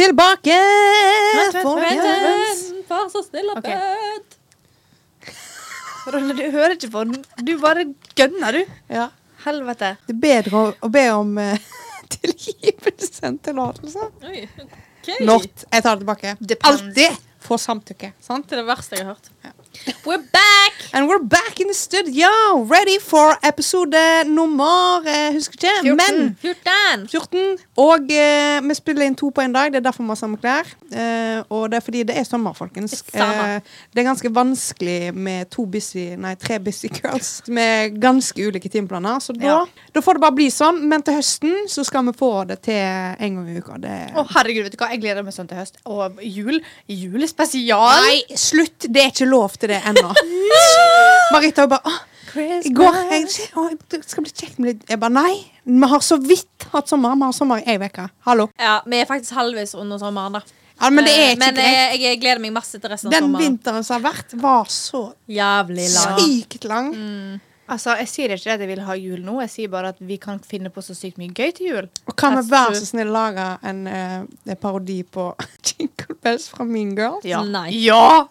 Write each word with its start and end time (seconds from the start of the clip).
Tilbake, 0.00 0.56
Vent, 0.56 1.54
vent, 1.54 1.62
folkens. 1.62 2.04
vent. 2.64 2.86
Vær 2.90 3.08
så 3.12 3.20
snill 3.26 3.50
og 3.52 3.60
bød. 3.62 4.36
Ronny, 6.10 6.34
du 6.38 6.46
hører 6.54 6.74
ikke 6.74 6.88
på 6.90 7.02
den. 7.04 7.20
Du 7.44 7.52
bare 7.60 7.84
gønner, 8.16 8.56
du. 8.56 8.62
Ja. 8.88 9.10
Helvete. 9.44 9.94
Det 10.08 10.16
er 10.16 10.20
bedre 10.24 10.56
å, 10.62 10.70
å 10.84 10.90
be 10.92 11.04
om 11.12 11.36
uh, 11.36 11.70
tilgivelse 12.16 13.26
enn 13.28 13.36
tillatelse. 13.44 14.08
Okay. 14.24 15.20
Not. 15.24 15.66
Jeg 15.68 15.84
tar 15.84 15.96
det 15.96 16.02
tilbake. 16.06 16.34
Alltid 16.70 17.20
få 17.40 17.56
samtykke. 17.60 18.12
Sant? 18.24 18.48
Det 18.48 18.56
er 18.56 18.62
det 18.64 18.68
verste 18.68 18.96
jeg 18.98 19.06
har 19.06 19.14
hørt. 19.14 19.30
We're 20.04 20.24
back! 20.32 20.80
And 20.92 21.08
we're 21.08 21.22
back 21.22 21.60
in 21.60 21.68
the 21.70 21.74
studio, 21.74 22.28
ready 22.66 22.98
for 22.98 23.36
episode 23.46 24.00
nummer 24.26 25.04
uh, 25.06 25.30
Husker 25.36 25.54
ikke, 25.54 25.76
14. 25.84 25.96
men 26.00 26.36
14. 26.42 27.06
14. 27.12 27.58
Og 27.80 28.10
eh, 28.12 28.58
vi 28.66 28.74
spiller 28.76 29.06
inn 29.08 29.14
to 29.16 29.30
på 29.32 29.40
en 29.44 29.54
dag. 29.54 29.70
Det 29.72 29.78
er 29.80 29.84
derfor 29.86 30.04
vi 30.04 30.12
har 30.12 30.18
samme 30.20 30.36
klær. 30.42 30.68
Eh, 30.92 31.38
og 31.54 31.68
det 31.72 31.78
er 31.78 31.84
fordi 31.86 32.02
det 32.10 32.16
er 32.20 32.26
sommer, 32.28 32.52
folkens. 32.58 32.98
Eh, 33.14 33.54
det 33.94 34.02
er 34.02 34.08
ganske 34.08 34.32
vanskelig 34.36 35.14
med 35.16 35.48
to 35.54 35.64
busy, 35.70 36.10
nei, 36.20 36.34
tre 36.40 36.58
busy 36.60 36.90
girls 36.98 37.30
med 37.48 37.96
ganske 38.02 38.36
ulike 38.50 38.68
timeplaner. 38.72 39.22
Så 39.24 39.32
da, 39.38 39.46
Ja. 39.46 39.60
da 39.94 40.02
får 40.04 40.18
det 40.18 40.24
bare 40.26 40.36
bli 40.36 40.50
sånn. 40.52 40.82
Men 40.90 41.02
til 41.06 41.16
høsten 41.20 41.56
så 41.72 41.84
skal 41.86 42.04
vi 42.10 42.16
få 42.20 42.32
det 42.50 42.60
til 42.68 42.74
en 42.76 43.38
gang 43.40 43.48
i 43.48 43.58
uka. 43.62 43.78
Det 43.80 43.96
Å, 44.14 44.26
herregud, 44.36 44.66
vet 44.68 44.76
du 44.76 44.78
hva? 44.82 44.90
Jeg 44.92 45.00
gleder 45.06 45.24
meg 45.24 45.32
sånn 45.38 45.48
til 45.48 45.62
høst. 45.62 45.80
Og 45.86 46.20
jul. 46.22 46.60
Julespesial. 46.90 48.04
Nei, 48.04 48.20
slutt! 48.36 48.86
Det 48.90 49.06
er 49.06 49.10
ikke 49.14 49.30
lov 49.30 49.56
til 49.56 49.72
det 49.72 49.80
ennå. 49.88 50.12
Marita 51.32 51.66
bare 51.70 52.09
Åh, 52.36 52.66
i 52.66 52.70
går 52.74 52.96
jeg, 53.10 53.50
å, 53.58 53.64
Det 53.90 54.00
skal 54.06 54.24
bli 54.26 54.32
kjekt 54.32 54.58
med 54.60 54.68
litt 54.74 54.88
Jeg 54.90 55.00
bare 55.02 55.12
nei. 55.16 55.34
Vi 55.64 55.88
har 55.92 56.00
så 56.04 56.16
vidt 56.22 56.66
hatt 56.72 56.88
sommer. 56.88 57.14
Vi 57.18 57.26
har 57.28 57.32
sommer 57.36 57.60
i 57.62 57.66
ei 57.74 57.78
uke. 57.82 58.08
Hallo. 58.26 58.48
Ja, 58.58 58.80
Vi 58.86 58.96
er 59.00 59.06
faktisk 59.10 59.34
halvveis 59.38 59.74
under 59.74 59.98
sommeren, 59.98 60.32
da. 60.38 60.42
Ja, 60.80 60.88
men 60.90 61.04
det 61.04 61.12
er 61.12 61.20
Eh, 61.20 61.30
ikke 61.34 61.38
Men 61.44 61.54
greit. 61.54 61.66
jeg, 61.76 62.00
jeg 62.00 62.20
gleder 62.22 62.40
meg 62.40 62.52
masse 62.56 62.78
til 62.80 62.88
resten 62.90 63.08
av 63.10 63.12
Den 63.12 63.22
sommeren. 63.26 63.44
vinteren 63.44 63.84
som 63.84 64.00
har 64.02 64.12
vært, 64.12 64.32
var 64.40 64.64
så 64.72 65.02
Jævlig 65.28 65.88
lang. 65.94 66.18
sykt 66.20 66.64
lang. 66.64 66.88
Altså, 67.70 67.92
Jeg 68.00 68.08
sier 68.08 68.32
ikke 68.34 68.54
at 68.54 68.60
jeg 68.64 68.68
vil 68.68 68.80
ha 68.86 68.94
jul 68.98 69.20
nå, 69.22 69.40
jeg 69.42 69.50
sier 69.50 69.68
bare 69.70 69.88
at 69.92 69.96
vi 70.00 70.16
kan 70.18 70.40
finne 70.40 70.70
på 70.74 70.80
så 70.82 70.94
sykt 70.96 71.18
mye 71.18 71.30
gøy 71.36 71.52
til 71.54 71.66
jul. 71.68 71.88
Og 72.08 72.16
kan 72.16 72.34
vi 72.34 72.46
være 72.50 72.74
så 72.80 72.86
snill 72.88 73.12
lage 73.14 73.44
en 73.62 73.84
uh, 73.86 74.54
parodi 74.58 75.02
på 75.04 75.28
Jingle 75.68 76.16
Bells 76.22 76.48
fra 76.48 76.64
Mean 76.64 76.96
Girls? 76.96 77.24
Ja. 77.28 77.42
Nei. 77.44 77.68
Ja! 77.84 78.26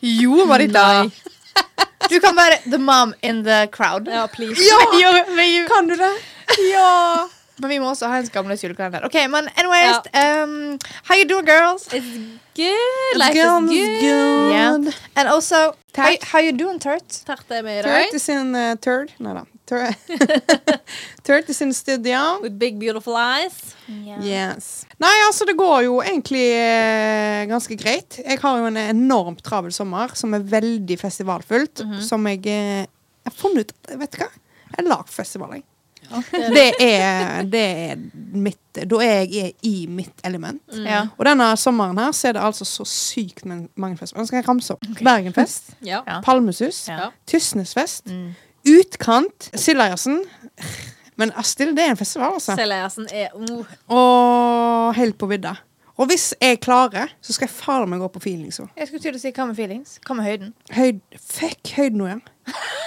Jo, 0.00 0.44
Marita. 0.46 1.02
Nei. 1.02 1.10
Du 2.10 2.18
kan 2.20 2.36
være 2.36 2.58
the 2.70 2.78
mom 2.78 3.14
in 3.22 3.42
the 3.44 3.66
crowd. 3.72 4.08
Ja, 4.08 4.26
please. 4.26 4.60
Ja! 4.62 4.78
Jo, 5.02 5.12
men, 5.36 5.50
jo- 5.54 5.68
Kan 5.74 5.88
du 5.88 5.94
det? 5.96 6.12
ja. 6.72 7.26
Men 7.60 7.70
vi 7.70 7.78
må 7.82 7.88
også 7.90 8.06
ha 8.06 8.18
en 8.22 8.26
skamløs 8.26 8.62
julekalender. 8.62 9.04
Ok, 9.08 9.14
men 9.30 9.48
anyways 9.58 9.96
um, 10.14 10.78
How 11.08 11.16
you 11.18 11.24
doing, 11.28 11.44
girls? 11.46 11.88
It's 11.88 12.12
good. 12.54 13.18
Life 13.18 13.34
Girls, 13.34 13.70
is 13.72 13.86
good. 13.86 14.00
good. 14.00 14.52
Yeah. 14.52 14.92
And 15.16 15.28
also, 15.28 15.74
how, 15.96 16.12
how 16.32 16.38
you 16.40 16.52
doing, 16.52 16.78
Turt? 16.78 17.08
Tert 17.26 17.50
er 17.50 17.62
med 17.62 17.80
i 17.80 17.82
Turt 17.82 17.92
dag. 18.12 18.14
is 18.14 18.28
in 18.28 18.54
uh, 18.54 18.76
Turd. 18.76 19.10
Nei 19.18 19.34
da. 19.34 19.42
Tur- 19.68 21.42
sin 21.44 21.48
is 21.48 21.60
in 21.62 21.72
studio. 21.74 22.40
With 22.42 22.58
big 22.58 22.78
beautiful 22.80 23.16
eyes. 23.20 23.74
Yes. 24.22 24.86
Nei, 25.00 25.14
altså, 25.26 25.44
det 25.48 25.56
går 25.58 25.82
jo 25.86 25.98
egentlig 26.02 26.44
eh, 26.56 27.44
ganske 27.50 27.76
greit. 27.80 28.20
Jeg 28.24 28.40
har 28.42 28.58
jo 28.62 28.68
en 28.70 28.76
enormt 28.80 29.42
travel 29.46 29.72
sommer 29.74 30.14
som 30.18 30.34
er 30.36 30.44
veldig 30.48 30.98
festivalfullt. 31.00 31.84
Som 32.04 32.26
jeg 32.30 32.44
eh, 32.52 32.86
har 33.28 33.36
funnet 33.36 33.72
ut 33.74 33.96
Vet 34.00 34.14
du 34.16 34.22
hva? 34.24 34.30
Jeg 34.68 34.82
har 34.82 34.88
lagd 34.90 35.12
festival, 35.12 35.58
jeg. 35.58 35.64
Det 36.32 36.68
er, 36.80 37.42
det 37.52 37.60
er 37.90 37.98
mitt 38.40 38.78
Da 38.88 39.00
er 39.04 39.26
jeg 39.28 39.50
i 39.68 39.82
mitt 39.92 40.22
element. 40.24 40.62
Ja. 40.72 41.02
Og 41.18 41.26
denne 41.28 41.50
sommeren 41.60 41.98
her 42.00 42.14
så 42.16 42.30
er 42.30 42.38
det 42.38 42.44
altså 42.46 42.64
så 42.64 42.86
sykt 42.88 43.44
mange 43.44 43.98
festivaler. 44.00 44.22
Nå 44.24 44.30
skal 44.30 44.38
jeg 44.40 44.46
ramse 44.48 44.76
opp. 44.76 44.86
Bergenfest, 45.04 45.74
Ja. 45.84 46.00
Ja. 46.08 46.20
Palmesus, 46.24 46.86
Ja. 46.88 47.10
Tysnesfest, 47.28 48.06
Mm. 48.08 48.30
Utkant, 48.66 49.50
Sildajassen. 49.54 50.22
Men 51.18 51.32
Astil, 51.36 51.72
det 51.76 51.84
er 51.84 51.90
en 51.94 51.98
festival, 51.98 52.36
altså. 52.38 52.54
Seljassen 52.58 53.08
er 53.10 53.32
oh. 53.34 53.64
Og 53.90 54.94
helt 54.98 55.18
på 55.18 55.26
vidda. 55.30 55.56
Og 55.98 56.06
hvis 56.06 56.28
jeg 56.38 56.60
klarer, 56.62 57.10
så 57.20 57.34
skal 57.34 57.48
jeg 57.48 57.54
faen 57.56 57.88
meg 57.90 57.98
gå 57.98 58.06
på 58.14 58.20
feelings 58.22 58.60
Så. 58.60 58.68
Jeg 58.78 58.86
skulle 58.86 59.02
til 59.02 59.16
å 59.18 59.18
si 59.18 59.32
hva 59.34 59.48
med 59.48 59.58
feelings? 59.58 59.96
Hva 60.06 60.14
med 60.14 60.28
høyden? 60.28 60.52
Høyd, 60.76 61.00
fuck 61.18 61.72
høyden 61.74 61.98
nå, 61.98 62.06
ja. 62.12 62.20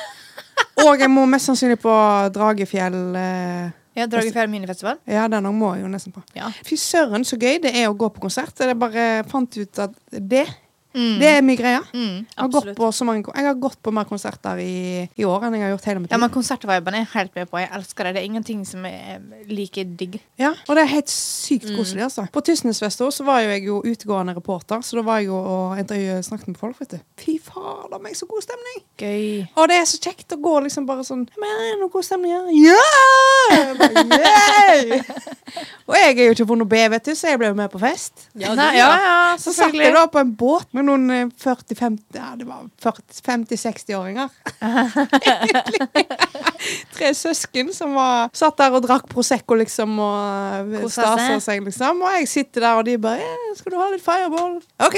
Og 0.85 0.97
jeg 1.03 1.11
må 1.11 1.25
mest 1.29 1.49
sannsynlig 1.49 1.77
på 1.83 1.91
Dragefjell. 2.33 2.95
eh, 3.19 3.67
Ja, 3.99 4.05
Dragefjell 4.07 4.47
minifestival? 4.49 5.01
Ja, 5.11 5.27
den 5.27 5.45
òg 5.49 5.53
må 5.59 5.73
jeg 5.75 5.83
jo 5.83 5.91
nesten 5.91 6.15
på. 6.15 6.23
Ja. 6.37 6.47
Fy 6.65 6.77
søren, 6.79 7.27
så 7.27 7.35
gøy 7.35 7.59
det 7.65 7.75
er 7.75 7.89
å 7.91 7.97
gå 7.99 8.07
på 8.15 8.23
konsert. 8.23 8.55
Jeg 8.63 8.79
bare 8.79 9.25
fant 9.29 9.59
ut 9.59 9.81
at 9.83 9.99
det, 10.15 10.45
Mm. 10.93 11.19
det 11.21 11.27
er 11.31 11.41
mye 11.45 11.57
greier. 11.59 11.85
Mm. 11.93 12.15
Jeg 12.27 12.37
har, 12.37 12.49
gått 12.51 12.71
på 12.75 12.91
så 12.91 13.05
mange, 13.07 13.23
jeg 13.35 13.45
har 13.47 13.55
gått 13.63 13.77
på 13.83 13.93
mer 13.95 14.03
konserter 14.09 14.59
i, 14.59 15.07
i 15.15 15.23
år 15.27 15.45
enn 15.47 15.55
jeg 15.55 15.63
har 15.65 15.71
gjort 15.75 15.85
hele 15.87 16.03
mitt 16.03 16.11
Ja, 16.11 16.17
men 16.19 16.29
konsertviben 16.33 16.97
er 16.99 17.07
helt 17.13 17.35
med 17.35 17.49
på. 17.51 17.59
Jeg 17.61 17.69
elsker 17.77 18.03
det. 18.09 18.13
Det 18.15 18.21
er 18.23 18.27
ingenting 18.29 18.65
som 18.67 18.85
er 18.85 19.21
like 19.47 19.85
digg. 19.97 20.19
Ja, 20.41 20.51
og 20.67 20.75
det 20.75 20.83
er 20.85 20.91
helt 20.97 21.09
sykt 21.13 21.69
Mm. 21.71 21.77
koselig, 21.77 22.03
altså. 22.03 22.25
På 22.33 22.41
Tysnesfest 22.41 22.99
så 23.01 23.23
var 23.23 23.41
jo 23.45 23.49
jeg 23.53 23.63
jo 23.67 23.81
utegående 23.85 24.33
reporter, 24.35 24.81
så 24.83 24.97
da 24.97 25.03
var 25.05 25.19
jeg 25.21 25.27
jo 25.29 25.37
og 25.37 25.77
intervjuet 25.79 26.25
snakket 26.25 26.47
med 26.51 26.57
folk, 26.57 26.79
vet 26.81 26.95
du. 26.97 26.99
Fy 27.21 27.37
fader, 27.39 27.99
meg 28.01 28.15
så 28.17 28.25
god 28.27 28.41
stemning! 28.43 28.81
Gøy. 28.99 29.47
Og 29.55 29.67
det 29.69 29.77
er 29.77 29.85
så 29.89 29.97
kjekt 30.01 30.33
å 30.35 30.39
gå 30.41 30.55
liksom 30.65 30.85
bare 30.85 31.03
sånn 31.07 31.23
Men 31.39 31.49
er 31.55 31.71
det 31.71 31.79
noe 31.81 31.89
god 31.93 32.05
stemning 32.05 32.33
her? 32.35 32.49
Ja! 32.57 33.75
Bare, 33.79 34.03
«Yay!» 34.21 35.01
og 35.89 35.95
jeg 35.97 36.17
er 36.17 36.25
jo 36.29 36.35
ikke 36.35 36.47
på 36.51 36.57
noe 36.59 36.69
B, 36.71 36.81
vet 36.93 37.05
du, 37.09 37.13
så 37.17 37.31
jeg 37.31 37.39
ble 37.41 37.49
jo 37.51 37.57
med 37.57 37.71
på 37.73 37.81
fest. 37.81 38.27
Ja, 38.33 38.53
du, 38.55 38.61
ja, 38.61 38.71
ja. 38.77 38.89
ja, 39.05 39.37
Så 39.41 39.53
satt 39.55 39.75
jeg 39.75 39.93
da 39.95 40.05
på 40.11 40.21
en 40.21 40.33
båt 40.37 40.67
med 40.77 40.80
noen 40.85 41.05
eh, 41.13 41.29
40-50 41.41 42.17
Ja, 42.17 42.31
det 42.37 42.45
var 42.47 42.65
50-60-åringer. 42.81 44.29
Tre 46.95 47.11
søsken 47.17 47.71
som 47.73 47.95
var, 47.97 48.29
satt 48.37 48.59
der 48.61 48.75
og 48.77 48.83
drakk 48.85 49.07
Prosecco, 49.11 49.57
liksom, 49.59 49.95
og 50.03 50.75
Koset 50.83 50.99
stasa 50.99 51.39
seg. 51.47 51.63
liksom. 51.65 52.03
Og 52.05 52.19
jeg 52.19 52.29
sitter 52.29 52.67
der, 52.67 52.81
og 52.81 52.85
de 52.85 52.97
bare 53.01 53.23
ja, 53.23 53.33
'Skal 53.55 53.73
du 53.73 53.77
ha 53.79 53.87
litt 53.91 54.05
fireball?' 54.05 54.61
OK! 54.85 54.97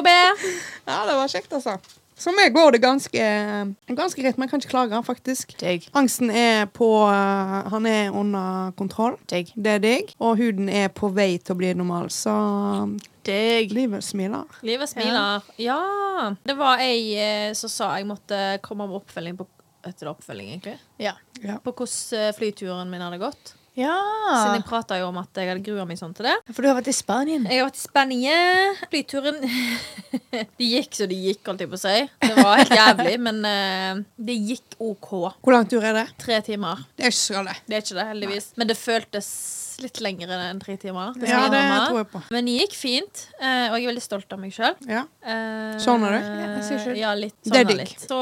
Be. 0.00 0.18
Ja, 0.86 1.04
det 1.06 1.14
var 1.16 1.28
kjekt, 1.28 1.52
altså. 1.52 1.76
Så 2.20 2.32
meg 2.36 2.52
går 2.52 2.74
det 2.76 2.82
ganske, 2.84 3.26
ganske 3.88 4.20
greit, 4.20 4.36
men 4.36 4.44
jeg 4.44 4.52
kan 4.52 4.60
ikke 4.62 4.72
klage, 4.74 4.98
faktisk. 5.06 5.54
Digg. 5.60 5.86
Angsten 5.96 6.28
er 6.30 6.66
på 6.68 6.88
eh, 7.08 7.70
Han 7.72 7.86
er 7.88 8.10
under 8.12 8.74
kontroll. 8.76 9.16
Digg. 9.30 9.54
Det 9.56 9.78
er 9.78 9.84
digg. 9.84 10.12
Og 10.20 10.36
huden 10.40 10.68
er 10.68 10.90
på 10.92 11.08
vei 11.16 11.38
til 11.38 11.56
å 11.56 11.60
bli 11.60 11.72
normal, 11.78 12.10
så 12.12 12.34
Digg. 13.24 13.72
livet 13.72 14.04
smiler. 14.04 14.44
Livet 14.66 14.92
smiler. 14.92 15.46
Ja. 15.60 15.80
Det 16.44 16.56
var 16.60 16.84
ei 16.84 17.16
eh, 17.16 17.54
som 17.56 17.72
sa 17.72 17.94
jeg 17.96 18.08
måtte 18.10 18.58
komme 18.64 18.88
med 18.88 19.00
oppfølging 19.00 19.40
på 19.40 19.48
etter 19.88 20.10
oppfølging, 20.10 20.52
egentlig. 20.52 20.76
Ja. 21.00 21.14
Ja. 21.40 21.56
På 21.64 21.72
hvordan 21.72 22.20
eh, 22.20 22.34
flyturen 22.36 22.92
min 22.92 23.00
hadde 23.04 23.20
gått. 23.22 23.54
Ja. 23.80 23.96
Siden 24.30 24.60
jeg 24.60 24.66
prata 24.68 24.98
jo 25.00 25.08
om 25.10 25.20
at 25.22 25.40
jeg 25.40 25.50
hadde 25.50 25.64
grua 25.66 25.86
meg 25.88 25.98
sånn 26.00 26.12
til 26.16 26.28
det. 26.28 26.36
For 26.52 26.62
du 26.62 26.70
har 26.70 26.76
vært 26.78 26.90
i 26.92 26.96
Spanien. 26.96 27.46
Jeg 27.48 27.62
har 27.62 27.70
vært 27.70 27.80
i 27.80 27.84
Spania. 27.84 28.40
Flyturen 28.92 29.40
Det 30.60 30.68
gikk 30.68 30.96
så 30.98 31.08
det 31.10 31.18
gikk, 31.18 31.42
holdt 31.48 31.64
jeg 31.64 31.70
på 31.72 31.78
å 31.78 31.82
si. 31.82 31.96
Det 32.22 32.34
var 32.36 32.60
helt 32.60 32.76
jævlig, 32.76 33.16
men 33.26 33.40
uh, 33.46 34.02
det 34.20 34.36
gikk 34.52 34.76
OK. 34.78 35.10
Hvor 35.40 35.56
lang 35.56 35.68
tur 35.70 35.84
er 35.84 35.96
det? 36.02 36.06
Tre 36.20 36.40
timer. 36.46 36.84
Det 36.96 37.08
er 37.08 37.14
ikke 37.14 37.22
så 37.22 37.40
galt. 37.40 37.64
Det 37.66 37.78
er 37.78 37.84
ikke 37.84 37.98
det, 37.98 38.06
heldigvis. 38.12 38.50
Men 38.60 38.70
det 38.70 38.78
føltes 38.78 39.30
litt 39.82 40.00
lengre 40.04 40.38
enn 40.50 40.60
tre 40.62 40.76
timer. 40.80 41.14
Det 41.18 41.28
Ja, 41.28 41.48
det 41.52 41.60
jeg 41.60 41.80
tror 41.88 41.98
jeg 42.00 42.10
på. 42.12 42.22
Men 42.30 42.48
det 42.50 42.56
gikk 42.60 42.76
fint, 42.78 43.26
eh, 43.40 43.68
og 43.70 43.78
jeg 43.78 43.84
er 43.84 43.92
veldig 43.92 44.04
stolt 44.04 44.32
av 44.32 44.40
meg 44.42 44.52
sjøl. 44.56 44.74
Ja. 44.88 45.04
Sånn 45.24 46.00
Sovner 46.00 46.14
du? 46.16 46.20
Ja. 46.20 46.94
Ja, 46.96 47.14
litt. 47.14 47.34
Det 47.44 47.60
er 47.60 47.64
digg. 47.68 47.94
Så 47.98 48.16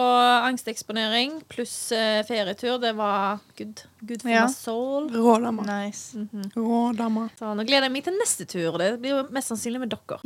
angsteksponering 0.48 1.42
pluss 1.48 1.92
eh, 1.92 2.22
ferietur, 2.28 2.78
det 2.80 2.94
var 2.96 3.38
good. 3.58 3.82
Good 4.00 4.22
for 4.22 4.30
Ja. 4.30 4.46
my 4.46 4.52
soul. 4.52 5.08
Rå 5.10 5.38
dame. 5.42 5.62
Nice. 5.66 6.14
Mm 6.16 6.96
dame. 6.96 7.28
Så 7.38 7.54
nå 7.54 7.64
gleder 7.66 7.88
jeg 7.88 7.92
meg 7.92 8.04
til 8.04 8.14
neste 8.18 8.46
tur. 8.46 8.78
Det 8.78 9.00
blir 9.02 9.10
jo 9.16 9.22
mest 9.34 9.50
sannsynlig 9.52 9.80
med 9.80 9.90
dere. 9.90 10.18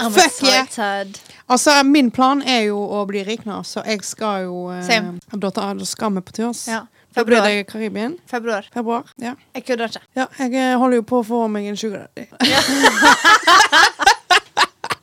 I'm 0.00 0.10
Fuck 0.12 0.42
yeah. 0.42 1.06
Altså, 1.48 1.82
min 1.84 2.10
plan 2.10 2.42
er 2.42 2.66
jo 2.68 2.78
å 2.78 3.04
bli 3.06 3.22
rik 3.24 3.44
nå, 3.44 3.62
så 3.64 3.84
jeg 3.86 4.02
skal 4.04 4.44
jo 4.46 4.70
eh. 4.72 5.10
Da, 5.32 5.50
da 5.50 5.74
skal 5.84 6.12
vi 6.16 6.20
på 6.20 6.32
tur. 6.32 6.52
Ja. 6.68 6.86
Februar. 7.14 7.44
det 7.48 7.66
Karibien. 7.68 8.16
Februar. 8.30 8.66
Februar. 8.74 9.04
Ja. 9.20 9.34
Jeg 9.54 9.64
kødder 9.66 9.84
ikke. 9.92 10.00
ja. 10.16 10.26
Jeg 10.38 10.54
eh, 10.54 10.76
holder 10.80 10.96
jo 10.96 11.02
på 11.08 11.20
å 11.20 11.26
få 11.26 11.42
meg 11.52 11.66
en 11.72 11.76
sugar 11.76 12.06
daddy. 12.08 12.26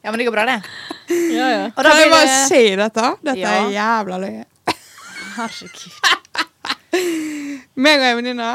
Ja, 0.02 0.12
men 0.14 0.18
det 0.18 0.26
går 0.26 0.32
bra, 0.32 0.46
det. 0.48 0.62
Ja, 1.36 1.48
ja. 1.52 1.64
Og 1.76 1.84
da 1.84 1.90
Kan 1.92 2.00
jeg 2.00 2.10
bare 2.14 2.26
det 2.26 2.36
si 2.48 2.62
dette? 2.80 3.08
Dette 3.22 3.40
Ja. 3.40 3.50
er 3.60 3.70
jævla 3.76 4.18
løye. 4.24 4.46
Herregud. 5.36 5.80
Meg 7.84 8.00
og 8.00 8.06
ei 8.08 8.16
venninne 8.18 8.48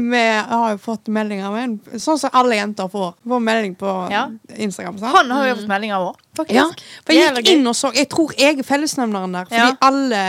vi 0.12 0.22
har 0.48 0.70
jo 0.72 0.78
fått 0.78 1.08
meldinger 1.08 1.56
en 1.58 1.78
Sånn 1.98 2.18
som 2.18 2.30
alle 2.32 2.56
jenter 2.56 2.88
får. 2.88 3.14
Får 3.28 3.40
melding 3.42 3.74
på 3.76 4.10
Ja. 4.10 4.28
Instagram. 4.56 4.98
sant? 4.98 5.14
Han 5.16 5.30
har 5.30 5.46
jo 5.48 5.54
fått 5.56 5.68
melding 5.68 5.92
av 5.92 6.06
òg, 6.12 6.16
faktisk. 6.36 6.54
Ja, 6.54 6.64
for 7.04 7.12
jeg 7.12 7.22
Jævla 7.28 7.40
gikk 7.42 7.46
gøy. 7.48 7.58
inn 7.58 7.66
og 7.66 7.74
så 7.74 7.92
Jeg 7.94 8.08
tror 8.08 8.32
jeg 8.38 8.58
er 8.58 8.62
fellesnevneren 8.62 9.32
der. 9.32 9.44
Fordi 9.44 9.56
Ja. 9.56 9.76
alle 9.80 10.22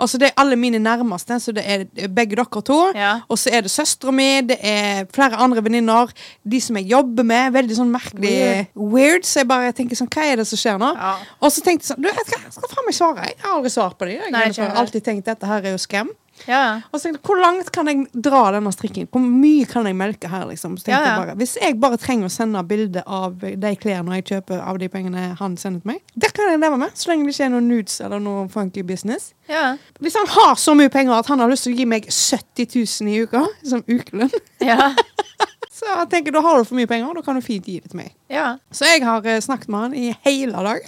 Altså 0.00 0.18
det 0.18 0.28
er 0.28 0.34
alle 0.42 0.56
mine 0.56 0.78
nærmeste, 0.78 1.38
så 1.40 1.52
det 1.54 1.64
er 1.66 2.08
begge 2.08 2.36
dere 2.36 2.62
to. 2.62 2.92
Ja. 2.94 3.20
Og 3.28 3.36
så 3.38 3.50
er 3.52 3.60
det 3.62 3.70
søstera 3.70 4.12
mi, 4.12 4.40
det 4.42 4.58
er 4.62 5.04
flere 5.12 5.36
andre 5.36 5.62
venninner. 5.62 6.10
De 6.46 6.60
som 6.60 6.76
jeg 6.76 6.88
jobber 6.88 7.24
med. 7.24 7.52
Veldig 7.52 7.76
sånn 7.76 7.90
merkelig 7.92 8.66
weird. 8.74 9.22
Så 9.24 9.40
jeg 9.42 9.48
bare 9.48 9.72
tenker 9.72 9.96
sånn 9.96 10.08
Hva 10.08 10.22
er 10.32 10.36
det 10.36 10.46
som 10.46 10.56
skjer 10.58 10.78
nå? 10.78 10.94
Ja. 10.96 11.16
Og 11.42 11.50
så 11.50 11.62
tenkte 11.62 11.86
jeg 11.88 11.96
sånn 11.96 12.02
Du 12.02 12.08
vet 12.08 12.16
hva, 12.26 12.42
jeg 12.44 12.52
skal 12.52 12.68
faen 12.68 12.84
meg 12.86 12.94
svare. 12.94 13.24
Jeg 13.28 13.36
har 13.42 13.56
aldri 13.58 13.70
svart 13.70 13.98
på 13.98 14.06
det. 14.06 14.20
Jeg 14.22 14.30
Nei, 14.32 14.44
har 14.44 14.52
heller. 14.52 14.76
alltid 14.80 15.04
tenkt 15.04 15.24
dette 15.24 15.46
her 15.46 15.58
er 15.64 15.72
jo 15.72 15.78
scam. 15.78 16.10
Ja. 16.48 16.80
Og 16.90 16.98
så 16.98 17.06
tenkte 17.06 17.20
jeg, 17.20 17.24
Hvor 17.28 17.38
langt 17.40 17.70
kan 17.72 17.88
jeg 17.88 18.06
dra 18.26 18.40
denne 18.52 18.72
strikken? 18.74 19.06
Hvor 19.12 19.22
mye 19.22 19.64
kan 19.70 19.86
jeg 19.86 19.96
melke 19.96 20.28
her? 20.28 20.44
liksom? 20.50 20.74
Ja, 20.86 20.98
ja. 20.98 21.02
jeg 21.06 21.18
bare, 21.20 21.36
Hvis 21.40 21.54
jeg 21.62 21.78
bare 21.80 21.98
trenger 22.02 22.28
å 22.28 22.32
sende 22.34 22.62
bilde 22.68 23.02
av 23.06 23.38
de 23.40 23.72
klærne 23.80 24.18
jeg 24.18 24.26
kjøper 24.32 24.60
av 24.60 24.78
de 24.82 24.88
pengene 24.92 25.28
han 25.38 25.56
sender 25.60 25.80
til 25.84 25.92
meg, 25.94 26.02
det 26.18 26.32
kan 26.36 26.50
jeg 26.50 26.60
leve 26.60 26.78
med. 26.82 26.92
Så 26.98 27.10
lenge 27.12 27.24
det 27.28 27.34
ikke 27.36 27.46
er 27.46 27.54
noe 27.54 27.64
nudes 27.64 28.00
eller 28.04 28.20
noe 28.22 28.48
funky 28.52 28.82
business. 28.86 29.30
Ja. 29.48 29.76
Hvis 30.02 30.18
han 30.18 30.26
har 30.34 30.54
så 30.60 30.74
mye 30.76 30.90
penger 30.92 31.16
at 31.16 31.30
han 31.32 31.40
har 31.40 31.50
lyst 31.52 31.64
til 31.68 31.74
å 31.74 31.78
gi 31.78 31.86
meg 31.88 32.10
70 32.10 32.68
000 33.00 33.14
i 33.14 33.22
uka 33.24 33.44
som 33.64 33.84
ukelønn, 33.88 34.32
Ja. 34.70 34.90
så 35.74 35.88
jeg 35.90 36.10
tenker 36.12 36.32
da 36.34 36.40
har 36.44 36.58
du 36.60 36.68
for 36.68 36.78
mye 36.78 36.88
penger, 36.90 37.14
da 37.16 37.22
kan 37.26 37.38
du 37.38 37.42
fint 37.44 37.66
gi 37.68 37.78
det 37.80 37.90
til 37.94 38.00
meg. 38.02 38.12
ja. 38.32 38.56
Så 38.74 38.86
jeg 38.90 39.02
har 39.06 39.24
eh, 39.26 39.40
snakket 39.44 39.68
med 39.72 39.80
han 39.86 39.94
i 39.98 40.10
hele 40.26 40.66
dag. 40.66 40.86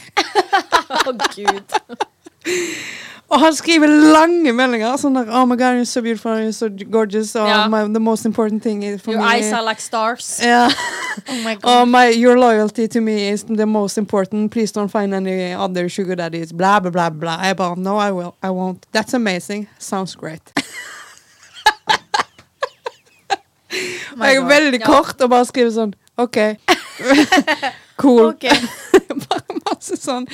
Å, 1.07 1.17
gud. 1.35 1.77
Og 3.29 3.41
han 3.41 3.55
skriver 3.55 3.91
lange 3.91 4.53
meldinger. 4.55 4.95
Sånn 5.03 5.17
der, 5.19 5.31
oh 5.35 5.43
my 5.51 5.57
god, 5.59 5.81
you're 5.81 5.89
so 5.89 6.03
beautiful, 6.03 6.39
you're 6.39 6.55
so 6.55 6.69
gorgeous. 6.71 7.35
oh, 7.35 7.47
yeah. 7.47 7.67
my, 7.69 7.83
the 7.91 8.01
most 8.01 8.25
important 8.25 8.63
thing 8.63 8.85
is 8.85 9.01
for 9.03 9.13
Your 9.13 9.23
me 9.23 9.27
eyes 9.27 9.53
are 9.53 9.65
like 9.65 9.81
stars. 9.81 10.39
Yeah. 10.43 10.71
Oh 11.29 11.43
my 11.43 11.55
god. 11.59 11.65
Oh 11.65 11.87
my, 11.87 12.09
your 12.09 12.39
loyalty 12.39 12.87
to 12.89 13.01
me 13.01 13.29
is 13.31 13.43
the 13.45 13.65
most 13.65 13.97
important. 13.97 14.53
Please 14.53 14.71
don't 14.71 14.89
find 14.89 15.15
any 15.15 15.55
other 15.55 15.89
sugar 15.89 16.15
daddies. 16.15 16.53
Bla, 16.53 16.79
bla, 16.79 16.91
bla, 16.91 17.09
bla. 17.11 17.39
Jeg 17.43 17.57
bare, 17.57 17.75
no, 17.77 17.97
I 17.97 18.13
will. 18.13 18.35
I 18.43 18.51
won't. 18.51 18.87
That's 18.93 19.15
amazing. 19.15 19.67
Sounds 19.79 20.15
great. 20.15 20.53
Oh 24.17 24.25
jeg 24.25 24.37
er 24.37 24.41
God. 24.41 24.49
veldig 24.49 24.79
yeah. 24.79 24.87
kort 24.87 25.21
og 25.21 25.31
bare 25.31 25.45
skriver 25.45 25.73
sånn, 25.75 25.91
ok. 26.17 26.39
cool. 28.01 28.31
Okay. 28.31 28.55
bare 29.27 29.59
masse 29.67 29.99
sånn. 30.01 30.25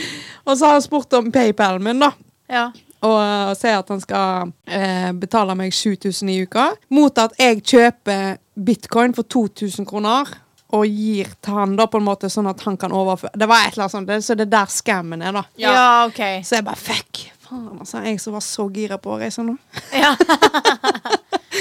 Og 0.47 0.55
så 0.55 0.69
har 0.69 0.77
han 0.77 0.85
spurt 0.85 1.17
om 1.19 1.33
PayPalen 1.35 1.83
min 1.83 2.05
da. 2.05 2.13
Ja. 2.53 2.69
Og 3.03 3.17
uh, 3.19 3.51
sier 3.59 3.81
at 3.81 3.89
han 3.91 4.01
skal 4.03 4.53
eh, 4.71 5.11
betale 5.19 5.57
meg 5.59 5.75
7000 5.75 6.31
i 6.31 6.39
uka. 6.47 6.69
Mot 6.95 7.19
at 7.19 7.35
jeg 7.41 7.63
kjøper 7.67 8.37
bitcoin 8.55 9.15
for 9.17 9.27
2000 9.27 9.89
kroner. 9.89 10.31
Og 10.73 10.87
gir 10.89 11.33
til 11.45 11.57
han 11.59 11.75
da 11.77 11.85
på 11.91 11.99
en 12.01 12.07
måte 12.07 12.31
sånn 12.33 12.47
at 12.49 12.63
han 12.65 12.79
kan 12.81 12.95
overføre 12.97 13.37
Det 13.37 13.45
var 13.51 13.67
et 13.67 13.75
eller 13.75 13.83
annet 13.85 13.93
sånt, 13.93 14.07
det, 14.09 14.17
så 14.25 14.37
det 14.39 14.47
er 14.47 14.53
der 14.55 14.71
skammen 14.73 15.21
er, 15.21 15.35
da. 15.37 15.43
ja. 15.61 15.73
Ja. 15.75 15.89
OK. 16.07 16.23
Så 16.47 16.57
jeg 16.57 16.65
bare 16.65 16.81
fuck. 16.81 17.25
Faen, 17.45 17.83
altså. 17.83 18.01
Jeg 18.07 18.23
som 18.23 18.39
var 18.39 18.45
så 18.47 18.69
gira 18.73 18.97
på 19.03 19.13
å 19.13 19.19
reise 19.21 19.45
nå. 19.45 19.59
Ja. 19.93 20.15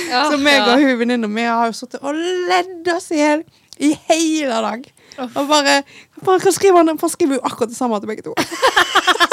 Ja, 0.07 0.21
Så 0.31 0.37
meg 0.39 0.61
ja. 0.61 0.69
og 0.71 0.85
hun 0.85 0.95
venninna 1.01 1.27
mi 1.27 1.43
har 1.43 1.67
jo 1.67 1.75
sittet 1.75 1.99
og 2.05 2.15
ledd 2.15 2.87
oss 2.93 3.09
i 3.11 3.19
hjel 3.19 3.43
i 3.81 3.91
hele 4.07 4.61
dag. 4.63 4.87
Og 5.25 5.43
bare, 5.49 5.81
bare 6.23 6.53
skriver 6.55 6.79
han? 6.79 6.95
For 6.95 7.09
han 7.09 7.15
skriver 7.17 7.39
jo 7.39 7.43
akkurat 7.49 7.73
det 7.73 7.77
samme 7.77 7.99
til 7.99 8.13
begge 8.13 8.29
to. 8.29 8.35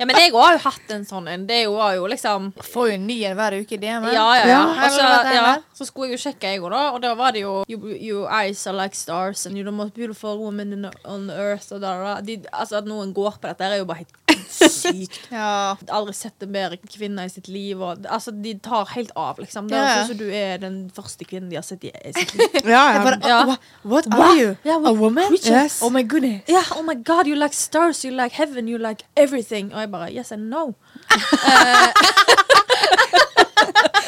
ja, 0.00 0.06
men 0.08 0.16
jeg 0.16 0.32
òg 0.32 0.40
har 0.40 0.54
jo 0.56 0.60
hatt 0.64 0.92
en 0.94 1.02
sånn 1.04 1.26
en. 1.28 1.42
Det 1.48 1.58
var 1.68 1.92
jo 1.98 2.06
liksom 2.08 2.50
Får 2.56 2.86
jo 2.88 2.96
en 2.96 3.02
ny 3.04 3.18
en 3.28 3.36
hver 3.36 3.56
uke 3.60 3.76
i 3.76 3.80
DM-en. 3.82 4.14
Ja, 4.14 4.24
ja, 4.38 4.46
ja. 4.48 4.60
Altså, 4.86 5.04
ja. 5.04 5.50
så 5.76 5.84
skulle 5.84 6.08
jeg 6.08 6.16
jo 6.16 6.22
sjekke, 6.22 6.54
jeg 6.54 6.62
òg, 6.62 6.70
da. 6.72 6.82
Og 6.94 7.02
da 7.04 7.12
var 7.18 7.36
det 7.36 7.44
jo 7.44 7.58
you, 7.68 7.92
you, 7.92 8.22
eyes 8.24 8.62
are 8.70 8.76
like 8.76 8.96
stars, 8.96 9.44
and 9.44 9.58
you're 9.58 9.68
the 9.68 9.74
most 9.76 9.92
beautiful 9.94 10.40
woman 10.40 10.88
on 11.04 11.28
earth. 11.30 11.68
Og 11.76 11.84
da, 11.84 11.92
da. 12.00 12.14
De, 12.24 12.38
altså, 12.48 12.80
at 12.80 12.88
noen 12.88 13.12
går 13.16 13.36
på 13.42 13.50
dette, 13.50 13.68
er 13.68 13.82
jo 13.82 13.88
bare 13.90 14.06
helt 14.06 14.16
sykt. 14.50 15.20
Ja. 15.30 15.76
Aldri 15.94 16.12
sett 16.14 16.42
en 16.42 16.52
bedre 16.52 16.76
kvinne 16.90 17.24
i 17.24 17.28
sitt 17.32 17.48
liv. 17.48 17.80
Og, 17.82 18.04
altså, 18.10 18.30
de 18.34 18.54
tar 18.62 18.86
helt 18.94 19.12
av, 19.16 19.38
liksom. 19.42 19.68
Det 19.70 19.78
er 19.78 19.86
høres 19.86 20.10
ut 20.10 20.14
som 20.14 20.18
du 20.20 20.28
er 20.34 20.58
den 20.62 20.78
første 20.94 21.24
kvinnen 21.28 21.50
de 21.52 21.56
har 21.60 21.66
sett 21.66 21.84
i, 21.86 21.92
i 21.94 22.12
sitt 22.16 22.34
liv. 22.34 22.48
Ja, 22.74 22.82
ja. 22.94 23.02
bare, 23.04 23.18
Ja. 23.26 23.40
"Oh, 23.46 23.56
What 23.84 24.06
are 24.12 24.34
you? 24.36 24.56
Ja, 24.64 24.76
A 24.76 24.92
woman? 24.92 25.32
Yes. 25.44 25.82
Oh 25.82 25.90
my 25.90 26.02
goodness. 26.02 26.42
Yeah, 26.48 26.64
oh 26.76 26.82
my 26.82 26.94
god, 26.94 27.26
you 27.26 27.34
like 27.36 27.54
stars, 27.54 28.04
you 28.04 28.12
like 28.14 28.34
heaven, 28.36 28.68
you 28.68 28.78
like 28.78 29.04
everything. 29.16 29.72
Og 29.74 29.80
jeg 29.80 29.90
bare 29.90 30.10
yes 30.12 30.32
and 30.32 30.48
no. 30.50 30.74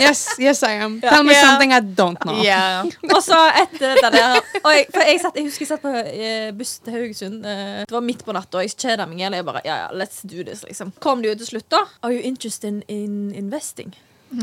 Yes, 0.06 0.22
yes 0.40 0.62
I 0.62 0.72
am. 0.84 0.98
Tell 1.00 1.24
me 1.26 1.32
Ja. 1.34 1.40
something 1.44 1.72
I 1.74 1.80
don't 1.80 2.18
know. 2.24 2.36
Ja. 2.44 2.82
Og 3.14 3.22
så 3.24 3.38
etter 3.62 3.94
dette 3.96 4.10
der 4.14 4.36
og 4.62 4.70
jeg, 4.74 4.86
for 4.94 5.02
jeg, 5.06 5.20
satt, 5.22 5.36
jeg 5.38 5.44
husker 5.48 5.64
jeg 5.64 5.70
satt 5.72 5.82
på 5.84 5.92
eh, 5.98 6.50
buss 6.58 6.76
til 6.84 6.92
Haugesund. 6.96 7.46
eh, 7.46 7.84
det 7.88 7.94
var 7.96 8.04
midt 8.04 8.24
på 8.26 8.34
natta, 8.36 8.58
og 8.60 8.66
jeg 8.66 8.74
kjeda 8.76 9.06
meg. 9.10 9.20
Eller 9.26 9.42
jeg 9.42 9.48
bare, 9.48 9.62
ja, 9.66 9.76
ja, 9.84 9.88
let's 9.96 10.20
do 10.24 10.42
this, 10.44 10.62
liksom. 10.68 10.92
Kom 11.04 11.22
det 11.22 11.32
jo 11.32 11.38
til 11.42 11.50
slutt, 11.54 11.68
da. 11.74 11.84
Are 12.02 12.12
you 12.14 12.20
interested 12.22 12.82
in 12.88 13.32
investing? 13.34 13.94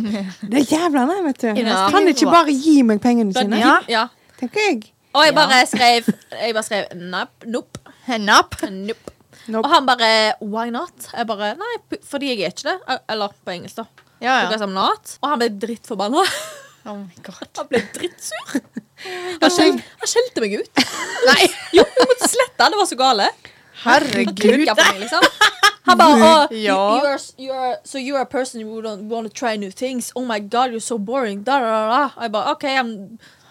Det 0.49 0.63
er 0.63 0.69
jævla 0.79 1.05
nei, 1.05 1.19
vet 1.27 1.41
du. 1.43 1.47
Investing 1.51 1.91
Kan 1.93 2.07
de 2.07 2.13
ikke 2.15 2.31
bare 2.33 2.53
gi 2.57 2.79
meg 2.87 3.01
pengene 3.03 3.35
sine? 3.35 3.59
Ja. 3.61 3.75
ja. 3.91 4.07
Tenker 4.39 4.63
jeg. 4.69 4.87
Og 5.15 5.23
jeg 5.27 5.35
bare 5.37 5.59
skrev 5.69 6.07
Jeg 6.41 6.55
bare 6.57 6.63
skrev 6.65 6.95
nope, 6.99 7.45
nope, 7.47 7.79
nope. 8.09 9.11
Nope. 9.47 9.61
Og 9.61 9.69
han 9.69 9.85
bare 9.85 10.07
why 10.41 10.71
not? 10.73 11.05
Jeg 11.13 11.27
bare 11.29 11.51
nei, 11.59 11.75
fordi 12.09 12.31
jeg 12.31 12.47
er 12.47 12.55
ikke 12.55 12.65
det. 12.71 12.97
Eller 13.13 13.35
på 13.45 13.53
engelsk, 13.53 13.77
da. 13.77 13.85
Ja, 14.23 14.45
Tok 14.45 14.51
jeg 14.55 14.59
ja. 14.59 14.63
som. 14.63 14.77
Og 15.21 15.29
han 15.29 15.41
ble 15.41 15.49
drittforbanna. 15.65 16.23
Oh 16.85 16.97
my. 17.01 17.09
Han 17.57 17.67
ble 17.71 17.81
drittsur. 17.95 18.61
Han 19.41 19.51
skjel- 19.51 19.81
han 19.81 20.07
skjelte 20.09 20.41
meg 20.43 20.53
ut. 20.61 20.83
Nei, 21.29 21.47
Jo, 21.73 21.83
jeg 21.83 22.07
måtte 22.11 22.29
slette. 22.29 22.67
Det 22.71 22.77
var 22.79 22.85
så 22.89 22.97
gale. 22.99 23.27
herregud. 23.83 24.69
Meg, 24.69 24.99
liksom. 25.01 25.25
Han 25.85 25.97
bare 25.97 26.13
oh, 26.15 26.53
Ja. 26.55 26.77
you, 26.97 27.05
are, 27.05 27.19
you 27.37 27.53
are, 27.53 27.75
So 27.83 27.97
you're 27.97 28.21
a 28.21 28.25
person 28.25 28.61
who 28.61 28.81
don't 28.81 29.09
want 29.09 29.27
to 29.27 29.33
try 29.33 29.55
new 29.57 29.71
things. 29.71 30.11
Oh 30.15 30.25
my 30.25 30.39
god, 30.39 30.71
you're 30.71 30.79
so 30.79 30.97
boring. 30.97 31.43
Da, 31.43 31.59
da, 31.59 31.81
da, 31.89 32.21
jeg 32.21 32.31
bare 32.31 32.53
OK, 32.55 32.63
I'm 32.65 32.93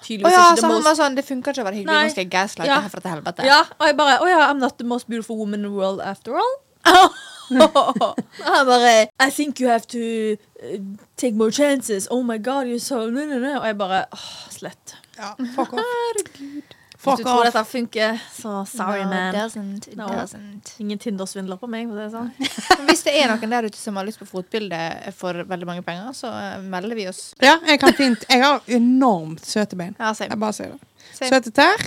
tydeligvis 0.04 0.32
ja, 0.34 0.40
ikke 0.50 0.56
så 0.56 0.60
the 0.60 0.66
han 0.66 0.74
most 0.74 0.88
var 0.88 0.96
sånn 0.98 1.14
Det 1.16 1.24
funker 1.24 1.54
ikke 1.54 1.62
å 1.62 1.68
være 1.68 1.78
hyggelig. 1.80 1.94
Nei. 1.94 2.08
Nå 2.08 2.14
skal 2.14 2.24
jeg 2.26 2.32
gaslighte 2.34 2.70
Ja. 2.72 2.80
herfra 2.86 3.00
til 3.04 3.10
helvete. 3.14 3.46
Ja, 3.50 3.60
og 3.78 3.86
jeg 3.90 3.96
bare 4.00 4.18
oh, 4.22 4.28
ja, 4.30 4.40
I'm 4.50 4.58
not 4.62 4.78
the 4.78 4.86
most 4.86 5.08
beautiful 5.10 5.38
woman 5.38 5.60
in 5.62 5.70
the 5.70 5.74
world 5.74 6.00
after 6.00 6.34
all. 6.38 6.54
Han 7.54 8.66
bare 8.66 8.94
I 9.26 9.30
think 9.30 9.60
you 9.60 9.68
have 9.70 9.86
to 9.86 10.36
uh, 10.62 10.78
take 11.16 11.34
more 11.36 11.50
chances. 11.52 12.08
Oh 12.10 12.22
my 12.22 12.38
god, 12.38 12.66
you're 12.66 12.80
so 12.80 13.06
no, 13.10 13.24
no, 13.26 13.38
no. 13.38 13.58
Og 13.60 13.66
jeg 13.66 13.78
bare 13.78 14.04
åh, 14.12 14.30
slett. 14.50 14.96
Ja, 15.18 15.34
fuck 15.56 15.72
off. 15.72 15.80
Hvis 17.04 17.12
Fuck 17.12 17.18
du 17.20 17.24
tror 17.28 17.44
dette 17.44 17.60
funker, 17.68 18.20
så 18.32 18.50
sorry, 18.64 19.02
no, 19.02 19.10
man. 19.10 19.34
It 19.34 19.36
doesn't. 19.36 19.88
It 19.92 19.96
No. 19.98 20.06
doesn't. 20.08 20.70
Ingen 20.80 20.98
Tinder-svindler 20.98 21.58
på 21.60 21.68
meg. 21.68 21.90
Det 21.92 22.06
sånn. 22.14 22.30
Hvis 22.88 23.02
det 23.04 23.12
er 23.20 23.28
noen 23.28 23.52
der 23.52 23.68
ute 23.68 23.76
som 23.76 23.98
har 24.00 24.06
lyst 24.08 24.22
på 24.22 24.28
fotbilde 24.30 24.78
for 25.12 25.42
veldig 25.50 25.68
mange 25.68 25.84
penger, 25.84 26.14
så 26.16 26.30
eh, 26.32 26.62
melder 26.64 26.96
vi 26.96 27.04
oss. 27.10 27.34
Ja, 27.44 27.58
jeg 27.68 27.82
kan 27.82 27.92
fint. 27.98 28.24
Jeg 28.30 28.40
har 28.40 28.64
enormt 28.72 29.44
søte 29.44 29.76
bein. 29.76 29.92
Ja. 30.00 30.14
Jeg 30.16 30.40
bare 30.40 30.56
sier 30.56 30.72
det. 30.72 30.80
Søte 31.18 31.50
tær. 31.54 31.84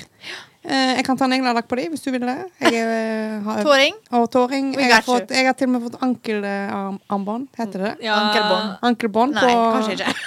Eh, 0.67 0.97
jeg 0.97 1.05
kan 1.07 1.17
ta 1.19 1.27
en 1.27 1.35
egen 1.37 1.47
lakk 1.55 1.67
på 1.71 1.77
dem 1.79 1.93
hvis 1.95 2.03
du 2.03 2.09
vil 2.11 2.25
det. 2.27 2.37
Jeg 2.65 2.81
eh, 2.83 3.37
har 3.45 3.61
Tåring. 3.67 3.95
Og 4.19 4.25
tåring. 4.31 4.73
Jeg 4.75 4.91
har, 4.91 5.05
fått, 5.05 5.31
jeg 5.31 5.47
har 5.47 5.55
til 5.57 5.69
og 5.69 5.75
med 5.75 5.85
fått 5.87 6.01
ankelarmbånd, 6.07 7.47
heter 7.59 7.85
det. 7.85 7.93
Ja, 8.07 8.17
Ankelbånd. 8.25 8.73
Ankelbånd 8.91 9.37
Nei, 9.39 9.53
kanskje 9.77 9.97
ikke. 9.99 10.15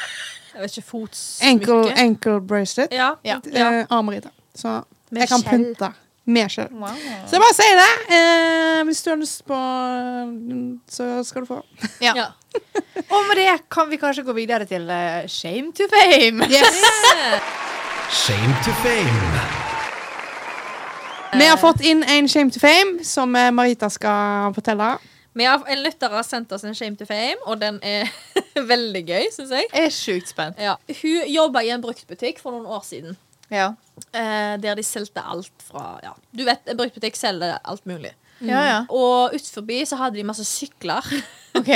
Jeg 0.50 0.64
vet 0.66 0.76
ikke, 0.76 0.88
fotsmykke. 0.90 1.48
ankle, 1.48 1.92
ankle 2.02 2.32
bracelet. 2.44 2.92
Ja. 2.92 3.12
Ja. 3.24 3.36
Eh, 3.48 3.84
Armerita. 3.94 4.32
Så 4.52 4.80
Med 5.10 5.22
jeg 5.22 5.30
kan 5.30 5.40
skjell. 5.40 5.62
pynte 5.62 5.88
med 6.30 6.50
skjell. 6.52 6.68
Wow. 6.74 6.98
Så 7.30 7.38
jeg 7.38 7.42
bare 7.44 7.56
sier 7.56 7.78
det. 7.80 8.16
Eh, 8.18 8.80
hvis 8.88 9.00
du 9.06 9.08
har 9.12 9.16
lyst 9.22 9.40
på 9.48 9.60
Så 10.90 11.06
skal 11.24 11.46
du 11.46 11.48
få. 11.54 11.62
Ja. 12.02 12.12
Ja. 12.18 12.26
Og 13.14 13.24
med 13.30 13.40
det 13.40 13.48
kan 13.72 13.88
vi 13.90 13.96
kanskje 14.02 14.26
gå 14.26 14.34
videre 14.36 14.66
til 14.68 14.90
eh, 14.90 15.24
shame 15.30 15.72
to 15.72 15.88
fame. 15.94 16.50
Yes. 16.50 16.82
Shame 18.10 18.54
to 18.64 18.72
fame. 18.82 19.40
Vi 21.38 21.46
har 21.46 21.56
fått 21.56 21.80
inn 21.80 22.02
en 22.02 22.28
shame 22.28 22.50
to 22.50 22.58
fame 22.58 23.04
som 23.06 23.36
eh, 23.38 23.52
Marita 23.54 23.86
skal 23.90 24.50
fortelle. 24.54 24.88
Vi 25.38 25.46
har 25.46 25.62
En 25.70 25.82
lytter 25.84 26.10
har 26.10 26.26
sendt 26.26 26.50
oss 26.52 26.64
en 26.66 26.74
Shame 26.74 26.98
to 26.98 27.06
fame, 27.06 27.38
og 27.46 27.60
den 27.60 27.78
er 27.86 28.10
veldig 28.72 29.04
gøy, 29.06 29.28
syns 29.30 29.54
jeg. 29.54 29.68
Jeg 29.70 29.86
er 29.86 29.94
sjukt 29.94 30.32
spent. 30.32 30.58
Ja. 30.58 30.74
Hun 30.90 31.30
jobba 31.30 31.62
i 31.62 31.70
en 31.70 31.84
bruktbutikk 31.84 32.42
for 32.42 32.56
noen 32.56 32.66
år 32.66 32.82
siden. 32.88 33.14
Ja. 33.46 33.76
Eh, 34.10 34.56
der 34.58 34.74
de 34.74 34.82
solgte 34.82 35.22
alt 35.22 35.66
fra 35.70 36.00
ja. 36.02 36.16
Du 36.34 36.42
vet, 36.48 36.66
en 36.66 36.82
bruktbutikk 36.82 37.14
selger 37.18 37.60
alt 37.62 37.86
mulig. 37.86 38.10
Ja, 38.40 38.60
ja. 38.64 38.78
Og 38.88 39.36
ut 39.36 39.44
så 39.44 39.96
hadde 40.00 40.16
de 40.16 40.26
masse 40.26 40.44
sykler. 40.48 41.06
OK. 41.54 41.70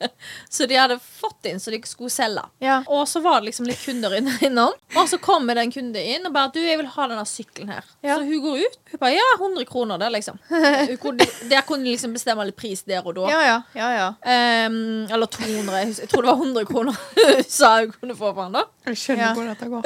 Så 0.54 0.66
de 0.66 0.76
hadde 0.78 0.96
fått 1.02 1.46
inn 1.50 1.58
så 1.60 1.70
de 1.70 1.78
skulle 1.86 2.10
selge. 2.12 2.42
Ja. 2.62 2.78
Og 2.88 3.04
så 3.08 3.20
var 3.20 3.40
det 3.40 3.48
liksom 3.50 3.66
litt 3.68 3.80
kunder 3.84 4.14
inn- 4.16 4.30
innom. 4.46 4.72
Og 4.96 5.08
så 5.10 5.18
kommer 5.22 5.54
det 5.58 5.64
en 5.66 5.72
kunde 5.74 6.00
inn 6.14 6.24
og 6.26 6.32
bare 6.32 6.50
'Du, 6.54 6.60
jeg 6.62 6.78
vil 6.80 6.86
ha 6.94 7.06
denne 7.10 7.24
sykkelen 7.28 7.68
her'. 7.74 7.88
Ja. 8.06 8.16
Så 8.16 8.24
hun 8.28 8.40
går 8.44 8.62
ut. 8.64 8.78
Hun 8.92 9.00
bare 9.02 9.12
'Ja, 9.18 9.26
100 9.40 9.64
kroner 9.68 9.98
der', 10.00 10.12
liksom. 10.14 10.38
Kunne, 11.02 11.26
der 11.50 11.60
kunne 11.66 11.84
de 11.84 11.90
liksom 11.96 12.14
bestemme 12.16 12.46
litt 12.46 12.56
pris 12.56 12.82
der 12.88 13.02
og 13.06 13.14
da. 13.18 13.26
Ja, 13.30 13.42
ja. 13.44 13.58
ja, 13.74 13.90
ja. 13.98 14.08
Ehm, 14.24 15.06
eller 15.10 15.26
200. 15.26 15.82
Jeg 16.00 16.08
tror 16.08 16.22
det 16.22 16.30
var 16.32 16.40
100 16.40 16.64
kroner 16.70 16.94
hun 16.94 17.44
sa 17.48 17.74
hun 17.80 17.92
kunne 17.92 18.16
få 18.16 18.32
for 18.34 18.42
han 18.46 18.52
da. 18.56 18.64
Jeg 18.86 18.96
skjønner 18.96 19.24
Ja. 19.26 19.34
hvor 19.34 19.50
dette 19.50 19.68
går. 19.68 19.82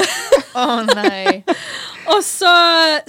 Å 0.54 0.94
nei. 0.94 1.42
Og 2.08 2.22
så 2.24 2.52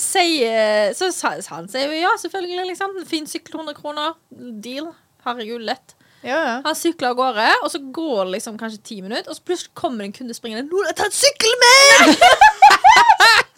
sier 0.02 0.94
Så 0.98 1.12
sa 1.16 1.36
han 1.54 1.68
sier 1.70 1.94
ja, 2.00 2.16
selvfølgelig, 2.20 2.66
liksom. 2.74 2.98
Fin 3.10 3.28
sykkel, 3.30 3.60
100 3.60 3.78
kroner. 3.78 4.16
Deal. 4.64 4.92
Herregud, 5.26 5.62
lett. 5.68 5.96
Ja, 6.22 6.40
ja. 6.44 6.56
Han 6.66 6.76
sykler 6.76 7.14
av 7.14 7.16
gårde, 7.20 7.48
og 7.64 7.72
så 7.72 7.80
går 7.96 8.26
det 8.26 8.34
liksom 8.38 8.58
kanskje 8.60 8.82
ti 8.84 8.98
minutter, 9.02 9.30
og 9.32 9.38
så 9.38 9.46
plutselig 9.48 9.72
kommer 9.78 10.04
en 10.04 10.16
kunde 10.16 10.36
springende. 10.36 10.68
'Noen 10.68 10.90
har 10.90 10.98
tatt 11.00 11.16
sykkelen 11.16 11.60
min!' 11.64 12.16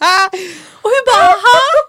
og 0.82 0.88
hun 0.94 1.08
bare 1.08 1.32
'hæ?' 1.42 1.82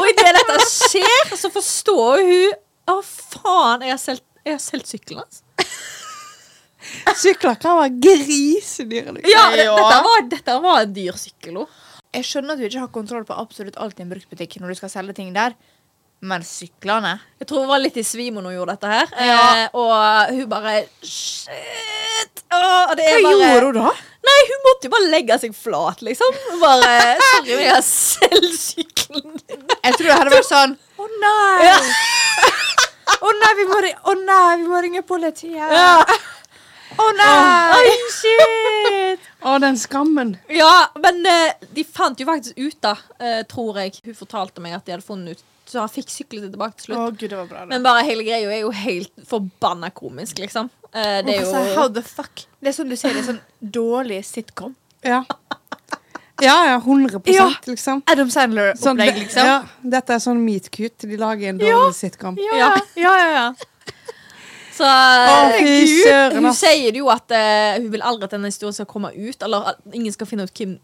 og 0.00 0.08
idet 0.12 0.32
dette 0.38 0.56
skjer, 0.70 1.36
så 1.36 1.50
forstår 1.52 2.24
hun 2.30 2.62
Å, 2.86 3.00
faen, 3.02 3.82
jeg 3.82 3.90
har 3.90 3.98
solgt, 3.98 4.26
solgt 4.62 4.86
sykkelen 4.92 5.24
hans. 5.24 5.40
Sykler 7.22 7.56
kan 7.58 7.80
være 7.80 7.96
grisedyre. 7.98 9.16
Liksom. 9.16 9.32
Ja, 9.32 9.48
det, 9.50 9.64
Ja. 9.66 9.74
Dette, 9.74 9.96
var, 10.04 10.28
dette 10.30 10.54
var 10.62 10.84
en 10.84 10.92
dyr 10.94 11.18
sykkel. 11.18 11.64
Jeg 12.14 12.28
skjønner 12.28 12.54
at 12.54 12.62
du 12.62 12.68
ikke 12.68 12.84
har 12.84 12.92
kontroll 12.94 13.26
på 13.26 13.34
absolutt 13.34 13.74
alt 13.82 13.98
i 13.98 14.04
en 14.04 14.12
bruktbutikk 14.12 14.60
når 14.62 14.70
du 14.70 14.78
skal 14.78 14.92
selge 14.92 15.16
ting 15.18 15.32
der, 15.34 15.56
men 16.24 16.44
syklene 16.46 17.18
Jeg 17.40 17.48
tror 17.48 17.64
hun 17.64 17.70
var 17.70 17.80
litt 17.82 17.96
i 18.00 18.04
svime 18.06 18.40
når 18.40 18.50
hun 18.50 18.56
gjorde 18.56 18.76
dette 18.76 18.92
her. 18.92 19.10
Ja. 19.28 19.40
Eh, 19.64 19.76
og 19.76 20.34
hun 20.36 20.46
bare 20.50 20.76
Shit! 21.04 22.44
Åh, 22.46 22.90
og 22.90 22.94
det 22.98 23.08
Hva 23.10 23.20
bare, 23.26 23.50
gjorde 23.52 23.66
hun 23.68 23.80
da? 23.82 23.94
Nei, 24.26 24.38
hun 24.48 24.62
måtte 24.64 24.88
jo 24.88 24.94
bare 24.96 25.10
legge 25.12 25.36
seg 25.42 25.54
flat, 25.54 26.00
liksom. 26.06 26.38
Bare 26.62 26.94
Sorry, 27.20 27.50
men 27.52 27.64
jeg 27.66 27.74
har 27.74 27.84
selv 27.86 28.48
sykkelen 28.58 29.36
din. 29.42 29.66
Jeg 29.76 29.98
tror 29.98 30.08
det 30.08 30.16
hadde 30.16 30.32
vært 30.34 30.48
sånn 30.48 30.78
Å 30.96 31.10
nei! 31.12 31.68
Ja. 31.68 31.76
Å 33.16 33.34
nei, 33.38 33.52
må, 33.68 33.76
nei, 34.26 34.56
vi 34.60 34.66
må 34.70 34.80
ringe 34.82 35.02
politiet. 35.06 35.54
Ja. 35.56 36.02
Å 36.96 37.06
nei! 37.16 37.92
Oh, 37.92 38.08
shit! 38.12 39.28
Å, 39.46 39.56
den 39.62 39.78
skammen. 39.80 40.34
Ja, 40.52 40.88
men 41.02 41.20
uh, 41.28 41.68
de 41.76 41.84
fant 41.84 42.18
jo 42.20 42.26
faktisk 42.28 42.58
ut, 42.58 42.78
da, 42.82 42.96
uh, 43.20 43.42
tror 43.48 43.80
jeg. 43.82 44.00
Hun 44.04 44.16
fortalte 44.18 44.64
meg 44.64 44.76
at 44.78 44.86
de 44.86 44.96
hadde 44.96 45.06
funnet 45.06 45.36
ut. 45.36 45.44
Så 45.66 45.80
han 45.82 45.88
fikk 45.90 46.08
sykle 46.14 46.44
tilbake 46.46 46.76
til 46.78 46.94
Å 46.94 47.08
slutt. 47.08 47.18
gud, 47.18 47.30
det 47.30 47.36
var 47.40 47.46
bra. 47.50 47.58
da. 47.64 47.66
Men 47.66 47.82
bare 47.82 48.04
hele 48.06 48.22
greia 48.22 48.46
er 48.54 48.60
jo 48.62 48.70
helt 48.70 49.10
forbanna 49.26 49.90
komisk, 49.90 50.38
liksom. 50.38 50.70
Eh, 50.94 51.22
det 51.26 51.34
er 51.34 51.40
Altså, 51.44 51.74
how 51.74 51.88
the 51.88 52.02
fuck? 52.02 52.44
Det 52.62 52.68
er 52.70 52.76
sånn 52.76 52.88
du 52.88 52.96
sier, 52.96 53.12
det 53.12 53.24
er 53.24 53.32
sånn 53.32 53.40
dårlig 53.74 54.20
sitcom. 54.24 54.74
Ja. 55.04 55.24
Ja, 56.42 56.54
ja, 56.68 56.78
100 56.78 57.22
Ja. 57.32 57.48
liksom. 57.66 58.02
Adam 58.06 58.28
Sånn, 58.28 58.52
Sandler-opplegg, 58.52 59.14
det- 59.14 59.22
liksom. 59.24 59.44
ja, 59.46 59.62
dette 59.82 60.10
er 60.10 60.18
sånn 60.18 60.38
meatcute. 60.44 61.08
De 61.08 61.16
lager 61.16 61.48
en 61.48 61.58
dårlig 61.58 61.94
sitcom. 61.94 62.36
Ja, 62.38 62.76
ja, 62.94 63.16
ja. 63.18 63.30
ja. 63.32 63.54
Så 64.76 64.84
Å, 64.84 65.52
eh, 65.54 65.58
fy 65.58 66.02
søren, 66.04 66.34
hun 66.36 66.46
ass. 66.50 66.58
sier 66.60 66.92
jo 66.98 67.08
at 67.08 67.30
eh, 67.32 67.78
hun 67.80 67.90
vil 67.90 68.02
aldri 68.04 68.24
at 68.24 68.30
denne 68.34 68.50
historien 68.50 68.74
skal 68.76 68.84
komme 68.84 69.08
ut. 69.16 69.42
Eller 69.42 69.70
at 69.72 69.78
ingen 69.94 70.12
skal 70.12 70.26
finne 70.28 70.42
ut 70.44 70.52
hvem 70.52 70.78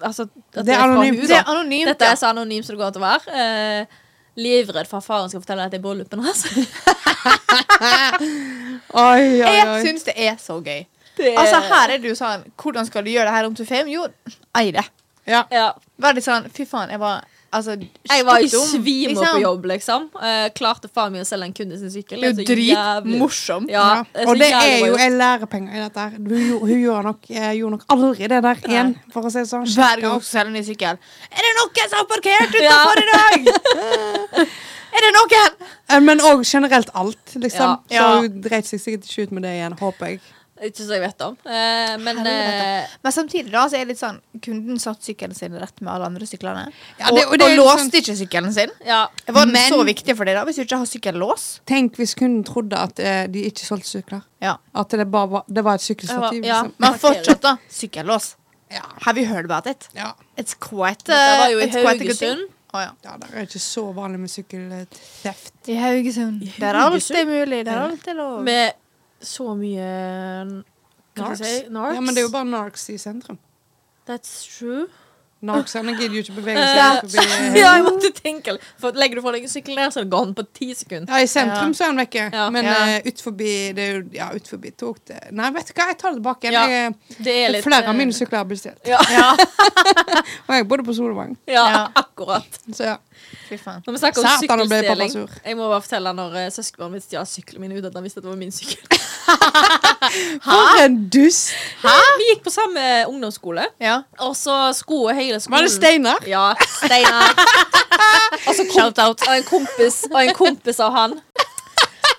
altså, 0.00 0.22
at 0.56 0.64
Det 0.64 0.72
er 0.72 0.78
fra 0.80 0.86
anonymt. 0.88 1.18
hun, 1.20 1.26
Det 1.28 1.36
er 1.36 1.44
anonymt, 1.52 1.86
Dette 1.92 2.04
ja. 2.08 2.12
er 2.12 2.16
så 2.16 2.30
anonymt 2.32 2.64
som 2.64 2.74
det 2.74 2.80
går 2.80 2.92
til 2.96 3.02
å 3.02 3.04
være. 3.04 3.34
Eh, 3.36 3.86
livredd 4.36 4.88
for 4.90 5.00
at 5.00 5.06
faren 5.06 5.30
skal 5.30 5.42
fortelle 5.42 5.66
at 5.66 5.74
det 5.74 5.78
er 5.80 5.84
bryllupen 5.84 6.24
hans. 6.24 6.44
Oi, 8.94 9.22
oi, 9.42 9.54
Jeg 9.54 9.86
syns 9.86 10.04
det 10.06 10.14
er 10.20 10.36
så 10.40 10.58
gøy. 10.62 10.84
Er... 11.18 11.38
Altså, 11.38 11.60
her 11.70 11.92
er 11.94 12.00
det 12.02 12.10
jo 12.10 12.16
sånn 12.18 12.42
Hvordan 12.58 12.86
skal 12.88 13.04
du 13.06 13.10
gjøre 13.12 13.28
det 13.28 13.34
her 13.36 13.46
om 13.46 13.54
til 13.54 13.66
fem? 13.68 13.86
Jo, 13.90 14.08
ei 14.58 14.72
det. 14.74 14.82
Ja. 15.30 15.44
ja. 15.54 15.68
Veldig 16.02 16.24
sånn 16.24 16.48
Fy 16.54 16.66
faen, 16.66 16.90
jeg 16.90 16.98
var 17.02 17.22
Altså, 17.54 17.76
Jeg 18.10 18.26
var 18.28 18.44
i 18.44 18.48
svime 18.52 19.10
liksom. 19.12 19.26
på 19.36 19.42
jobb, 19.42 19.66
liksom. 19.72 20.06
Uh, 20.14 20.46
klarte 20.56 20.90
faen 20.92 21.12
meg 21.14 21.24
å 21.24 21.28
selge 21.28 21.48
en 21.50 21.56
kunde 21.56 21.78
sin 21.80 21.92
sykkel. 21.94 22.20
Det 22.20 22.30
er 22.30 22.34
jo 22.34 22.44
så 22.44 22.48
dritmorsomt. 22.54 23.70
Ja, 23.74 23.84
Ja. 24.14 24.24
Og 24.28 24.38
det 24.38 24.50
er 24.52 24.86
jo 24.86 24.94
en 24.94 25.18
lærepenger 25.18 25.74
i 25.74 25.82
dette. 25.84 26.00
her. 26.00 26.16
Hun, 26.18 26.58
hun 26.62 26.78
gjorde, 26.80 27.02
nok, 27.10 27.28
uh, 27.30 27.50
gjorde 27.58 27.76
nok 27.78 27.84
aldri 27.96 28.30
det 28.34 28.42
der 28.48 28.64
igjen, 28.70 28.94
for 29.12 29.26
å 29.26 29.32
si 29.34 29.42
det 29.42 29.50
sånn. 29.50 29.66
Hver 29.74 30.02
gang 30.04 30.16
hun 30.18 30.22
selger 30.22 30.44
selge 30.44 30.50
en 30.50 30.56
ny 30.58 30.62
sykkel. 30.66 30.98
Er 31.32 31.46
det 31.46 31.52
noen 31.58 31.90
som 31.90 31.98
har 32.00 32.08
parkert 32.10 32.54
utenfor 32.58 33.02
i 33.02 33.08
dag? 33.10 33.50
er 34.98 35.06
det 35.06 35.12
noen? 35.16 35.58
Eh, 35.88 36.00
Men 36.04 36.22
òg 36.24 36.44
generelt 36.48 36.90
alt, 36.94 37.34
liksom. 37.34 37.78
Ja. 37.92 38.00
Så 38.00 38.24
hun 38.24 38.40
dreit 38.44 38.68
seg 38.68 38.82
sikkert 38.82 39.08
ikke 39.08 39.28
ut 39.28 39.36
med 39.38 39.46
det 39.48 39.54
igjen, 39.58 39.78
håper 39.80 40.14
jeg. 40.14 40.20
Ikke 40.64 40.80
som 40.84 40.92
jeg 40.96 41.02
vet 41.04 41.24
om. 41.26 41.34
Eh, 41.44 41.94
men 42.00 42.20
eh, 42.26 42.92
Men 43.04 43.12
samtidig 43.12 43.52
da, 43.52 43.64
så 43.68 43.76
er 43.78 43.84
det 43.84 43.94
litt 43.94 44.00
sånn 44.00 44.20
Kunden 44.44 44.78
satt 44.82 45.02
sykkelen 45.04 45.36
sin 45.36 45.54
rett 45.60 45.80
med 45.84 45.92
alle 45.92 46.08
andre 46.10 46.28
syklene. 46.28 46.66
Ja, 46.98 47.10
og, 47.10 47.18
det- 47.18 47.26
og, 47.26 47.32
og 47.34 47.38
det 47.42 47.48
er 47.50 47.56
låste 47.58 47.82
sånn... 47.84 47.90
ikke 48.00 48.16
sykkelen 48.22 48.54
sin. 48.56 48.72
ja. 48.86 49.02
Var 49.26 49.44
den 49.50 49.52
Men- 49.58 49.72
så 49.74 49.82
viktig 49.90 50.16
for 50.16 50.24
deg 50.30 50.38
da, 50.38 50.44
hvis 50.48 50.60
du 50.60 50.64
ikke 50.64 50.80
har 50.82 50.90
sykkellås? 50.90 51.44
Tenk 51.70 52.00
hvis 52.00 52.14
kunden 52.18 52.44
trodde 52.48 52.80
at 52.80 52.98
eh, 53.02 53.26
de 53.30 53.44
ikke 53.50 53.66
solgte 53.68 53.90
sykler. 53.92 54.24
Ja. 54.44 54.56
At 54.74 54.90
det 54.96 55.06
bare 55.10 55.30
var, 55.36 55.44
det 55.48 55.64
var 55.64 55.80
et 55.80 55.84
sykkelstativ. 55.84 56.40
Ja. 56.44 56.62
Liksom. 56.64 56.74
Men 56.78 56.98
fortsatt, 57.04 57.42
da. 57.44 57.56
Sykkellås. 57.70 58.34
Ja. 58.72 58.82
Have 59.04 59.20
you 59.20 59.28
heard 59.28 59.44
about 59.50 59.66
it? 59.70 59.88
Ja. 59.94 60.14
It's 60.40 60.56
quite 60.58 61.04
Dette 61.06 61.38
var 61.38 61.50
jo 61.52 61.60
i 61.60 61.66
it's 61.68 61.76
quite 61.76 62.00
a 62.00 62.08
good 62.08 62.18
thing. 62.18 62.38
Haugesund. 62.40 62.50
Å, 62.74 62.80
ja. 62.82 62.90
ja, 63.06 63.12
det 63.22 63.28
er 63.30 63.44
ikke 63.46 63.60
så 63.62 63.84
vanlig 63.94 64.18
med 64.24 64.30
sykkelteft. 64.32 65.52
I 65.70 65.76
Haugesund. 65.78 66.40
I 66.42 66.50
er 66.58 66.74
alt 66.80 67.10
er 67.14 67.28
mulig. 67.28 67.60
Der 67.68 67.78
alt 67.84 68.08
er 68.10 68.16
lov. 68.18 68.40
Med 68.42 68.72
så 69.24 69.54
mye 69.58 69.88
Narks. 71.16 71.38
si? 71.40 71.54
Narks. 71.70 71.94
Ja, 71.94 72.00
men 72.00 72.14
det 72.14 72.24
er 72.24 72.28
jo 72.28 72.34
bare 72.34 72.48
Narks 72.50 72.88
i 72.90 72.98
sentrum. 72.98 73.38
That's 74.08 74.44
true. 74.58 74.86
Narksene 75.44 75.92
gidder 75.98 76.14
jo 76.16 76.22
ikke 76.24 76.34
bevege 76.38 76.56
Eh, 76.56 77.00
seg 77.04 77.26
forbi 77.28 77.58
ja, 77.60 77.72
jeg 77.76 77.82
måtte 77.84 78.08
tenke 78.16 78.54
For 78.80 78.96
Legger 78.96 79.18
du 79.18 79.22
fra 79.26 79.32
deg 79.34 79.42
en 79.44 79.50
sykkel 79.52 79.76
der, 79.76 79.90
så 79.92 80.00
er 80.00 80.06
det 80.06 80.12
gone 80.14 80.32
på 80.38 80.44
ti 80.56 80.70
sekunder. 80.72 81.10
Ja, 81.12 81.18
i 81.20 81.28
sentrum 81.28 81.74
Ja. 81.74 81.76
så 81.76 81.84
er 81.84 81.90
han 81.92 82.00
vekke. 82.00 82.22
Ja. 82.32 82.46
Men 82.54 82.64
Ja. 82.64 82.78
uh, 82.94 83.08
ut 83.10 83.20
forbi 83.26 83.50
det 83.76 83.84
er 83.84 83.92
jo, 83.98 84.04
Ja, 84.16 84.30
ut 84.32 84.48
forbi 84.48 84.72
tok 84.72 85.02
det 85.10 85.18
Nei, 85.36 85.50
vet 85.52 85.68
du 85.68 85.74
hva, 85.76 85.88
jeg 85.92 85.98
tar 86.00 86.14
det 86.14 86.22
tilbake. 86.22 86.52
Ja, 86.54 86.64
Jeg, 86.72 86.94
Det 87.18 87.34
er 87.42 87.52
litt 87.52 87.66
flere 87.68 87.84
av 87.84 87.92
eh, 87.92 87.98
mine 88.00 88.16
sykler 88.16 88.40
er 88.40 88.48
bestilt. 88.54 88.88
Ja, 88.88 89.02
Og 90.48 90.54
jeg 90.56 90.68
bodde 90.70 90.86
på 90.88 90.96
Solvang. 90.96 91.36
Ja. 91.50 91.90
akkurat. 91.94 92.60
Så 92.72 92.88
ja. 92.88 92.96
Fy 93.48 93.56
faen. 93.60 93.82
Når 93.86 93.92
vi 93.96 94.00
snakker 94.02 94.22
om 94.24 94.28
Satan, 94.40 94.58
nå 94.58 94.66
ble 94.70 94.80
pappa 94.82 95.06
sykkelstjeling 95.06 95.12
sur. 95.12 95.40
Jeg 95.48 95.56
må 95.58 95.68
bare 95.72 95.82
fortelle 95.84 96.12
når 96.18 96.36
uh, 96.38 96.46
søskenbarnet 96.54 96.98
mitt 96.98 97.06
stjal 97.08 97.26
sykkelen 97.30 97.60
min 97.64 97.72
uten 97.76 97.88
at 97.90 97.94
han 97.98 98.06
visste 98.06 98.18
at 98.22 98.26
det 98.26 98.32
var 98.32 98.40
min 98.40 98.52
sykkel. 98.54 98.98
For 100.44 100.82
en 100.84 100.98
dust! 101.12 101.54
Vi 101.84 102.28
gikk 102.30 102.42
på 102.44 102.52
samme 102.52 102.82
ungdomsskole, 103.08 103.64
Ja. 103.80 104.02
og 104.20 104.36
så 104.36 104.72
skulle 104.76 105.14
hele 105.16 105.40
skolen 105.40 105.56
Var 105.58 105.66
det 105.68 105.72
Steinar? 105.72 106.26
Ja, 106.28 106.44
Steinar. 106.76 107.32
og 108.46 108.54
så 108.58 108.66
kom, 108.72 108.92
og 108.92 109.34
en 109.36 109.48
kompis 109.48 110.02
Og 110.10 110.20
en 110.24 110.34
kompis 110.36 110.80
av 110.80 110.92
han. 110.96 111.18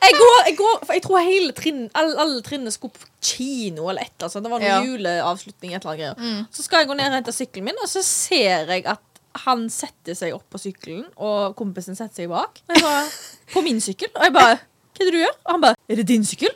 Jeg 0.06 0.14
går, 0.20 0.36
jeg 0.46 0.56
går 0.60 0.74
for 0.86 0.94
jeg 0.94 1.02
tror 1.02 1.22
hele 1.26 1.54
trinn, 1.58 1.86
alle, 1.98 2.14
alle 2.22 2.42
trinnene 2.46 2.72
skulle 2.74 2.94
på 2.94 3.08
kino 3.26 3.88
eller 3.90 4.04
et 4.06 4.12
eller 4.14 4.28
annet. 4.28 4.34
sånt. 4.36 4.46
Det 4.46 4.52
var 4.52 4.62
noen 4.62 4.70
Ja. 4.70 4.82
juleavslutning. 4.86 5.74
Et 5.74 5.82
eller 5.82 5.92
annet 5.92 6.02
greier. 6.04 6.20
Mm. 6.20 6.44
Så 6.54 6.66
skal 6.66 6.84
jeg 6.84 6.88
gå 6.92 6.98
ned 7.00 7.08
og 7.10 7.16
hente 7.18 7.34
sykkelen 7.34 7.66
min, 7.72 7.80
og 7.82 7.90
så 7.90 8.04
ser 8.06 8.70
jeg 8.70 8.86
at 8.86 9.02
han 9.44 9.66
setter 9.70 10.16
seg 10.18 10.34
opp 10.36 10.46
på 10.54 10.60
sykkelen, 10.62 11.06
og 11.18 11.56
kompisen 11.60 11.96
setter 11.98 12.24
seg 12.24 12.30
bak. 12.32 12.62
Og 12.70 12.76
jeg 12.78 12.84
bare, 12.86 13.08
på 13.54 13.62
min 13.66 13.82
sykkel. 13.84 14.10
Og 14.16 14.24
jeg 14.30 14.34
bare 14.36 14.56
Hva 14.96 15.02
er 15.04 15.10
det 15.10 15.14
du 15.14 15.20
gjør? 15.20 15.36
Og 15.46 15.52
han 15.58 15.62
bare 15.66 15.76
Er 15.92 16.00
det 16.00 16.08
din 16.08 16.24
sykkel? 16.26 16.54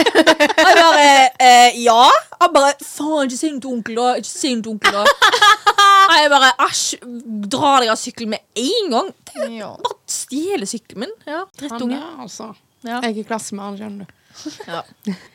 og 0.00 0.68
jeg 0.70 0.76
bare 0.78 1.06
eh, 1.42 1.80
Ja. 1.82 2.04
Han 2.40 2.52
bare 2.54 2.72
Faen, 2.84 3.26
ikke 3.28 3.36
si 3.40 3.50
noe 3.52 3.60
til 3.64 3.72
onkel, 3.74 3.98
da. 3.98 4.06
Ikke 4.20 4.30
si 4.30 4.52
noe 4.54 4.62
til 4.64 4.72
onkel, 4.76 4.94
da. 4.94 5.02
Og 6.10 6.14
jeg 6.16 6.30
bare 6.32 6.52
Æsj, 6.66 6.84
dra 7.52 7.72
deg 7.82 7.90
av 7.92 7.98
sykkelen 8.00 8.32
med 8.36 8.62
en 8.64 8.94
gang. 8.94 9.10
Ja. 9.58 9.72
Bare 9.82 9.98
stjele 10.10 10.66
sykkelen 10.70 11.04
min. 11.04 11.12
Ja, 11.26 11.42
Han 11.44 11.52
Drittunge. 11.60 12.00
altså 12.24 12.52
Ja. 12.86 13.00
Jeg 13.04 13.10
er 13.10 13.20
i 13.20 13.26
klasse 13.28 13.54
med 13.58 13.66
han, 13.66 13.76
skjønner 13.76 14.06
du. 14.06 14.16
Ja. 14.70 14.80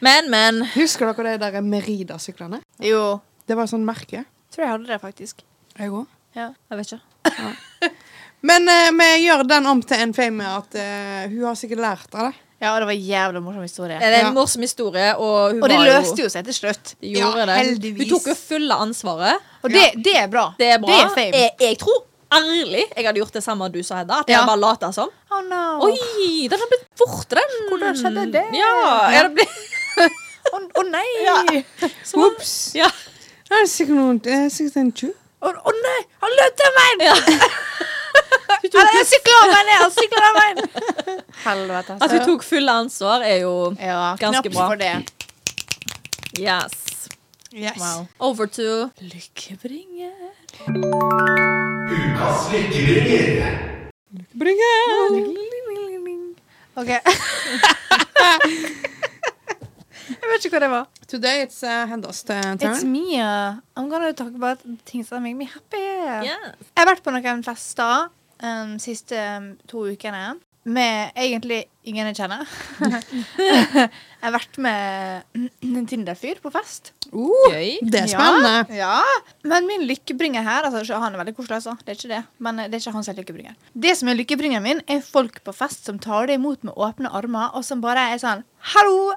Men, 0.01 0.31
men. 0.33 0.63
Husker 0.73 1.11
dere 1.13 1.35
de 1.35 1.43
der 1.51 1.61
Merida-syklene? 1.61 2.61
Jo. 2.81 3.19
Det 3.45 3.53
var 3.59 3.67
et 3.67 3.73
sånt 3.75 3.85
merke. 3.85 4.23
Tror 4.55 4.63
jeg 4.65 4.71
hadde 4.71 4.87
det, 4.89 4.97
faktisk. 5.03 5.43
Jeg 5.77 5.91
òg. 5.93 6.07
Ja. 6.35 6.49
Jeg 6.69 6.77
vet 6.81 6.93
ikke. 6.95 7.91
Men 8.49 8.67
eh, 8.69 8.89
vi 8.93 9.05
gjør 9.25 9.43
den 9.49 9.65
om 9.71 9.81
til 9.81 10.01
en 10.03 10.13
fame 10.13 10.45
at 10.45 10.75
eh, 10.77 11.29
hun 11.31 11.45
har 11.47 11.55
sikkert 11.57 11.81
lært 11.81 12.11
av 12.13 12.27
det. 12.29 12.41
Ja, 12.61 12.71
og 12.71 12.79
det 12.81 12.87
var 12.87 12.95
en 12.95 13.05
jævla 13.09 13.39
morsom 13.43 13.63
historie. 13.65 13.97
Det 13.99 14.07
er 14.07 14.13
en 14.21 14.29
Ja. 14.29 14.33
morsom 14.35 14.61
historie, 14.63 15.07
og 15.19 15.51
hun 15.53 15.63
Og 15.63 15.69
det 15.69 15.77
var 15.77 15.89
løste 15.89 16.21
jo 16.23 16.29
seg 16.31 16.45
til 16.47 16.55
slutt. 16.55 16.93
De 17.01 17.09
gjorde 17.17 17.39
Ja, 17.41 17.45
det. 17.49 17.55
heldigvis. 17.59 18.05
Hun 18.09 18.11
tok 18.19 18.27
jo 18.31 18.35
fulle 18.39 18.77
ansvaret. 18.85 19.41
Og 19.63 19.69
det, 19.73 19.83
det 20.05 20.13
er 20.21 20.27
bra. 20.31 20.45
Det 20.59 20.69
er 20.71 20.79
bra. 20.79 20.87
Det 20.93 21.01
er 21.01 21.09
fame. 21.17 21.41
Jeg, 21.41 21.51
jeg 21.59 21.79
tror 21.83 21.99
ærlig 22.35 22.85
jeg 22.95 23.05
hadde 23.05 23.19
gjort 23.21 23.33
det 23.37 23.43
samme 23.43 23.67
du 23.73 23.81
sa, 23.83 23.99
Hedda. 24.01 24.21
At 24.23 24.31
jeg 24.31 24.37
Ja. 24.39 24.45
bare 24.47 24.59
lata 24.63 24.91
som. 24.95 25.09
Oh 25.31 25.41
no. 25.43 25.65
Oi, 25.89 26.47
den 26.51 26.59
har 26.63 26.71
blitt 26.71 26.87
borte, 27.01 27.35
den. 27.41 27.67
Hvordan 27.69 27.99
skjedde 27.99 28.25
det? 28.37 28.45
Ja, 28.55 28.71
jeg 29.11 29.19
hadde 29.19 29.35
blitt 29.35 30.13
Å 30.55 30.59
å 30.79 30.81
nei! 30.85 31.05
Ja. 31.25 31.37
Ops! 32.21 32.55
ja. 32.77 32.87
Det 33.49 33.57
er 33.61 33.65
sikkert 33.69 33.95
noen 33.97 34.19
Det 34.21 34.33
er 34.33 34.49
sikkert 34.53 34.77
en 34.81 34.91
tjuv. 34.93 35.13
Å 35.53 35.73
nei! 35.77 36.01
Han 36.23 36.31
løp 36.39 36.53
den 36.61 36.73
meg! 36.79 37.05
ja. 37.09 37.15
Jeg 38.65 39.05
sykler 39.07 39.37
av 39.43 39.51
veien! 39.51 39.69
Han 39.81 39.91
sykler 39.93 40.25
av 40.25 40.33
veien! 40.39 40.57
Helvete. 41.45 41.97
At 42.01 42.13
vi 42.13 42.19
tok 42.25 42.41
fulle 42.45 42.71
ansvar, 42.83 43.21
er 43.25 43.43
jo 43.43 43.53
ja, 43.77 44.15
ganske 44.19 44.49
bra. 44.49 44.67
for 44.71 44.75
det. 44.81 44.95
Yes. 46.39 46.73
Yes. 47.53 47.77
Wow. 47.79 48.07
Over 48.19 48.47
to 48.57 48.89
Lykkebringer. 48.99 50.11
Ukas 51.93 52.49
lykkebringer. 52.51 53.85
Lykkebringer. 54.33 55.45
OK. 56.75 56.91
jeg 60.09 60.31
vet 60.31 60.45
ikke 60.45 60.55
hva 60.55 60.63
det 60.65 60.71
var. 60.73 60.87
Today 61.07 61.43
it's 61.45 61.61
uh, 61.63 61.85
Hendas 61.89 62.23
turn. 62.27 62.57
It's 62.61 62.83
me. 62.83 63.19
uh, 63.19 63.55
I'm 63.75 63.89
gonna 63.89 64.13
talk 64.13 64.33
about 64.35 64.59
things 64.85 65.09
that 65.09 65.21
make 65.21 65.35
me 65.35 65.45
happy. 65.45 65.81
yeah. 65.81 66.23
Jeg 66.25 66.81
har 66.81 66.91
vært 66.93 67.05
på 67.05 67.13
noen 67.15 67.43
fester 67.45 68.09
um, 68.43 68.75
siste 68.81 69.19
um, 69.37 69.55
to 69.69 69.85
ukene 69.91 70.35
med 70.65 71.13
egentlig 71.13 71.65
ingen 71.85 72.07
jeg 72.09 72.17
kjenner. 72.17 72.49
jeg 73.37 73.89
har 74.23 74.33
vært 74.33 74.57
med 74.61 75.35
en 75.37 75.85
Tinder-fyr 75.85 76.39
på 76.41 76.49
fest. 76.53 76.89
Uh, 77.11 77.29
Gøy. 77.53 77.75
det 77.85 77.99
er 78.01 78.09
spennende. 78.09 78.65
Ja, 78.73 78.97
Men 79.45 79.69
min 79.69 79.85
lykkebringer 79.85 80.41
her 80.41 80.65
altså, 80.65 80.97
Han 80.97 81.13
er 81.13 81.21
veldig 81.21 81.35
koselig, 81.37 81.59
altså. 81.61 81.75
Det 81.85 81.93
er 81.93 81.99
ikke 81.99 82.13
det. 82.15 82.23
Men 82.41 82.59
eh, 82.59 82.69
det 82.71 82.79
er 82.79 82.81
ikke 82.81 82.95
han 82.97 83.05
som 83.05 83.13
er 83.13 83.21
lykkebringer. 83.21 83.59
Det 83.85 83.93
som 83.99 84.09
er 84.09 84.17
lykkebringeren 84.17 84.65
min, 84.65 84.81
er 84.89 85.05
folk 85.05 85.37
på 85.45 85.53
fest 85.53 85.85
som 85.85 86.01
tar 86.01 86.31
det 86.31 86.39
imot 86.39 86.65
med 86.65 86.73
åpne 86.73 87.13
armer, 87.13 87.53
og 87.53 87.65
som 87.67 87.85
bare 87.85 88.09
er 88.15 88.21
sånn 88.25 88.41
Hallo! 88.73 89.13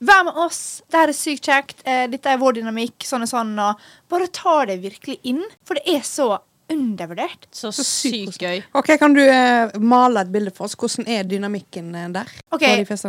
Vær 0.00 0.24
med 0.28 0.36
oss! 0.38 0.82
Det 0.90 1.00
her 1.00 1.10
er 1.12 1.16
sykt 1.16 1.48
kjekt. 1.48 1.80
Eh, 1.84 2.04
dette 2.12 2.30
er 2.30 2.38
vår 2.38 2.60
dynamikk. 2.60 3.02
Sånn 3.06 3.24
og 3.26 3.30
sånn. 3.30 3.54
Og 3.58 3.80
bare 4.12 4.28
ta 4.30 4.60
det 4.70 4.78
virkelig 4.84 5.18
inn. 5.26 5.42
For 5.66 5.74
det 5.80 5.88
er 5.98 6.04
så 6.06 6.36
undervurdert. 6.68 7.46
Så 7.50 7.70
Så 7.72 7.82
sykt 7.86 8.42
gøy. 8.44 8.58
Ok, 8.76 8.90
Kan 9.00 9.14
du 9.16 9.22
eh, 9.24 9.70
male 9.80 10.20
et 10.20 10.30
bilde 10.32 10.52
for 10.54 10.66
oss? 10.68 10.74
Hvordan 10.76 11.08
er 11.08 11.24
dynamikken 11.24 11.88
eh, 11.96 12.08
der? 12.12 12.28
Ok? 12.52 12.66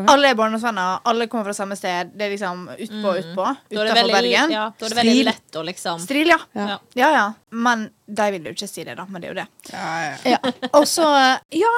Alle 0.07 0.31
er 0.31 0.37
barndomsvenner. 0.39 1.01
Alle 1.11 1.27
kommer 1.27 1.49
fra 1.49 1.57
samme 1.57 1.75
sted. 1.75 2.13
Det 2.15 2.25
er 2.29 2.33
liksom 2.37 2.65
utpå, 2.71 3.13
utpå. 3.19 3.49
Er 3.51 3.59
det 3.67 3.81
Utafor 3.83 3.99
veldig, 3.99 4.15
Bergen. 4.15 4.55
ja, 4.55 4.65
da 4.79 4.85
er 4.87 4.95
det 4.95 4.99
veldig 5.01 5.15
Stril. 5.17 5.29
lett 5.33 5.59
å 5.59 5.65
liksom 5.67 6.01
Stril, 6.07 6.31
ja. 6.33 6.39
Ja. 6.55 6.67
Ja. 6.71 6.79
Ja, 7.03 7.11
ja. 7.17 7.27
Men 7.51 7.89
de 8.07 8.31
vil 8.37 8.47
jo 8.49 8.55
ikke 8.55 8.71
si 8.71 8.87
det, 8.87 8.95
da. 8.97 9.05
Men 9.11 9.21
det 9.21 9.29
er 9.29 9.35
jo 9.35 9.39
det. 9.43 9.47
Ja, 9.75 9.87
ja. 10.07 10.37
Ja. 10.37 10.69
Og 10.79 10.87
så, 10.89 11.05
ja, 11.59 11.75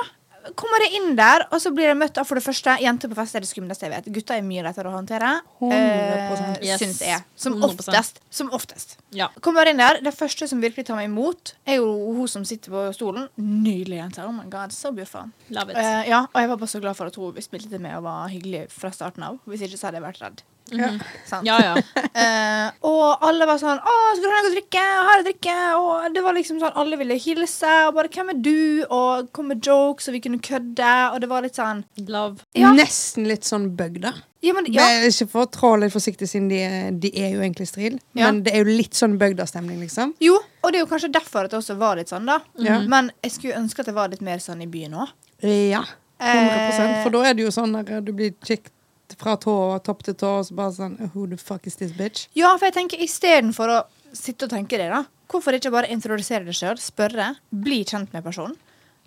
kommer 0.57 0.81
jeg 0.85 0.97
inn 0.99 1.15
der, 1.17 1.45
og 1.51 1.61
så 1.61 1.71
blir 1.75 1.89
jeg 1.91 1.97
møtt 1.99 2.17
av 2.17 2.25
for 2.27 2.39
det 2.39 2.43
første 2.45 2.73
Jenter 2.81 3.11
på 3.11 3.17
fest 3.19 3.35
er 3.37 3.43
det 3.45 3.49
skumleste 3.49 3.85
jeg 3.87 3.93
vet. 3.93 4.09
Gutter 4.15 4.37
er 4.39 4.45
mye 4.45 4.63
lettere 4.65 4.89
å 4.89 4.95
håndtere. 4.95 5.31
100%. 5.59 5.71
Eh, 5.71 6.65
Yes. 6.65 6.79
Syns 6.81 7.01
jeg. 7.01 7.23
Som 7.35 7.57
oftest. 7.65 8.19
Som 8.29 8.49
oftest. 8.53 8.97
Ja. 9.17 9.29
Kommer 9.41 9.67
inn 9.69 9.77
der, 9.81 9.99
Det 10.01 10.13
første 10.13 10.47
som 10.47 10.61
virkelig 10.61 10.85
tar 10.85 10.95
meg 10.95 11.09
imot, 11.09 11.53
er 11.65 11.75
jo 11.81 12.13
hun 12.15 12.27
som 12.27 12.45
sitter 12.45 12.71
på 12.71 12.85
stolen. 12.95 13.27
Nydelig 13.37 13.97
jente. 13.97 14.25
Oh 14.25 14.31
my 14.31 14.45
god, 14.49 14.71
så 14.71 14.93
beautiful. 14.93 15.31
Love 15.49 15.71
it. 15.71 15.77
Uh, 15.77 16.03
ja, 16.09 16.21
og 16.33 16.39
jeg 16.41 16.49
var 16.49 16.57
bare 16.57 16.73
så 16.73 16.81
glad 16.81 16.95
for 16.97 17.05
at 17.11 17.15
hun 17.15 17.41
spilte 17.41 17.79
med 17.79 17.97
og 17.97 18.03
var 18.03 18.29
hyggelig 18.29 18.69
fra 18.71 18.91
starten 18.91 19.23
av. 19.23 19.39
Hvis 19.45 19.61
ikke 19.67 19.77
så 19.77 19.89
hadde 19.89 20.01
jeg 20.01 20.07
vært 20.09 20.21
redd. 20.21 20.43
Ja. 20.71 20.89
Sant? 21.27 21.45
Ja, 21.47 21.57
ja. 21.61 21.75
Eh, 22.11 22.71
og 22.83 23.21
alle 23.23 23.45
var 23.47 23.55
sånn 23.57 23.79
'Å, 23.79 23.93
skal 24.17 24.25
du 24.25 24.33
ha 24.33 24.39
noe 24.43 24.49
å 24.49 24.55
drikke?' 24.55 24.81
Og 24.83 25.05
'Har 25.07 25.21
jeg 25.21 25.25
drikke?' 25.29 25.53
Og 25.79 26.13
det 26.13 26.23
var 26.25 26.33
liksom 26.35 26.59
sånn 26.59 26.75
Alle 26.75 26.97
ville 26.99 27.15
hilse. 27.15 27.71
Og 27.87 27.93
bare 27.95 28.09
'Hvem 28.11 28.29
er 28.33 28.39
du?' 28.43 28.85
Og 28.89 29.31
kom 29.31 29.47
med 29.47 29.61
jokes, 29.63 30.09
og 30.09 30.13
vi 30.13 30.19
kunne 30.19 30.39
kødde. 30.43 31.13
Og 31.13 31.21
det 31.21 31.29
var 31.29 31.41
litt 31.41 31.55
sånn 31.55 31.85
Love. 32.07 32.43
Ja. 32.53 32.73
Nesten 32.75 33.27
litt 33.27 33.47
sånn 33.47 33.69
bug, 33.75 34.01
da. 34.01 34.11
Ja, 34.41 34.53
men 34.53 34.65
Det 34.65 34.73
ja. 34.73 34.81
er 34.89 35.07
ikke 35.07 35.29
for 35.29 35.45
å 35.45 35.51
trå 35.51 35.79
litt 35.79 35.93
forsiktig, 35.93 36.27
siden 36.27 36.49
de, 36.49 36.59
de 36.99 37.11
er 37.15 37.31
jo 37.35 37.41
egentlig 37.41 37.67
stril. 37.69 37.99
Ja. 38.13 38.25
Men 38.31 38.43
det 38.43 38.53
er 38.53 38.65
jo 38.65 38.75
litt 38.75 38.93
sånn 38.97 39.17
bygdastemning, 39.21 39.79
liksom. 39.79 40.15
Jo, 40.19 40.39
og 40.63 40.71
det 40.71 40.81
er 40.81 40.85
jo 40.85 40.89
kanskje 40.91 41.11
derfor 41.13 41.45
at 41.45 41.51
det 41.51 41.59
også 41.61 41.77
var 41.77 41.95
litt 42.01 42.09
sånn, 42.09 42.25
da. 42.25 42.39
Ja. 42.57 42.79
Men 42.81 43.11
jeg 43.23 43.31
skulle 43.37 43.55
ønske 43.61 43.79
at 43.79 43.85
det 43.91 43.95
var 43.95 44.09
litt 44.09 44.21
mer 44.25 44.37
sånn 44.41 44.61
i 44.61 44.67
byen 44.67 44.93
òg. 44.97 45.09
Ja. 45.45 45.85
100 46.19 46.79
Eh, 46.81 47.03
For 47.03 47.09
da 47.09 47.23
er 47.29 47.33
det 47.33 47.43
jo 47.45 47.49
sånn 47.53 47.73
at 47.79 47.89
du 48.05 48.11
blir 48.13 48.33
kikket 48.45 48.71
fra 49.19 49.35
tå, 49.41 49.53
og 49.75 49.83
topp 49.83 50.03
til 50.07 50.15
tå, 50.15 50.31
og 50.39 50.45
så 50.47 50.55
bare 50.55 50.73
sånn 50.75 50.97
Who 51.13 51.27
the 51.27 51.37
fuck 51.37 51.67
is 51.67 51.75
this 51.79 51.91
bitch? 51.97 52.27
Ja, 52.37 52.53
for 52.57 52.65
jeg 52.69 52.73
tenker 52.79 53.01
istedenfor 53.03 53.67
å 53.75 53.79
sitte 54.13 54.45
og 54.47 54.51
tenke 54.53 54.77
det, 54.77 54.89
da. 54.91 55.03
Hvorfor 55.31 55.55
ikke 55.55 55.71
bare 55.71 55.87
introdusere 55.93 56.43
deg 56.45 56.53
sjøl, 56.57 56.77
spørre, 56.81 57.35
bli 57.51 57.83
kjent 57.87 58.11
med 58.13 58.23
personen? 58.25 58.55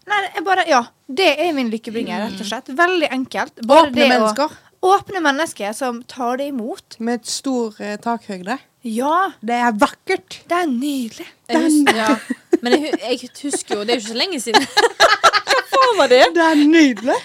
Nei, 0.08 0.20
jeg 0.34 0.44
bare, 0.44 0.64
ja, 0.68 0.82
Det 1.08 1.30
er 1.40 1.52
min 1.56 1.70
lykkebringer, 1.72 2.26
rett 2.26 2.40
og 2.40 2.46
slett. 2.48 2.66
Veldig 2.76 3.08
enkelt. 3.12 3.60
Bare 3.66 3.88
Åpne 3.88 3.94
det 3.94 4.04
å- 4.04 4.12
mennesker 4.18 4.60
Åpne 4.84 5.20
mennesker 5.24 5.72
som 5.72 6.02
tar 6.02 6.36
det 6.36 6.48
imot. 6.50 6.96
med 7.00 7.20
et 7.22 7.26
stor 7.26 7.72
eh, 7.80 7.96
takhøyde. 7.96 8.58
Ja, 8.84 9.32
Det 9.40 9.54
er 9.56 9.72
vakkert. 9.72 10.42
det 10.48 10.52
er 10.58 10.66
nydelig. 10.68 11.26
Jeg 11.48 11.56
husker, 11.62 11.96
ja. 11.96 12.18
Men 12.60 12.72
jeg, 12.72 12.92
jeg 13.00 13.30
husker 13.42 13.76
jo 13.76 13.84
Det 13.84 13.94
er 13.94 14.00
jo 14.00 14.02
ikke 14.04 14.12
så 14.12 14.18
lenge 14.20 14.40
siden. 14.40 14.66
Hva 15.48 15.62
faen 15.72 15.96
var 15.96 16.08
det? 16.12 16.20
Det 16.34 16.44
er 16.50 16.54
nydelig. 16.68 17.16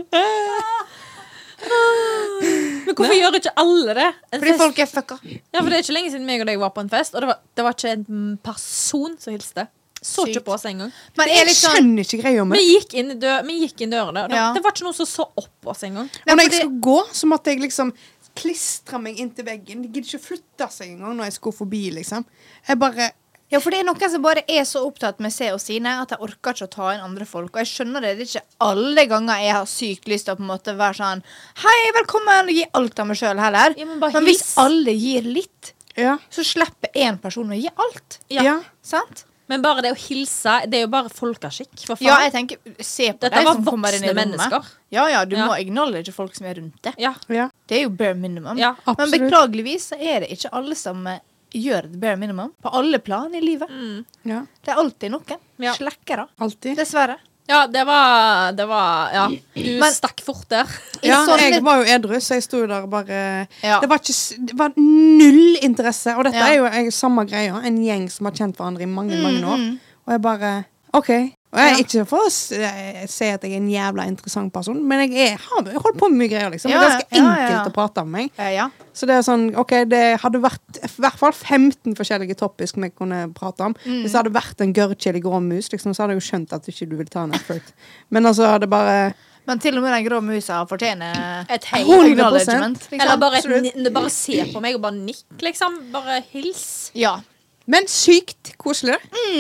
Men 2.85 2.95
hvorfor 2.99 3.17
gjør 3.17 3.37
ikke 3.39 3.53
alle 3.61 3.95
det? 3.97 4.09
En 4.33 4.41
Fordi 4.41 4.51
fest- 4.53 4.61
folk 4.63 4.79
er 4.85 4.89
fucka. 4.91 5.17
Ja, 5.25 5.61
for 5.63 5.71
Det 5.71 5.77
er 5.79 5.83
ikke 5.87 5.95
lenge 5.97 6.11
siden 6.13 6.27
meg 6.29 6.43
og 6.43 6.47
deg 6.51 6.59
var 6.61 6.71
på 6.75 6.81
en 6.85 6.91
fest, 6.93 7.15
og 7.15 7.21
det 7.25 7.29
var, 7.31 7.39
det 7.57 7.65
var 7.65 7.73
ikke 7.77 7.93
en 7.95 8.05
person 8.45 9.15
som 9.19 9.33
hilste. 9.33 9.65
Så 10.05 10.27
Sykt. 10.27 10.35
ikke 10.37 10.45
på 10.45 10.53
oss 10.53 10.65
engang. 10.69 10.91
Men 11.17 11.29
er 11.29 11.33
Jeg 11.39 11.47
litt 11.49 11.57
sånn 11.57 11.75
skjønner 11.79 12.03
ikke 12.05 12.19
greia 12.21 12.45
med 12.45 12.59
Vi 12.59 12.65
det. 12.65 12.73
gikk 12.75 12.95
inn, 13.01 13.11
i 13.11 13.15
dø 13.23 13.33
vi 13.47 13.55
gikk 13.63 13.81
inn 13.87 13.91
dørene. 13.95 14.25
og 14.25 14.29
Det, 14.31 14.37
Ja. 14.37 14.53
det 14.53 14.63
var 14.63 14.71
ikke 14.73 14.85
noen 14.85 14.95
som 14.95 15.07
så 15.07 15.23
opp 15.35 15.49
på 15.63 15.71
oss 15.71 15.83
engang. 15.83 16.11
Og 16.29 16.37
når 16.37 16.43
jeg 16.45 16.53
skulle 16.61 16.81
gå, 16.81 16.99
så 17.13 17.25
måtte 17.27 17.47
jeg 17.47 17.61
liksom 17.61 17.93
klistre 18.37 18.99
meg 19.01 19.17
inntil 19.19 19.45
veggen. 19.47 19.83
De 19.83 19.89
gidder 19.89 20.09
ikke 20.11 20.21
å 20.21 20.29
flytte 20.29 20.71
seg 20.71 20.89
engang 20.91 21.17
når 21.17 21.25
jeg 21.25 21.33
skulle 21.33 21.57
forbi, 21.57 21.91
liksom. 21.95 22.25
Jeg 22.69 22.79
bare 22.79 23.11
Ja, 23.53 23.61
for 23.61 23.71
det 23.71 23.81
er 23.83 23.87
noen 23.87 24.11
som 24.11 24.23
bare 24.25 24.43
er 24.51 24.65
så 24.67 24.81
opptatt 24.87 25.21
med 25.23 25.33
seg 25.35 25.53
og 25.55 25.61
sine 25.63 25.93
at 26.01 26.15
de 26.15 26.17
orker 26.25 26.57
ikke 26.57 26.67
å 26.67 26.73
ta 26.73 26.87
inn 26.95 27.05
andre 27.05 27.27
folk. 27.29 27.53
Og 27.55 27.61
jeg 27.61 27.71
skjønner 27.71 28.03
det. 28.03 28.15
Det 28.19 28.25
er 28.25 28.31
ikke 28.33 28.65
alle 28.67 29.05
ganger 29.11 29.43
jeg 29.45 29.53
har 29.59 29.69
sykt 29.71 30.09
lyst 30.11 30.27
til 30.29 30.35
å 30.35 30.39
på 30.41 30.43
en 30.47 30.51
måte 30.51 30.75
være 30.79 30.99
sånn 30.99 31.23
Hei, 31.63 31.77
velkommen, 32.01 32.49
og 32.51 32.57
gi 32.57 32.65
alt 32.81 32.99
av 33.05 33.11
meg 33.11 33.21
sjøl 33.21 33.43
heller. 33.45 33.77
Ja, 33.79 33.87
men 33.91 34.01
bare 34.03 34.17
men 34.19 34.27
hvis 34.31 34.55
alle 34.61 34.97
gir 34.97 35.29
litt, 35.29 35.75
Ja. 35.95 36.17
så 36.31 36.43
slipper 36.43 36.91
én 36.99 37.21
person 37.23 37.53
å 37.53 37.55
gi 37.61 37.69
alt. 37.77 38.19
Ja. 38.33 38.43
ja. 38.43 38.57
Sant? 38.83 39.27
Men 39.47 39.61
bare 39.61 39.83
det 39.85 39.91
å 39.93 39.99
hilse, 40.01 40.55
det 40.73 40.79
er 40.79 40.87
jo 40.87 40.91
bare 40.95 41.11
folkeskikk. 41.13 41.75
For 41.85 42.01
faen. 42.01 42.07
Ja, 42.09 42.17
jeg 42.25 42.33
tenker 42.33 42.59
Se 42.81 43.11
på 43.13 43.27
Dette 43.27 43.37
de 43.43 43.45
var 43.45 43.59
som 43.59 43.67
kommer 43.69 43.93
inn 43.93 44.07
i 44.07 44.09
voksne 44.09 44.23
mennesker. 44.23 44.71
Ja, 44.95 45.05
ja, 45.13 45.25
du 45.29 45.37
Ja. 45.37 45.47
må 45.51 45.53
acknowledge 45.59 46.15
folk 46.17 46.35
som 46.35 46.47
er 46.49 46.57
rundt 46.57 46.81
deg. 46.83 46.95
Ja. 46.99 47.13
ja. 47.29 47.51
Det 47.69 47.77
er 47.79 47.83
jo 47.85 47.91
bare 47.93 48.17
minimum. 48.17 48.57
Ja, 48.59 48.73
Men 48.87 49.13
beklageligvis 49.13 49.91
så 49.93 50.01
er 50.01 50.25
det 50.25 50.31
ikke 50.33 50.49
alle 50.57 50.75
som 50.75 51.07
eh, 51.07 51.21
gjør 51.55 51.87
det 51.93 52.01
bare 52.01 52.17
minimum. 52.21 52.51
På 52.63 52.73
alle 52.75 52.99
plan 52.99 53.33
i 53.35 53.41
livet. 53.41 53.69
ja. 54.25 54.43
Det 54.65 54.73
er 54.73 54.81
alltid 54.83 55.11
noen. 55.15 55.39
Ja. 55.59 55.73
Slekkere. 55.75 56.27
Alltid. 56.39 56.77
Dessverre. 56.77 57.17
ja, 57.47 57.67
det 57.67 57.85
var 57.87 58.53
Det 58.53 58.67
var 58.67 59.11
Ja. 59.13 59.29
Du 59.29 59.79
Men- 59.81 59.93
stakk 59.93 60.21
fort 60.25 60.49
der. 60.49 60.67
Ja, 61.03 61.25
jeg 61.39 61.63
var 61.63 61.77
jo 61.85 61.85
edru, 61.85 62.17
så 62.21 62.35
jeg 62.35 62.43
sto 62.43 62.59
jo 62.59 62.67
der 62.67 62.87
bare 62.87 63.47
Ja. 63.63 63.81
det, 63.81 63.89
var 63.89 63.99
ikke, 63.99 64.47
det 64.47 64.59
var 64.59 64.73
null 64.77 65.57
interesse. 65.63 66.17
Og 66.17 66.25
dette 66.25 66.37
Ja. 66.39 66.47
er 66.49 66.57
jo 66.57 66.65
jeg, 66.65 66.93
samme 66.93 67.27
greia. 67.29 67.61
En 67.65 67.77
gjeng 67.85 68.11
som 68.11 68.27
har 68.27 68.33
kjent 68.33 68.57
hverandre 68.57 68.83
i 68.83 68.87
mange 68.87 69.17
mange 69.23 69.45
år. 69.45 69.57
mm. 69.59 69.79
Og 70.07 70.13
jeg 70.13 70.23
bare 70.23 70.65
OK. 70.95 71.11
Og 71.55 71.61
jeg, 71.63 71.75
Ja. 71.75 71.83
Ikke 71.85 72.05
for 72.11 72.27
å 72.27 72.31
eh, 72.59 73.05
si 73.07 73.29
at 73.31 73.45
jeg 73.47 73.55
er 73.55 73.61
en 73.61 73.71
jævla 73.71 74.09
interessant 74.11 74.53
person, 74.53 74.81
men 74.83 75.05
jeg, 75.07 75.35
er, 75.35 75.39
har 75.39 75.69
jeg 75.71 75.83
holdt 75.85 76.01
på 76.01 76.09
med 76.11 76.25
mye 76.25 76.33
greier. 76.33 76.51
liksom. 76.51 76.73
Det 76.73 76.81
er 76.81 76.83
ganske 76.83 77.07
ja, 77.07 77.21
ja, 77.23 77.29
enkelt 77.31 77.55
ja. 77.55 77.71
å 77.71 77.75
prate 77.77 78.05
med 78.09 78.17
meg. 78.19 78.33
Eh, 78.43 78.53
ja. 78.57 78.67
Så 78.95 79.07
det 79.07 79.15
er 79.15 79.23
sånn, 79.27 79.47
ok, 79.63 79.77
det 79.91 80.03
hadde 80.25 80.43
vært 80.43 80.83
i 80.83 80.91
hvert 80.99 81.21
fall 81.21 81.35
15 81.35 81.95
forskjellige 81.99 82.39
topics 82.43 82.75
vi 82.75 82.91
kunne 82.91 83.29
prate 83.39 83.71
om. 83.71 83.79
Mm. 83.85 84.03
Hvis 84.03 84.11
det 84.11 84.21
hadde 84.21 84.35
vært 84.35 84.67
en 84.67 84.75
gørrkjedelig 84.75 85.23
grå 85.23 85.41
mus, 85.47 85.71
liksom, 85.71 85.95
så 85.95 86.05
hadde 86.05 86.17
jeg 86.17 86.25
jo 86.25 86.29
skjønt 86.33 86.57
at 86.59 86.67
du 86.67 86.75
ikke 86.75 86.91
ville 86.91 87.05
vil 87.05 87.13
ta 87.13 87.25
en 87.25 87.35
effort. 87.35 87.75
Men 88.09 88.27
altså, 88.27 88.59
det 88.59 88.71
bare 88.71 89.15
Men 89.45 89.61
til 89.61 89.77
og 89.77 89.85
med 89.85 89.93
den 89.93 90.07
grå 90.07 90.21
musa 90.25 90.63
fortjener 90.65 91.45
Et 91.53 91.65
hei. 91.73 91.83
100%. 91.85 92.13
acknowledgement. 92.13 92.79
Liksom. 92.91 93.01
Eller 93.01 93.17
bare, 93.21 93.37
et, 93.37 93.93
bare 93.93 94.11
se 94.11 94.41
på 94.53 94.61
meg 94.65 94.79
og 94.79 94.83
bare 94.87 94.97
nikk, 94.97 95.27
liksom. 95.43 95.79
Bare 95.93 96.23
hils. 96.33 96.91
Ja. 96.97 97.19
Men 97.65 97.89
sykt 97.89 98.53
koselig. 98.61 98.97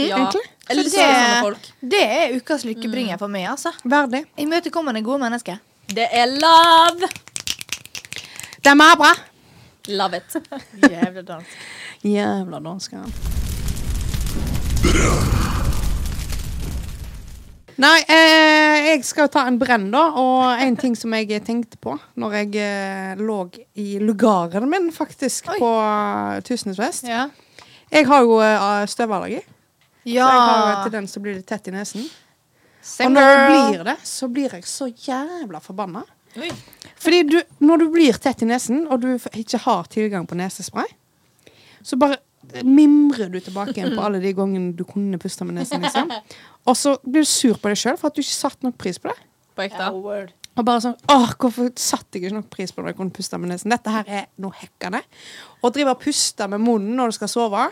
Ja. 0.08 0.16
egentlig. 0.16 0.42
Det, 0.68 1.40
folk. 1.42 1.66
det 1.80 2.00
er 2.02 2.36
ukas 2.38 2.64
lykkebringer 2.64 3.18
for 3.20 3.28
meg, 3.28 3.50
altså. 3.50 3.74
Verdig. 3.84 4.22
Imøtekommende 4.40 5.02
gode 5.04 5.20
mennesker. 5.26 5.60
Det 5.92 6.06
er 6.08 6.30
love. 6.32 7.10
Det 8.64 8.72
er 8.72 8.78
meg 8.80 8.96
bra. 8.96 9.12
Love 9.92 10.22
it. 10.22 10.38
Jævla 10.94 11.22
dansk. 11.28 11.58
Jævla 12.04 12.62
dansker. 12.64 13.04
Nei, 17.74 17.98
eh, 18.06 18.88
jeg 18.88 19.04
skal 19.04 19.28
ta 19.28 19.44
en 19.50 19.58
brenn, 19.60 19.90
da. 19.92 20.06
Og 20.16 20.64
en 20.64 20.76
ting 20.80 20.96
som 20.96 21.12
jeg 21.18 21.44
tenkte 21.44 21.76
på 21.76 21.98
når 22.16 22.40
jeg 22.40 22.56
eh, 22.64 23.20
lå 23.20 23.40
i 23.76 23.98
lugaren 24.00 24.70
min, 24.70 24.92
faktisk, 24.94 25.52
Oi. 25.52 25.60
på 25.60 25.72
Tusenfest. 26.48 27.10
Ja. 27.10 27.28
Jeg 27.92 28.06
har 28.08 28.24
jo 28.24 28.40
eh, 28.42 28.86
støvallergi. 28.90 29.40
Så 30.04 30.12
jeg 30.12 30.24
har 30.24 30.68
jo 30.68 30.90
tendens 30.90 31.14
til 31.14 31.22
å 31.22 31.24
bli 31.24 31.34
litt 31.38 31.48
tett 31.48 31.70
i 31.70 31.74
nesen. 31.74 32.04
Og 33.04 33.14
når 33.14 33.24
jeg 33.24 33.38
girl. 33.38 33.70
blir 33.70 33.84
det, 33.88 33.96
så 34.04 34.28
blir 34.28 34.52
jeg 34.58 34.66
så 34.68 34.90
jævla 34.90 35.60
forbanna. 35.64 36.04
Oi. 36.36 36.50
Fordi 37.00 37.22
du, 37.30 37.38
når 37.64 37.84
du 37.84 37.86
blir 37.94 38.18
tett 38.20 38.42
i 38.44 38.48
nesen, 38.48 38.84
og 38.92 39.00
du 39.00 39.14
ikke 39.14 39.60
har 39.64 39.88
tilgang 39.92 40.26
på 40.28 40.36
nesespray, 40.36 40.90
så 41.84 41.96
bare 42.00 42.20
mimrer 42.64 43.30
du 43.32 43.38
tilbake 43.40 43.72
igjen 43.78 43.94
på 43.96 44.04
alle 44.04 44.20
de 44.20 44.32
gangene 44.36 44.74
du 44.76 44.84
kunne 44.88 45.18
puste 45.22 45.46
med 45.48 45.56
nesen. 45.60 45.80
liksom. 45.84 46.12
Og 46.68 46.76
så 46.76 46.96
blir 47.04 47.24
du 47.24 47.28
sur 47.28 47.56
på 47.60 47.72
deg 47.72 47.80
sjøl 47.80 47.96
for 48.00 48.10
at 48.10 48.16
du 48.16 48.22
ikke 48.24 48.36
satte 48.36 48.66
nok 48.66 48.76
pris 48.80 49.00
på 49.00 49.10
det. 49.10 49.16
På 49.56 49.64
ekte. 49.64 49.88
Og 50.56 50.64
bare 50.66 50.80
sånn 50.84 50.96
Åh, 51.10 51.32
hvorfor 51.40 51.70
satte 51.80 52.18
jeg 52.18 52.28
ikke 52.28 52.36
nok 52.36 52.50
pris 52.52 52.70
på 52.72 52.82
når 52.82 52.92
jeg 52.92 52.98
kunne 53.00 53.14
puste 53.16 53.38
med 53.42 53.50
nesen? 53.50 53.72
Dette 53.74 53.90
her 53.90 54.04
er 54.06 54.26
noe 54.38 54.54
hekkende. 54.60 55.00
Å 55.64 55.70
drive 55.74 55.94
og 55.96 56.02
puste 56.04 56.46
med 56.52 56.62
munnen 56.62 56.94
når 57.00 57.10
du 57.10 57.16
skal 57.18 57.32
sove. 57.32 57.64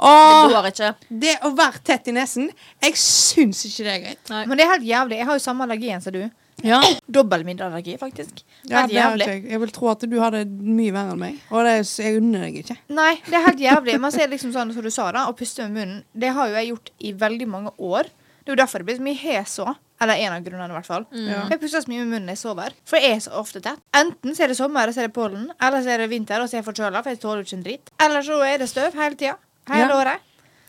Det 0.00 0.08
Åh, 0.08 0.48
går 0.50 0.66
ikke. 0.70 0.90
det 1.22 1.34
å 1.44 1.50
være 1.54 1.82
tett 1.84 2.06
i 2.08 2.12
nesen, 2.16 2.46
jeg 2.80 2.94
syns 2.96 3.58
ikke 3.68 3.84
det 3.84 3.90
er 3.92 3.98
greit. 4.06 4.22
Nei. 4.32 4.44
Men 4.48 4.56
det 4.56 4.64
er 4.64 4.70
helt 4.72 4.86
jævlig. 4.88 5.18
Jeg 5.20 5.26
har 5.28 5.36
jo 5.36 5.42
samme 5.44 5.66
allergien 5.66 6.00
som 6.00 6.14
du. 6.16 6.22
Ja, 6.64 6.78
Dobbel 7.20 7.44
middelallergi, 7.44 7.98
faktisk. 8.00 8.40
ja 8.68 8.80
Helt 8.82 8.94
det 8.94 9.00
har 9.02 9.10
jævlig. 9.12 9.26
jeg. 9.28 9.44
Jeg 9.52 9.60
vil 9.60 9.74
tro 9.76 9.90
at 9.92 10.06
du 10.08 10.16
hadde 10.20 10.40
mye 10.48 10.94
verre 10.96 11.12
enn 11.14 11.20
meg. 11.20 11.36
Og 11.52 11.62
det, 11.68 11.74
er- 11.82 11.92
jeg 12.08 12.16
unner 12.22 12.46
deg 12.46 12.58
ikke. 12.64 12.78
Nei, 12.96 13.12
det 13.28 13.36
er 13.38 13.46
helt 13.50 13.62
jævlig. 13.66 13.98
Man 14.00 14.12
ser 14.16 14.32
liksom 14.32 14.54
sånn 14.56 14.72
som 14.74 14.82
du 14.84 14.90
sa, 14.92 15.10
da, 15.12 15.26
å 15.30 15.36
puste 15.36 15.68
med 15.68 15.76
munnen. 15.78 16.02
Det 16.16 16.32
har 16.36 16.48
jo 16.50 16.58
jeg 16.58 16.72
gjort 16.72 16.90
i 16.98 17.12
veldig 17.26 17.48
mange 17.52 17.72
år. 17.76 18.08
Det 18.40 18.48
er 18.50 18.56
jo 18.56 18.60
derfor 18.64 18.80
det 18.82 18.88
blir 18.90 18.98
så 19.02 19.04
mye 19.04 19.20
hes 19.20 19.58
òg. 19.66 19.76
Eller 20.00 20.14
en 20.24 20.32
av 20.32 20.42
grunnene, 20.44 20.70
i 20.72 20.76
hvert 20.78 20.86
fall. 20.88 21.04
Ja. 21.12 21.42
Jeg 21.50 21.60
puster 21.60 21.82
så 21.84 21.88
mye 21.92 21.98
med 22.04 22.08
munnen 22.14 22.26
når 22.30 22.36
jeg 22.38 22.42
sover. 22.44 22.72
For 22.88 22.96
jeg 23.02 23.12
er 23.18 23.20
så 23.20 23.30
ofte 23.36 23.60
tett. 23.60 23.80
Enten 23.92 24.32
så 24.34 24.44
er 24.46 24.48
det 24.48 24.56
sommer, 24.56 24.88
og 24.88 24.94
så 24.96 25.02
er 25.04 25.08
det 25.10 25.14
pollen. 25.14 25.50
Eller 25.60 25.82
så 25.84 25.92
er 25.92 25.98
det 26.04 26.10
vinter, 26.10 26.40
og 26.40 26.48
så 26.48 26.56
er 26.56 26.62
jeg 26.62 26.68
forkjøla, 26.70 27.02
for 27.04 27.10
jeg 27.12 27.20
tåler 27.20 27.42
jo 27.42 27.48
ikke 27.50 27.58
en 27.58 27.64
dritt. 27.68 27.90
Eller 28.00 28.22
så 28.24 28.38
er 28.48 28.58
det 28.62 28.68
støv 28.72 28.96
hele 28.96 29.14
tida. 29.20 29.36
Hele 29.68 29.88
Ja. 29.88 29.96
året. 30.00 30.20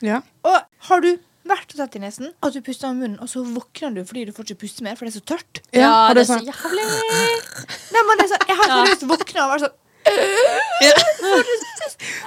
Ja. 0.01 0.21
Og 0.43 0.57
har 0.89 0.99
du 1.01 1.11
vært 1.47 1.71
så 1.73 1.77
tett 1.81 1.95
i 1.95 1.99
nesen 2.03 2.33
at 2.43 2.53
du 2.53 2.61
puster 2.61 2.91
med 2.93 3.01
munnen, 3.01 3.19
og 3.23 3.27
så 3.31 3.41
våkner 3.45 3.95
du 3.95 4.03
fordi 4.05 4.25
du 4.27 4.31
får 4.35 4.45
ikke 4.51 4.59
puste 4.67 4.83
mer, 4.83 4.95
for 4.95 5.05
det 5.05 5.15
er 5.15 5.19
så 5.21 5.25
tørt? 5.25 5.61
Ja, 5.73 6.13
det 6.13 6.21
er 6.27 6.33
sånn- 6.33 6.43
så 6.45 6.51
jævlig. 6.51 6.85
Nei, 7.91 8.03
men 8.07 8.17
det 8.19 8.25
er 8.25 8.31
så, 8.33 8.39
Jeg 8.47 8.57
har 8.57 8.67
så 8.71 8.83
lyst 8.85 8.99
til 8.99 9.09
å 9.09 9.15
våkne 9.15 9.41
og 9.45 9.49
være 9.53 9.63
sånn 9.65 9.77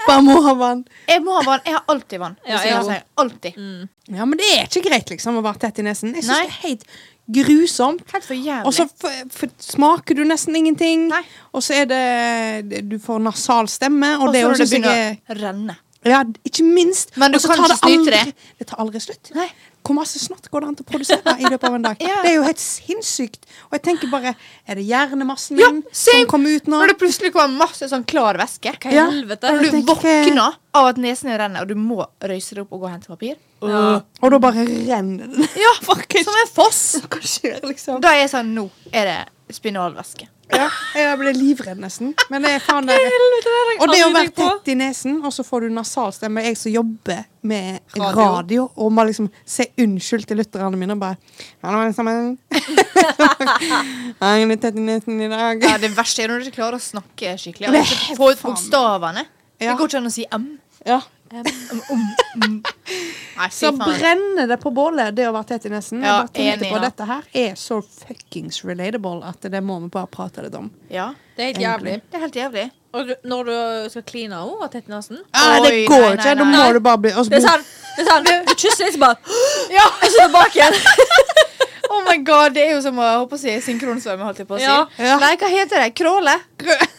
Bare 0.06 0.22
må 0.22 0.36
ha 0.44 0.52
vann. 0.58 0.84
Jeg 1.08 1.22
må 1.24 1.34
ha 1.38 1.42
vann. 1.46 1.60
Jeg 1.66 1.74
har 1.76 1.84
alltid 1.94 2.20
vann. 2.22 2.36
Ja, 2.46 2.60
jeg 2.62 2.76
har 2.76 3.02
Alltid. 3.16 3.56
Mm. 3.56 3.88
Ja, 4.18 4.24
men 4.28 4.38
det 4.38 4.46
er 4.58 4.64
ikke 4.68 4.82
greit 4.88 5.10
liksom 5.10 5.38
å 5.40 5.42
være 5.44 5.58
tett 5.64 5.80
i 5.80 5.82
nesen. 5.86 6.12
Jeg 6.14 6.24
syns 6.26 6.44
det 6.44 6.50
er 6.50 6.68
helt 6.68 6.84
grusomt. 7.34 8.04
Helt 8.12 8.26
for 8.26 8.36
jævlig. 8.36 8.66
Og 8.68 8.72
så 8.76 8.84
smaker 9.64 10.18
du 10.18 10.22
nesten 10.28 10.56
ingenting. 10.60 11.06
Nei. 11.08 11.22
Og 11.56 11.62
så 11.64 11.72
er 11.82 11.86
det 11.88 12.68
det- 12.68 12.88
Du 12.88 12.98
får 12.98 13.18
nasal 13.22 13.66
stemme, 13.68 14.16
og, 14.18 14.28
Og 14.28 14.32
det 14.34 14.42
så 14.44 14.48
det 14.48 14.56
synes 14.58 14.70
begynner 14.70 14.94
er 14.94 15.16
å 15.34 15.40
renne. 15.40 15.76
Ja, 16.04 16.22
ikke 16.44 16.62
minst. 16.62 17.16
Men 17.16 17.30
du 17.32 17.38
Også 17.38 17.48
kan 17.48 17.58
ikke 17.64 17.78
snyte 17.80 18.10
det. 18.10 18.34
Det 18.58 18.66
tar 18.66 18.76
aldri 18.76 19.00
slutt. 19.00 19.30
Nei. 19.34 19.48
Hvor 19.84 19.94
masse 19.98 20.18
snott 20.18 20.46
går 20.48 20.64
det 20.64 20.68
an 20.70 20.76
til 20.78 20.86
å 20.86 20.88
produsere 20.88 21.34
i 21.38 21.44
løpet 21.44 21.66
av 21.68 21.74
en 21.76 21.82
dag? 21.84 21.96
Ja. 22.08 22.22
Det 22.24 22.30
er 22.30 22.36
jo 22.38 22.44
helt 22.46 22.60
sinnssykt. 22.62 23.44
Og 23.68 23.76
jeg 23.76 23.82
tenker 23.84 24.08
bare 24.12 24.32
Er 24.66 24.78
det 24.80 24.84
hjernemassen 24.88 25.58
min 25.60 25.82
som 25.92 26.24
kommer 26.30 26.56
ut 26.56 26.66
nå? 26.70 26.78
Når 26.80 26.92
det 26.94 26.98
plutselig 27.02 27.32
kommer 27.34 27.66
masse 27.66 27.88
sånn 27.90 28.04
klar 28.08 28.38
væske. 28.40 28.72
Hva 28.80 28.90
i 28.92 28.96
Ja. 28.96 29.04
helvete? 29.10 29.52
Når 29.52 29.70
du 29.70 29.80
våkner 29.92 30.56
av 30.74 30.88
at 30.90 30.96
nesen 30.98 31.30
renner, 31.38 31.62
og 31.62 31.68
du 31.68 31.76
må 31.78 32.00
røyse 32.24 32.56
deg 32.56 32.64
opp 32.64 32.72
og 32.74 32.80
gå 32.82 32.88
og 32.88 32.94
hente 32.96 33.12
papir. 33.12 33.36
Ja. 33.62 34.00
Og 34.24 34.30
da 34.34 34.40
bare 34.42 34.64
renner 34.66 35.28
den. 35.30 35.48
Ja, 35.60 35.74
faktisk. 35.90 36.24
Som 36.26 36.40
en 36.40 36.50
foss. 36.56 36.82
Hva 37.04 37.20
skjer, 37.22 37.60
liksom? 37.68 38.00
Da 38.04 38.14
er 38.16 38.24
jeg 38.24 38.32
sånn 38.34 38.50
Nå 38.56 38.66
er 38.92 39.10
det 39.12 39.18
spinalvæske. 39.54 40.26
Ja, 40.52 40.66
jeg 40.92 41.16
ble 41.18 41.30
livredd 41.32 41.78
nesten. 41.80 42.10
Men 42.28 42.44
det 42.44 42.50
er 42.58 42.62
faen 42.64 42.88
det 42.88 42.96
Og 43.80 43.88
det 43.88 44.00
å 44.04 44.10
være 44.12 44.32
tett 44.36 44.68
i 44.74 44.76
nesen, 44.76 45.16
og 45.24 45.32
så 45.32 45.44
får 45.46 45.64
du 45.64 45.74
nasalstemme. 45.74 46.42
Jeg 46.44 46.58
som 46.60 46.74
jobber 46.74 47.22
med 47.48 47.80
Radio. 47.96 48.26
radio, 48.36 48.66
og 48.76 48.92
må 48.92 49.06
liksom 49.08 49.30
si 49.48 49.66
unnskyld 49.80 50.26
til 50.28 50.40
lytterne 50.42 50.76
mine. 50.80 50.96
og 50.96 51.00
Bare 51.00 51.16
Hallo, 51.64 51.80
alle 51.80 51.96
sammen. 51.96 52.36
Jeg 54.20 54.44
er 54.44 54.46
litt 54.48 54.62
tett 54.64 54.76
i 54.80 54.84
nesen 54.84 55.20
i 55.24 55.30
dag. 55.32 55.64
Ja, 55.64 55.78
det 55.80 55.90
verste 55.96 56.24
er 56.24 56.32
når 56.32 56.44
du 56.44 56.48
ikke 56.50 56.60
klarer 56.60 56.78
å 56.78 56.84
snakke 56.84 57.34
skikkelig. 57.40 57.72
Det 57.72 57.80
Og 57.80 57.96
ikke 57.96 58.18
få 58.20 58.30
ut 58.34 58.44
bokstavene. 58.44 59.26
Ja. 59.60 59.72
Det 59.72 59.78
går 59.80 59.92
ikke 59.92 60.00
an 60.02 60.10
å 60.10 60.14
si 60.14 60.26
M. 60.34 60.46
Ja. 60.84 61.00
Nei, 63.36 63.48
Så 63.50 63.72
faen. 63.74 63.98
brenner 63.98 64.46
det 64.46 64.56
på 64.62 64.70
bålet, 64.74 65.14
det 65.16 65.26
å 65.28 65.32
være 65.34 65.48
tett 65.54 65.66
i 65.66 65.72
nesen. 65.72 66.02
Ja, 66.04 66.06
jeg 66.06 66.14
bare 66.20 66.32
tenkte 66.36 66.54
enig, 66.66 66.70
på. 66.72 66.80
Dette 66.84 67.08
her 67.08 67.22
er 67.44 67.54
så 67.58 67.80
fuckings 67.82 68.60
relatable 68.64 69.24
at 69.26 69.40
det 69.50 69.62
må 69.64 69.80
vi 69.82 69.88
bare 69.94 70.06
prate 70.06 70.44
litt 70.46 70.54
om. 70.58 70.70
Ja, 70.92 71.12
Det 71.36 71.42
er 71.42 71.46
helt 71.52 71.62
jævlig. 71.64 71.94
det 72.10 72.14
er 72.14 72.20
helt 72.28 72.34
jævlig. 72.38 72.66
Og 72.94 73.08
du, 73.08 73.14
når 73.26 73.44
du 73.50 73.54
skal 73.90 74.04
kline 74.06 74.36
henne, 74.38 74.58
være 74.60 74.70
tett 74.76 74.86
i 74.88 74.92
nesen 74.94 75.18
Ah, 75.34 75.56
det 75.64 75.72
Oi, 75.72 75.86
går 75.90 75.98
nei, 76.04 76.12
ikke! 76.14 76.24
nei, 76.24 76.34
Da 76.38 76.44
må 76.44 76.72
du 76.76 76.80
bare 76.80 76.98
bli 77.02 77.10
og 77.18 77.26
Det 77.26 77.40
er 77.40 77.48
sånn, 77.48 77.64
det 77.96 78.04
er 78.04 78.10
sånn 78.12 78.28
Du 78.46 78.54
kysser 78.54 78.84
litt, 78.86 78.94
så 78.94 79.00
bare 79.02 79.16
Ja. 79.74 79.86
Og 79.90 80.06
så 80.14 80.28
tilbake 80.28 80.54
igjen. 80.60 80.74
Oh 81.94 82.00
my 82.08 82.16
god, 82.24 82.54
det 82.54 82.62
er 82.64 82.70
jo 82.74 82.80
som 82.82 82.96
å 82.98 83.08
å 83.28 83.36
si 83.38 83.52
synkronsvømme, 83.62 84.24
holdt 84.24 84.38
jeg 84.40 84.46
på 84.48 84.54
å 84.56 84.58
si. 84.58 84.64
Ja. 84.64 84.86
Ja. 84.98 85.18
Nei, 85.20 85.34
hva 85.36 85.50
heter 85.52 85.82
det? 85.84 85.90
Kråle? 85.94 86.32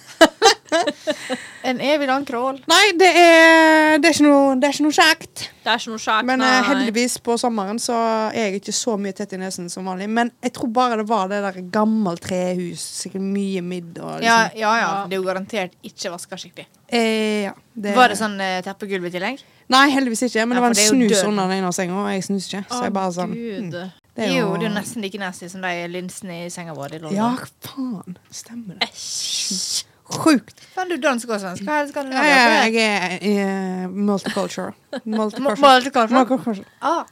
en 1.70 1.82
evig 1.82 2.08
lang 2.10 2.26
krål. 2.28 2.60
Nei, 2.70 2.84
det 3.00 3.10
er, 3.10 3.98
det, 4.00 4.10
er 4.10 4.14
ikke 4.14 4.26
noe, 4.28 4.56
det 4.62 4.70
er 4.70 4.76
ikke 4.76 4.86
noe 4.86 4.98
kjekt. 4.98 5.46
Det 5.66 5.72
er 5.74 5.82
ikke 5.82 5.94
noe 5.96 6.04
kjekt, 6.04 6.28
Men 6.30 6.44
nei. 6.44 6.52
heldigvis 6.70 7.18
på 7.26 7.38
sommeren 7.42 7.82
så 7.82 7.98
er 8.30 8.50
jeg 8.52 8.62
ikke 8.62 8.76
så 8.78 8.96
mye 9.02 9.16
tett 9.18 9.34
i 9.34 9.42
nesen 9.42 9.72
som 9.74 9.88
vanlig. 9.90 10.10
Men 10.14 10.32
jeg 10.46 10.54
tror 10.60 10.72
bare 10.76 11.00
det 11.02 11.08
var 11.10 11.32
det 11.32 11.42
der 11.46 11.60
gammelt 11.74 12.24
trehus. 12.26 12.86
Sikkert 13.02 13.26
mye 13.26 13.64
midd 13.66 13.98
og 13.98 14.20
liksom. 14.22 14.30
ja, 14.30 14.40
ja. 14.62 14.76
Ja. 14.86 14.94
Det 15.10 15.18
er 15.18 15.24
jo 15.24 15.28
garantert 15.28 15.76
ikke 15.86 16.14
vaska 16.14 16.38
skikkelig. 16.40 16.68
Eh, 16.86 17.48
ja 17.48 17.54
det, 17.74 17.96
Var 17.98 18.12
det 18.14 18.18
sånn 18.20 18.38
eh, 18.40 18.60
teppegulv 18.64 19.08
i 19.10 19.14
tillegg? 19.16 19.42
Nei, 19.74 19.86
heldigvis 19.90 20.28
ikke. 20.28 20.46
Men 20.46 20.60
Ja, 20.60 20.62
det 20.62 20.64
var 20.68 20.74
en 20.76 20.78
det 20.78 20.88
snus 20.88 21.12
død. 21.18 21.30
under 21.32 21.50
den 21.50 21.64
ene 21.64 21.72
senga, 21.74 21.98
og 22.04 22.12
jeg 22.14 22.26
snus 22.28 22.48
ikke. 22.52 22.62
Så 22.70 22.84
jeg 22.86 22.94
bare 22.96 23.16
sånn 23.16 23.34
hm, 23.34 23.72
Gud. 23.72 23.80
Det 24.16 24.24
er 24.30 24.32
jo, 24.32 24.46
jo 24.46 24.52
det 24.56 24.68
er 24.68 24.70
jo 24.70 24.76
nesten 24.78 25.04
like 25.04 25.20
nasty 25.20 25.50
som 25.52 25.66
de 25.66 25.74
linsene 25.92 26.46
i 26.46 26.52
senga 26.54 26.76
vår. 26.78 27.00
Ja, 27.12 27.34
faen. 27.66 28.16
Stemmer 28.32 28.78
det. 28.80 28.88
Æsj. 28.94 29.84
Sjukt. 30.06 30.60
Faen, 30.76 30.90
du 30.92 30.98
dansk 31.02 31.30
også. 31.34 31.56
Hva 31.66 31.80
er 31.80 31.86
det 31.88 31.90
skal 31.94 32.06
du 32.06 32.12
Ja, 32.14 32.22
ha? 32.22 32.26
jeg 32.70 32.76
er 32.86 33.86
uh, 33.86 33.90
multicultural. 33.90 34.74
Multicultural. 35.06 35.58
Multicultural. 35.64 36.28
Multicultural. 36.30 36.66
Ah, 36.82 37.04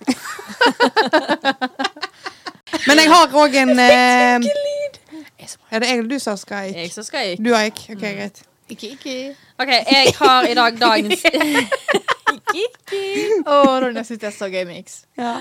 Men 2.88 3.00
jeg 3.00 3.10
har 3.12 3.34
òg 3.38 3.56
en 3.64 3.72
uh, 3.78 4.50
er 5.74 5.80
det 5.82 5.90
jeg 5.90 5.98
eller 5.98 6.10
du 6.10 6.20
som 6.22 6.38
skal 6.38 6.70
Jeg 6.70 6.88
gikk? 6.88 6.94
som 6.94 7.04
skal. 7.08 7.34
Du 7.42 7.50
har 7.54 7.64
ikke? 7.70 7.94
OK, 7.96 8.02
greit. 8.02 8.44
Ikke, 8.70 8.88
ikke. 8.96 9.16
OK, 9.60 9.68
jeg 9.70 10.14
har 10.20 10.48
i 10.50 10.54
dag 10.58 10.78
dagens 10.80 11.26
Ikke, 12.54 12.62
ikke. 12.64 13.42
Å, 13.50 13.58
Ronja 13.84 14.04
syns 14.06 14.22
det 14.22 14.30
er 14.30 14.36
så 14.38 14.48
gøy 14.54 14.64
med 14.70 14.80
X. 14.86 15.04
Ja. 15.18 15.36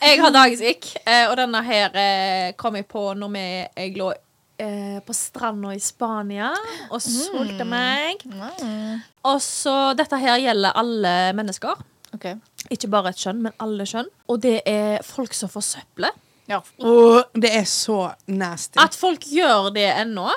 Jeg 0.00 0.20
har 0.20 0.32
dagens 0.32 0.60
ikk, 0.64 0.86
eh, 1.08 1.24
og 1.30 1.36
denne 1.40 1.60
her 1.64 1.96
eh, 1.96 2.52
kom 2.60 2.76
jeg 2.76 2.86
på 2.88 3.02
når 3.16 3.36
jeg 3.40 3.94
lå 3.96 4.10
eh, 4.58 4.98
på 5.04 5.14
stranda 5.16 5.74
i 5.74 5.80
Spania 5.82 6.52
og 6.90 7.00
solte 7.02 7.66
meg. 7.68 8.22
Mm. 8.26 9.02
Og 9.28 9.40
så 9.44 9.76
Dette 9.98 10.20
her 10.22 10.38
gjelder 10.42 10.76
alle 10.78 11.14
mennesker. 11.36 11.80
Okay. 12.16 12.38
Ikke 12.72 12.90
bare 12.92 13.12
et 13.12 13.20
kjønn, 13.20 13.42
men 13.44 13.56
alle 13.62 13.86
kjønn. 13.88 14.08
Og 14.32 14.40
det 14.44 14.60
er 14.68 15.02
folk 15.06 15.34
som 15.36 15.50
forsøpler. 15.52 16.14
Ja. 16.46 16.60
Og 16.78 17.34
det 17.34 17.50
er 17.58 17.66
så 17.68 18.12
nasty. 18.30 18.78
At 18.80 18.94
folk 18.96 19.26
gjør 19.28 19.72
det 19.74 19.88
ennå. 19.96 20.30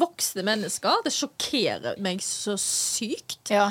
Voksne 0.00 0.44
mennesker. 0.46 1.02
Det 1.04 1.12
sjokkerer 1.14 1.98
meg 2.02 2.22
så 2.24 2.58
sykt. 2.60 3.50
ja. 3.52 3.70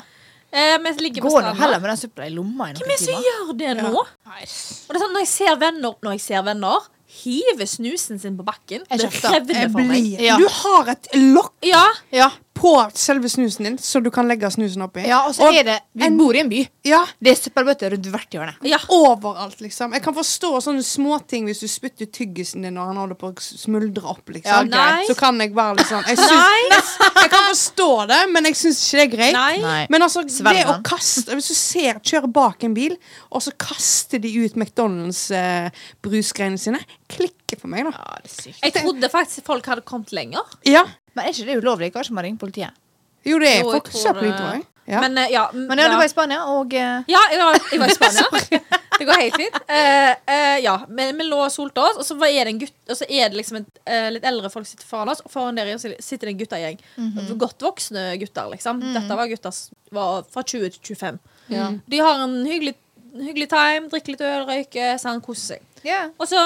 Eh, 0.52 0.76
vi 0.84 0.92
ligger 1.00 1.24
på 1.24 1.30
Gå 1.32 1.42
nå 1.42 1.54
heller 1.56 1.80
med 1.80 1.94
den 1.94 2.00
søpla 2.02 2.26
i 2.28 2.32
lomma 2.36 2.66
i 2.68 2.74
Hvem 2.76 2.82
noen 2.84 2.92
er 2.92 2.98
det 3.00 3.06
som 3.06 3.22
gjør 3.24 3.52
det 3.56 3.76
nå? 3.78 4.02
Nei. 4.28 4.42
Og 4.44 4.90
det 4.90 4.98
er 4.98 5.04
sånn, 5.06 5.14
når 5.16 5.24
jeg 5.24 5.30
ser 5.32 5.60
venner, 5.62 5.94
når 6.04 6.16
jeg 6.18 6.24
ser 6.26 6.44
venner 6.44 6.90
hive 7.12 7.68
snusen 7.68 8.20
sin 8.22 8.38
på 8.40 8.46
bakken 8.48 8.86
Jeg 8.90 9.00
Det. 9.00 9.56
Jeg 9.56 9.72
for 9.72 9.84
meg. 9.84 10.06
blir 10.06 10.22
Ja. 10.24 10.38
Du 10.40 10.48
har 10.48 10.94
et 10.96 11.12
lokk 11.18 11.54
Ja, 11.68 11.86
Ja. 12.12 12.30
På 12.62 12.76
selve 12.94 13.26
snusen 13.32 13.66
din, 13.66 13.78
så 13.82 13.98
du 14.06 14.12
kan 14.14 14.28
legge 14.30 14.46
snusen 14.54 14.84
oppi. 14.86 15.02
ja, 15.10 15.24
og 15.26 15.34
så 15.34 15.48
er 15.50 15.64
det 15.66 15.80
Vi 15.98 16.06
en- 16.06 16.18
bor 16.20 16.36
i 16.36 16.40
en 16.44 16.50
by. 16.52 16.60
Ja, 16.86 17.00
Det 17.22 17.32
er 17.32 17.36
søppelbøtter 17.42 17.90
rundt 17.96 18.06
hvert 18.12 18.30
hjørne. 18.36 18.54
ja. 18.64 18.78
overalt, 18.90 19.60
liksom. 19.62 19.94
Jeg 19.94 20.04
kan 20.04 20.14
forstå 20.14 20.62
sånne 20.62 20.84
småting 20.86 21.46
hvis 21.50 21.60
du 21.62 21.68
spytter 21.68 22.06
tyggisen 22.06 22.62
din 22.62 22.74
når 22.78 22.86
han 22.92 22.98
holder 23.02 23.16
på 23.18 23.28
å 23.34 23.40
smuldre 23.42 24.06
opp, 24.06 24.22
Ja, 24.30 24.34
liksom. 24.34 24.70
nei. 24.70 25.06
Så 25.08 25.16
kan 25.18 25.40
jeg 25.40 25.54
være 25.56 25.76
litt 25.78 25.88
sånn 25.88 26.04
jeg, 26.06 26.18
syns, 26.18 26.98
jeg 27.22 27.30
kan 27.32 27.44
forstå 27.50 28.08
det, 28.08 28.30
men 28.32 28.44
jeg 28.46 28.56
syns 28.56 28.84
ikke 28.86 28.98
det 29.02 29.08
er 29.08 29.18
greit. 29.18 29.34
Nei. 29.64 29.88
Men 29.90 30.02
altså, 30.02 30.22
Svelg 30.30 30.56
det 30.62 30.66
å 30.68 30.82
kaste 30.84 31.34
Hvis 31.36 31.48
du 31.48 31.54
ser 31.56 31.94
kjører 32.00 32.32
bak 32.32 32.64
en 32.64 32.74
bil, 32.78 32.98
og 33.32 33.42
så 33.42 33.52
kaster 33.58 34.20
de 34.22 34.30
ut 34.46 34.54
McDonald's-brusgreiene 34.56 36.60
sine, 36.60 36.80
klikker 37.12 37.60
for 37.60 37.68
meg, 37.72 37.84
da. 37.90 37.94
Ja, 37.98 38.18
det 38.24 38.32
er 38.32 38.36
sykt. 38.44 38.62
Jeg 38.64 38.74
trodde 38.78 39.10
faktisk 39.12 39.46
folk 39.50 39.66
hadde 39.66 39.84
kommet 39.88 40.12
lenger. 40.16 40.44
Ja. 40.68 40.84
Men 41.16 41.26
er 41.26 41.34
ikke 41.36 41.50
det 41.50 41.62
ulovlig? 41.62 41.92
Kanskje 41.96 42.18
man 42.18 42.28
ringer 42.28 42.42
politiet? 42.42 42.78
Jo, 43.28 43.38
det 43.42 43.50
er 43.52 43.60
Jo, 43.62 43.74
jeg 43.74 43.84
folk 43.92 43.92
det. 43.94 44.68
Ja. 44.86 45.02
Men 45.02 45.18
eh, 45.18 45.32
ja, 45.32 45.50
Men 45.54 45.80
ja, 45.80 45.90
du 45.90 45.96
var 45.96 46.06
i 46.06 46.10
Spania, 46.10 46.46
og 46.52 46.74
eh, 46.74 47.04
Ja, 47.08 47.20
jeg 47.32 47.40
var, 47.40 47.58
jeg 47.72 47.80
var 47.80 47.92
i 47.92 47.96
Spania. 47.96 48.24
Det 49.02 49.06
går 49.08 49.18
helt 49.18 49.38
fint. 49.40 49.56
Uh, 49.66 50.12
uh, 50.30 50.58
ja, 50.62 50.74
men 50.92 51.16
vi 51.18 51.26
lå 51.26 51.40
og 51.42 51.50
solte 51.50 51.82
oss, 51.82 51.96
og 51.98 52.06
så 52.06 52.18
er 52.28 52.46
det 52.46 52.52
en 52.52 52.60
gutt 52.62 52.92
Og 52.92 53.00
så 53.00 53.08
er 53.08 53.32
det 53.32 53.40
liksom 53.40 53.58
et, 53.58 53.80
uh, 53.90 54.10
litt 54.14 54.28
eldre 54.30 54.52
folk 54.54 54.68
sitter 54.70 54.86
foran 54.86 55.10
oss, 55.10 55.24
og 55.26 55.32
foran 55.34 55.58
der 55.58 55.72
sitter 55.80 56.28
det 56.28 56.34
en 56.36 56.42
guttegjeng. 56.44 56.84
Godt 57.42 57.66
voksne 57.66 58.04
gutter, 58.22 58.52
liksom. 58.52 58.84
Dette 58.94 59.18
var 59.18 59.32
gutter 59.32 59.58
var 59.96 60.28
fra 60.30 60.44
20 60.46 60.76
til 60.76 60.94
25. 61.00 61.18
Ja. 61.56 61.72
De 61.90 62.04
har 62.04 62.22
en 62.28 62.38
hyggelig, 62.46 62.76
hyggelig 63.16 63.50
time, 63.56 63.90
drikker 63.90 64.14
litt 64.14 64.26
øl, 64.28 64.46
røyker, 64.52 64.94
sånn, 65.02 65.24
koser 65.26 65.56
seg. 65.56 65.66
Yeah. 65.88 66.12
Og 66.22 66.30
så 66.30 66.42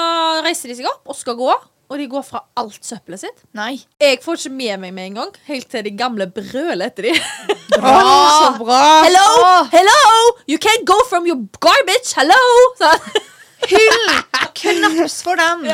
reiser 0.46 0.72
de 0.72 0.78
seg 0.78 0.88
opp 0.88 1.12
og 1.12 1.18
skal 1.18 1.36
gå. 1.36 1.50
Og 1.86 2.00
de 2.00 2.06
går 2.10 2.24
fra 2.26 2.42
alt 2.58 2.78
søppelet 2.84 3.22
sitt. 3.22 3.44
Nei. 3.56 3.76
Jeg 4.02 4.18
får 4.24 4.40
ikke 4.40 4.54
med 4.56 4.82
meg 4.82 4.94
med 4.96 5.10
en 5.10 5.18
gang, 5.20 5.36
helt 5.46 5.68
til 5.72 5.84
de 5.86 5.92
gamle 5.98 6.26
brøler 6.34 6.88
etter 6.88 7.08
de. 7.10 7.14
Bra, 7.76 7.92
så 7.92 8.50
bra! 8.60 8.80
Hello! 9.04 9.28
Hello! 9.72 10.00
You 10.50 10.58
can't 10.62 10.86
go 10.88 10.98
from 11.10 11.26
your 11.28 11.38
garbage! 11.62 12.14
Hello! 12.18 12.40
Sånn. 12.80 13.22
Hyll! 13.72 14.16
Knaps 14.56 15.20
for 15.26 15.38
dem! 15.40 15.66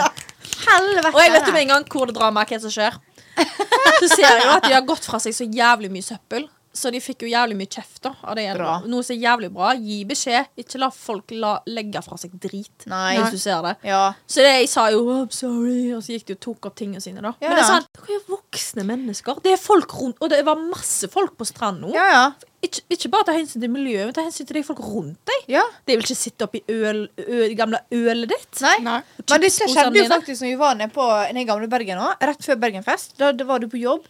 Helvete. 0.63 1.13
Og 1.13 1.21
jeg 1.21 1.35
vet 1.35 1.49
jo 1.49 1.55
med 1.55 1.65
en 1.67 1.75
gang 1.77 1.87
hvor 1.93 2.09
det 2.09 2.17
dramaet 2.17 2.53
hva 2.53 2.61
som 2.63 2.73
skjer. 2.73 2.99
Så 4.01 4.09
ser 4.13 4.27
jeg 4.29 4.45
jo 4.45 4.57
at 4.57 4.67
de 4.67 4.75
har 4.75 4.85
gått 4.87 5.07
fra 5.09 5.21
seg 5.23 5.37
så 5.37 5.47
jævlig 5.49 5.91
mye 5.93 6.05
søppel. 6.07 6.47
Så 6.73 6.91
de 6.93 7.01
fikk 7.05 7.27
jo 7.27 7.29
jævlig 7.29 7.57
mye 7.59 7.69
kjeft 7.69 8.01
da 8.07 8.15
av 8.25 8.37
det 8.39 8.47
Bra. 8.57 8.79
Noe 8.89 9.05
som 9.05 9.13
er 9.17 9.21
jævlig 9.27 9.51
bra. 9.53 9.73
Gi 9.77 9.99
beskjed. 10.09 10.49
Ikke 10.57 10.79
la 10.81 10.89
folk 10.95 11.35
la, 11.37 11.51
legge 11.69 12.01
fra 12.05 12.17
seg 12.21 12.33
drit. 12.41 12.87
Nei. 12.89 13.19
Hvis 13.19 13.35
du 13.37 13.43
ser 13.43 13.61
det. 13.67 13.75
Ja. 13.87 14.15
Så 14.27 14.41
det, 14.45 14.55
jeg 14.63 14.71
sa 14.73 14.87
jo 14.95 15.03
I'm 15.13 15.33
sorry, 15.37 15.93
og 15.93 16.01
så 16.05 16.17
gikk 16.17 16.31
de 16.31 16.39
og 16.39 16.41
tok 16.49 16.71
opp 16.71 16.79
tingene 16.81 17.03
sine. 17.05 17.21
da 17.21 17.35
Ja, 17.43 17.51
Men 17.51 17.59
det 17.59 17.65
er 17.65 17.67
ja. 17.67 17.75
sånn, 17.75 17.91
dere 18.01 18.17
er 18.17 18.25
voksne 18.33 18.87
mennesker. 18.89 19.43
Det 19.45 19.53
er 19.53 19.61
folk 19.61 19.93
rundt 20.01 20.23
Og 20.25 20.33
det 20.33 20.41
var 20.49 20.57
masse 20.65 21.11
folk 21.13 21.37
på 21.37 21.49
stranda. 21.49 21.93
Ja, 21.93 22.09
ja. 22.13 22.25
Ikke, 22.63 22.85
ikke 22.95 23.09
bare 23.11 23.27
ta 23.27 23.33
hensyn 23.35 23.59
til 23.65 23.71
miljøet, 23.75 24.07
men 24.07 24.15
ta 24.15 24.23
hensyn 24.23 24.47
til 24.47 24.61
de 24.61 24.63
folk 24.63 24.79
rundt 24.87 25.19
deg. 25.27 25.49
ja. 25.51 25.65
De 25.85 25.97
vil 25.97 26.05
ikke 26.05 26.15
sitte 26.15 26.47
oppi 26.47 26.61
øl, 26.71 27.09
øl, 27.19 27.55
gamle 27.59 27.81
ølet 27.91 28.31
ditt. 28.31 28.61
Nei. 28.63 28.77
Nei. 28.87 28.99
Men 29.19 29.43
det 29.43 29.51
skjedde 29.57 29.99
jo 29.99 30.05
faktisk 30.13 30.45
når 30.45 30.53
vi 30.53 30.59
var 30.61 30.77
nede 30.79 30.95
på 30.95 31.07
nede 31.35 31.49
gamle 31.49 31.67
Bergen 31.73 31.99
òg. 32.01 32.15
Rett 32.23 32.47
før 32.47 32.61
Bergenfest. 32.63 33.17
Da 33.19 33.33
da 33.35 33.45
var 33.49 33.59
du 33.59 33.67
på 33.73 33.81
jobb. 33.83 34.07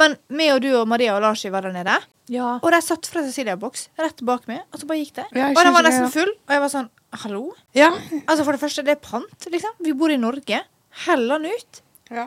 Men 0.00 0.16
meg 0.28 0.52
og 0.56 0.60
du 0.64 0.70
og 0.80 0.88
Maria 0.90 1.14
og 1.16 1.22
Lars 1.22 1.44
var 1.52 1.62
der 1.66 1.72
nede. 1.74 1.94
Ja. 2.32 2.54
Og 2.64 2.70
de 2.72 2.80
satt 2.82 3.06
fra 3.06 3.20
Cecilia-boks 3.26 3.88
rett 4.00 4.22
bak 4.24 4.46
meg, 4.48 4.62
og 4.72 4.80
så 4.80 4.86
bare 4.88 5.02
gikk 5.02 5.12
det. 5.18 5.26
Ja, 5.36 5.50
og 5.52 5.60
den 5.60 5.74
var 5.76 5.84
nesten 5.86 6.10
full, 6.10 6.30
og 6.48 6.54
jeg 6.56 6.62
var 6.64 6.72
sånn 6.72 6.90
Hallo? 7.24 7.42
Ja. 7.78 7.92
Altså 8.26 8.42
For 8.42 8.56
det 8.56 8.60
første, 8.64 8.82
det 8.82 8.96
er 8.96 9.02
pant, 9.04 9.44
liksom. 9.52 9.70
Vi 9.84 9.92
bor 9.94 10.10
i 10.10 10.16
Norge. 10.18 10.62
Hell 11.04 11.28
den 11.30 11.44
ut. 11.46 11.82
Ja. 12.10 12.24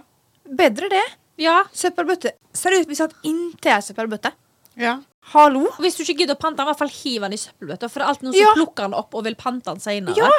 Bedre 0.47 0.87
det. 0.93 1.03
ja. 1.43 1.57
Søppelbøtte. 1.75 2.31
Seriøst, 2.55 2.87
vi 2.87 2.95
satt 2.95 3.15
inntil 3.27 3.73
ei 3.75 3.81
søppelbøtte. 3.83 4.31
ja. 4.79 4.99
Hallo? 5.33 5.65
Hvis 5.83 5.97
du 5.97 6.05
ikke 6.05 6.21
gidder 6.21 6.37
å 6.37 6.39
pante 6.39 6.61
den, 6.61 6.63
i 6.63 6.69
hvert 6.71 6.79
fall 6.79 6.91
hiv 7.03 7.21
den 7.25 7.33
i 7.35 7.37
søppelbøtta. 7.41 7.89
For 7.91 7.99
alt 8.05 8.21
noen 8.23 8.31
Ja. 8.37 8.45
som 8.53 8.61
plukker 8.61 8.85
den 8.87 8.93
opp 8.95 9.11
og 9.13 9.25
vil 9.25 9.35
pante 9.35 9.67
den 9.73 9.81
seinere. 9.83 10.15
Ja! 10.15 10.29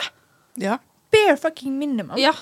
Ja. 0.57 0.79
Bare 1.13 1.35
fucking 1.37 1.75
minimum. 1.77 2.17
Ja. 2.17 2.33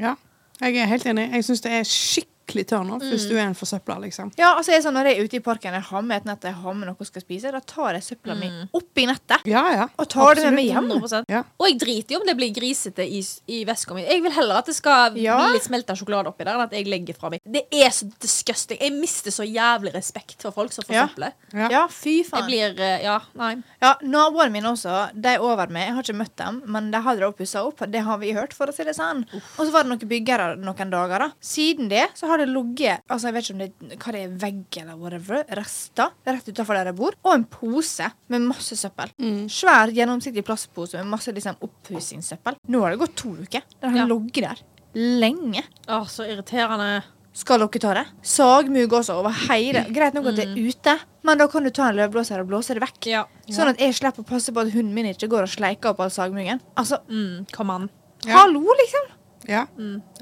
ja. 0.00 0.14
Jeg 0.62 0.78
er 0.80 0.86
helt 0.88 1.04
enig. 1.04 1.26
Jeg 1.34 1.44
syns 1.44 1.60
det 1.60 1.72
er 1.76 1.84
skikkelig 1.84 2.31
turn 2.68 2.90
off 2.92 3.02
hvis 3.02 3.24
du 3.28 3.34
er 3.36 3.46
en 3.48 3.54
forsøpla, 3.56 3.96
liksom. 4.04 4.32
Ja, 4.38 4.52
altså 4.58 4.72
jeg 4.74 4.82
sånn 4.84 4.94
Når 4.94 5.08
jeg 5.08 5.18
er 5.18 5.24
ute 5.24 5.36
i 5.38 5.40
parken 5.40 5.72
jeg 5.74 5.82
har 5.88 6.02
med 6.02 6.16
et 6.20 6.24
nett 6.28 6.44
jeg 6.44 6.54
har 6.60 6.74
med 6.76 6.86
noe 6.90 6.96
jeg 7.00 7.08
skal 7.08 7.24
spise, 7.24 7.50
da 7.54 7.60
tar 7.60 7.96
jeg 7.96 8.04
søpla 8.10 8.36
mi 8.38 8.50
oppi 8.76 9.06
nettet 9.08 9.46
Ja, 9.48 9.62
ja. 9.72 9.86
og 9.96 10.08
tar 10.12 10.36
det 10.36 10.44
med 10.50 10.58
meg 10.60 10.68
hjem. 10.68 10.90
100%. 10.92 11.24
Ja. 11.32 11.42
Og 11.58 11.66
jeg 11.70 11.78
driter 11.80 12.14
jo 12.14 12.20
om 12.20 12.26
det 12.28 12.36
blir 12.36 12.52
grisete 12.54 13.02
i, 13.08 13.22
i 13.48 13.62
veska 13.68 13.96
mi. 13.96 14.04
Jeg 14.04 14.22
vil 14.22 14.32
heller 14.36 14.60
at 14.60 14.68
det 14.70 14.76
skal 14.76 15.16
Ja. 15.18 15.38
bli 15.40 15.56
litt 15.56 15.66
smelta 15.66 15.96
sjokolade 15.98 16.28
oppi 16.30 16.44
der, 16.44 16.54
enn 16.58 16.66
at 16.68 16.76
jeg 16.76 16.86
legger 16.92 17.16
fra 17.18 17.30
meg. 17.32 17.40
Det 17.44 17.64
er 17.72 17.90
så 17.90 18.06
disgusting. 18.22 18.78
Jeg 18.80 18.92
mister 18.96 19.34
så 19.34 19.46
jævlig 19.48 19.94
respekt 19.96 20.42
for 20.44 20.52
folk 20.54 20.72
som 20.76 20.84
forsøpler. 20.86 21.32
Ja. 21.56 21.68
Ja, 21.72 21.82
fy 21.88 22.20
Jeg 22.22 22.46
blir 22.46 22.78
eh, 22.80 23.02
Ja, 23.06 23.18
nei. 23.38 23.56
Ja, 23.82 23.94
Naboene 24.02 24.52
mine 24.52 24.70
også, 24.72 25.10
de 25.14 25.34
er 25.34 25.42
over 25.42 25.70
meg. 25.72 25.88
Jeg 25.88 25.96
har 25.96 26.06
ikke 26.06 26.18
møtt 26.20 26.36
dem, 26.38 26.62
men 26.66 26.90
de 26.92 27.00
hadde 27.02 27.32
pussa 27.36 27.62
opp. 27.66 27.82
Det 27.92 28.02
har 28.06 28.18
vi 28.22 28.32
hørt, 28.36 28.54
for 28.56 28.70
å 28.70 28.74
si 28.74 28.84
det 28.86 28.94
sånn. 28.98 29.24
Og 29.32 29.62
så 29.64 29.70
var 29.74 29.84
det 29.86 29.92
noen 29.92 30.08
byggere 30.10 30.52
noen 30.60 30.92
dager. 30.92 31.26
da 31.26 31.30
Siden 31.40 31.88
det 31.92 32.08
så 32.18 32.28
har 32.30 32.41
det 32.42 32.48
ligget 32.52 33.00
Altså 33.08 33.28
jeg 33.30 33.34
vet 33.36 33.46
ikke 33.48 33.54
om 33.54 33.62
det 33.62 33.98
hva 34.02 34.12
det 34.16 34.20
er 34.26 34.34
vegg 34.42 34.78
eller 34.82 34.98
whatever. 35.00 35.44
Rester 35.58 36.10
rett 36.26 36.48
utenfor 36.50 36.74
der 36.78 36.90
jeg 36.92 36.98
bor. 36.98 37.16
Og 37.24 37.32
en 37.36 37.44
pose 37.56 38.10
med 38.32 38.44
masse 38.50 38.76
søppel. 38.78 39.14
Svær, 39.52 39.92
gjennomsiktig 39.94 40.44
plastpose 40.46 40.98
med 41.00 41.10
masse 41.14 41.32
liksom 41.34 41.56
oppussingssøppel. 41.62 42.58
Nå 42.68 42.82
har 42.84 42.94
det 42.94 43.00
gått 43.02 43.16
to 43.22 43.34
uker. 43.40 43.62
Den 43.80 43.90
har 43.96 44.02
Ja. 44.04 44.06
ligget 44.14 44.44
der 44.48 44.62
lenge. 44.94 45.62
Å, 45.88 46.02
så 46.06 46.26
irriterende. 46.28 47.02
Skal 47.32 47.62
dere 47.62 47.80
ta 47.80 47.94
det? 47.94 48.06
Sagmugg 48.28 48.92
også 48.92 49.14
over 49.16 49.30
hele. 49.48 49.86
Greit 49.88 50.12
nok 50.12 50.26
at 50.26 50.36
det 50.36 50.44
er 50.48 50.58
ute, 50.68 50.98
men 51.24 51.38
da 51.38 51.46
kan 51.48 51.64
du 51.64 51.70
ta 51.70 51.86
en 51.88 51.96
løvblåser 51.96 52.40
og 52.42 52.48
blåse 52.50 52.74
det 52.76 52.82
vekk. 52.82 53.06
Ja. 53.08 53.22
Sånn 53.48 53.70
at 53.72 53.78
jeg 53.80 53.94
slipper 53.96 54.20
å 54.20 54.26
passe 54.28 54.52
på 54.52 54.60
at 54.60 54.72
hunden 54.74 54.92
min 54.92 55.06
ikke 55.06 55.30
går 55.32 55.46
og 55.46 55.48
sleiker 55.48 55.94
opp 55.94 56.00
all 56.00 56.10
sagmuggen. 56.12 56.60
Altså, 56.76 56.98
Mm, 57.08 57.46
kom 57.50 57.70
an. 57.70 57.88
Ja. 58.26 58.36
hallo, 58.36 58.60
liksom! 58.60 59.08
Ja. 59.48 59.64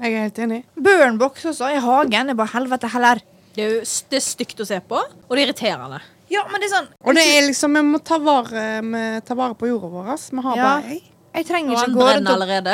Jeg 0.01 0.13
er 0.13 0.23
helt 0.25 0.39
enig. 0.39 0.63
Burnbox 0.75 1.45
også 1.51 1.69
i 1.75 1.79
hagen 1.83 2.29
er 2.33 2.37
bare 2.39 2.53
helvete 2.55 2.89
heller. 2.93 3.21
Det 3.55 3.63
er 3.65 3.69
jo 3.75 3.79
det 4.09 4.17
er 4.17 4.23
stygt 4.25 4.61
å 4.63 4.65
se 4.67 4.79
på, 4.87 4.95
og 5.01 5.31
det 5.35 5.41
er 5.41 5.47
irriterende. 5.49 5.99
Ja, 6.31 6.45
men 6.47 6.61
det 6.63 6.69
er 6.69 6.75
sånn 6.77 6.85
Og 7.03 7.15
det 7.17 7.23
er 7.27 7.41
liksom, 7.49 7.73
vi 7.75 7.81
må 7.83 7.99
ta 8.07 8.15
vare, 8.23 8.61
vi 8.85 9.01
tar 9.27 9.35
vare 9.35 9.57
på 9.59 9.67
jorda 9.67 9.89
vår. 9.91 10.11
Vi 10.31 10.41
har 10.45 10.55
Ja. 10.57 10.63
bare 10.69 10.93
ei. 10.95 11.01
Jeg 11.35 11.45
trenger 11.47 11.75
Og 11.75 11.81
ikke 11.83 11.95
gå 11.97 12.05
brenner 12.05 12.31
og 12.31 12.37
allerede. 12.41 12.73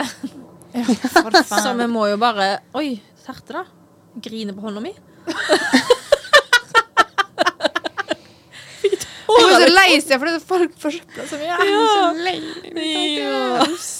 ja, 0.73 1.41
Så 1.65 1.73
vi 1.77 1.87
må 1.89 2.07
jo 2.11 2.17
bare 2.21 2.59
Oi, 2.75 3.01
serte, 3.25 3.53
da. 3.53 3.63
Grine 4.21 4.53
på 4.53 4.61
hånda 4.61 4.81
mi. 4.81 4.93
Jeg 9.37 9.53
er 9.53 9.61
så 9.61 9.73
lei 9.73 9.97
seg 10.01 10.19
fordi 10.21 10.39
folk 10.47 10.75
forsøpler 10.81 11.27
så 11.29 11.37
mye. 11.39 11.47
Jeg 11.51 11.73
er 11.73 11.87
så 11.91 12.05
lei 12.25 12.37
meg. 12.73 13.17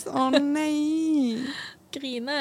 Å 0.08 0.30
nei. 0.42 1.38
Grine. 1.92 2.40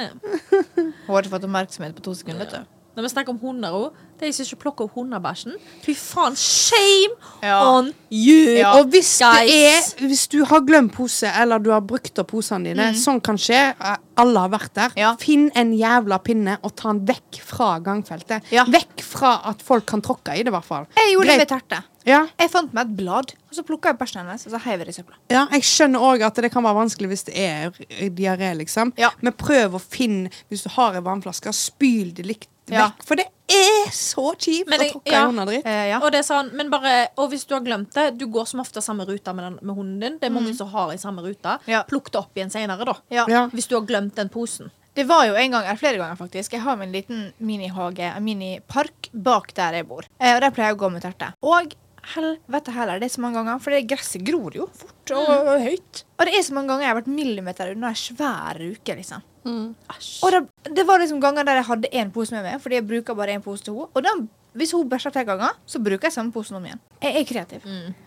Hun 0.76 0.92
har 1.06 1.22
ikke 1.22 1.34
fått 1.36 1.46
oppmerksomhet 1.48 1.94
på 1.98 2.02
to 2.08 2.14
sekunder. 2.18 2.44
vet 2.46 2.54
du. 2.66 2.75
Når 2.96 3.04
vi 3.04 3.08
snakker 3.12 3.34
om 3.34 3.38
hunder 3.42 3.74
òg, 3.76 3.96
de 4.20 4.30
som 4.32 4.46
ikke 4.46 4.56
plukker 4.62 4.86
opp 4.86 4.94
hundebæsjen 4.96 5.52
Fy 5.84 5.92
faen, 5.92 6.32
shame 6.40 7.12
Ja. 7.44 7.58
on 7.68 7.90
you! 8.10 8.56
Ja. 8.56 8.70
Og 8.78 8.86
hvis 8.94 9.10
det 9.20 9.52
er 9.52 10.06
Hvis 10.06 10.22
du 10.32 10.38
har 10.48 10.62
glemt 10.64 10.94
pose, 10.96 11.28
eller 11.28 11.58
du 11.60 11.68
har 11.74 11.82
brukt 11.84 12.18
opp 12.18 12.30
posene 12.32 12.70
dine, 12.72 12.86
sånn 12.96 13.20
kan 13.20 13.36
skje. 13.36 13.74
Alle 14.16 14.40
har 14.46 14.48
vært 14.48 14.72
der. 14.78 14.94
Ja. 14.96 15.10
Finn 15.20 15.50
en 15.54 15.74
jævla 15.76 16.18
pinne 16.24 16.56
og 16.64 16.72
ta 16.80 16.88
den 16.94 17.02
vekk 17.06 17.42
fra 17.44 17.74
gangfeltet. 17.84 18.48
Ja. 18.50 18.64
Vekk 18.64 19.04
fra 19.04 19.34
at 19.52 19.60
folk 19.62 19.84
kan 19.86 20.00
tråkke 20.00 20.32
i 20.32 20.40
det, 20.42 20.48
i 20.48 20.56
hvert 20.56 20.64
fall. 20.64 20.88
Jeg 20.96 21.12
gjorde 21.12 21.26
det 21.34 21.38
med 21.44 21.48
terte. 21.52 21.82
Ja, 22.06 22.22
Jeg 22.38 22.50
fant 22.52 22.72
meg 22.72 22.86
et 22.86 22.96
blad, 22.96 23.32
og 23.50 23.52
så 23.58 23.64
plukka 23.66 23.90
jeg 23.90 23.98
bæsjen 23.98 24.22
hennes, 24.22 24.46
og 24.46 24.52
så 24.54 24.60
heiv 24.62 24.78
jeg 24.78 24.86
det 24.86 24.94
i 24.94 25.02
søpla. 25.02 25.16
ja, 25.28 25.46
jeg 25.52 25.62
skjønner 25.66 25.98
òg 26.06 26.22
at 26.22 26.36
det 26.36 26.52
kan 26.54 26.62
være 26.62 26.78
vanskelig 26.78 27.08
hvis 27.10 27.24
det 27.26 27.34
er 27.36 27.70
diaré, 28.14 28.54
liksom. 28.56 28.92
Ja. 28.96 29.10
Men 29.20 29.32
prøv 29.34 29.74
å 29.74 29.80
finne 29.82 30.30
Hvis 30.48 30.62
du 30.62 30.70
har 30.70 30.94
en 30.94 31.02
vannflaske, 31.04 31.52
spyl 31.52 32.14
det 32.14 32.24
likt 32.26 32.48
Ja. 32.72 32.88
vekk. 32.88 33.04
For 33.06 33.20
det 33.20 33.26
er 33.46 33.90
så 33.94 34.32
kjipt 34.34 34.72
å 34.72 34.78
tråkke 34.80 35.12
ja. 35.12 35.20
i 35.20 35.28
hundedritt. 35.30 35.68
Eh, 35.68 35.82
ja. 35.92 36.00
Og 36.02 36.10
det 36.14 36.22
er 36.22 36.26
sånn, 36.26 36.50
men 36.58 36.70
bare, 36.72 36.94
og 37.20 37.30
hvis 37.32 37.46
du 37.46 37.54
har 37.56 37.62
glemt 37.66 37.94
det, 37.94 38.08
du 38.18 38.26
går 38.32 38.48
som 38.50 38.62
ofte 38.64 38.82
samme 38.84 39.06
ruta 39.06 39.34
med, 39.36 39.46
den, 39.46 39.60
med 39.62 39.78
hunden 39.78 40.00
din. 40.02 40.18
Det 40.22 40.30
er 40.30 40.34
mange 40.34 40.56
som 40.58 40.70
har 40.72 40.94
i 40.94 40.98
samme 41.00 41.22
ruta. 41.24 41.60
Ja. 41.70 41.84
Plukk 41.86 42.10
det 42.12 42.22
opp 42.22 42.36
igjen 42.38 42.52
senere, 42.52 42.88
da. 42.88 42.98
Ja. 43.14 43.28
Ja. 43.30 43.46
Hvis 43.54 43.70
du 43.70 43.78
har 43.78 43.86
glemt 43.86 44.18
den 44.18 44.32
posen. 44.32 44.72
Det 44.96 45.04
var 45.04 45.26
jo 45.28 45.34
en 45.36 45.52
gang, 45.52 45.66
eller 45.66 45.76
flere 45.76 46.00
ganger 46.00 46.16
faktisk. 46.16 46.54
Jeg 46.56 46.64
har 46.64 46.78
min 46.80 46.94
liten 46.94 47.26
minihage, 47.36 48.06
en 48.08 48.24
minipark, 48.24 49.10
bak 49.12 49.52
der 49.58 49.82
jeg 49.82 49.88
bor. 49.90 50.08
Eh, 50.16 50.32
og 50.32 50.40
der 50.40 50.54
pleier 50.56 50.72
jeg 50.72 50.78
å 50.78 50.86
gå 50.86 50.90
med 50.94 51.04
terte. 51.04 51.34
Og 51.44 51.76
helvete 52.14 52.72
heller, 52.72 53.00
det 53.02 53.10
er 53.10 53.14
så 53.16 53.22
mange 53.24 53.42
ganger, 53.42 53.60
for 53.62 53.74
det 53.74 53.86
gresset 53.90 54.24
gror 54.24 54.56
jo 54.56 54.68
fort 54.72 55.12
og, 55.16 55.30
og 55.36 55.64
høyt. 55.64 56.04
Og 56.16 56.28
det 56.28 56.36
er 56.38 56.44
så 56.46 56.56
mange 56.56 56.72
ganger 56.72 56.86
jeg 56.86 56.92
har 56.94 57.00
vært 57.00 57.12
millimeter 57.12 57.72
unna 57.74 57.92
ei 57.92 58.00
svær 58.00 58.62
uke, 58.62 58.96
liksom. 58.96 59.24
Æsj. 59.46 60.10
Og 60.26 60.34
det, 60.34 60.40
det 60.76 60.84
var 60.88 60.98
liksom 61.02 61.20
ganger 61.22 61.46
der 61.46 61.60
jeg 61.60 61.68
hadde 61.70 61.90
én 61.92 62.10
pose 62.14 62.34
med 62.34 62.44
meg, 62.46 62.60
fordi 62.62 62.80
jeg 62.80 62.86
bruker 62.88 63.16
bare 63.18 63.36
én 63.36 63.44
pose 63.44 63.64
til 63.64 63.76
henne. 63.76 63.88
Og 63.94 64.04
den, 64.06 64.26
hvis 64.56 64.72
hun 64.74 64.88
bæsjer 64.90 65.12
tre 65.14 65.24
ganger, 65.28 65.56
så 65.68 65.80
bruker 65.82 66.08
jeg 66.08 66.14
samme 66.16 66.32
posen 66.32 66.56
om 66.58 66.64
igjen. 66.64 66.80
Jeg 67.02 67.20
er 67.20 67.26
kreativ. 67.28 67.66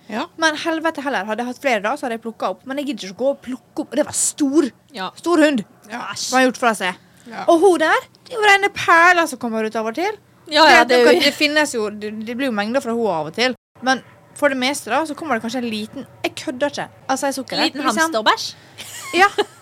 Ja. 0.09 0.25
Men 0.41 0.57
helvete 0.63 1.03
heller, 1.05 1.27
hadde 1.29 1.43
jeg 1.45 1.51
hatt 1.51 1.61
flere 1.61 1.83
da, 1.85 1.93
så 1.95 2.07
hadde 2.07 2.17
jeg 2.17 2.25
plukka 2.25 2.53
opp. 2.55 2.65
Men 2.69 2.81
jeg 2.81 2.91
gidder 2.91 3.11
ikke 3.11 3.17
å 3.17 3.21
gå 3.23 3.29
og 3.35 3.43
plukke 3.45 3.83
opp. 3.85 3.91
Og 3.91 3.99
det 3.99 4.07
var 4.07 4.17
stor. 4.17 4.69
Ja. 4.95 5.11
Stor 5.19 5.45
hund. 5.45 5.63
Ja. 5.91 6.07
Som 6.17 6.39
har 6.39 6.47
gjort 6.49 6.61
fra 6.61 6.73
seg. 6.77 7.05
Ja. 7.29 7.45
Og 7.51 7.61
hun 7.61 7.77
der, 7.83 8.07
det 8.25 8.33
er 8.33 8.39
jo 8.39 8.47
rene 8.47 8.71
perler 8.73 9.29
som 9.29 9.39
kommer 9.41 9.67
ut 9.67 9.77
av 9.77 9.91
og 9.91 9.97
til. 9.99 10.17
Ja, 10.49 10.63
ja, 10.65 10.83
det, 10.87 11.03
det 11.05 11.19
det 11.21 11.33
finnes 11.37 11.75
jo 11.75 11.91
Det, 11.93 12.09
det 12.25 12.33
blir 12.33 12.49
jo 12.49 12.53
mengder 12.57 12.81
fra 12.81 12.95
henne 12.95 13.13
av 13.13 13.29
og 13.29 13.35
til. 13.37 13.53
Men 13.85 14.01
for 14.39 14.49
det 14.49 14.57
meste 14.57 14.89
da, 14.89 15.03
så 15.05 15.13
kommer 15.17 15.37
det 15.37 15.43
kanskje 15.43 15.61
en 15.61 15.69
liten 15.69 16.07
Jeg 16.23 16.33
kødder 16.39 16.73
ikke. 16.73 16.87
Altså, 17.07 17.29
jeg 17.29 17.37
sukker 17.37 17.59
en 17.59 17.67
liten 17.67 17.85
hamsterbæsj. 17.85 18.49
Ja. 19.19 19.29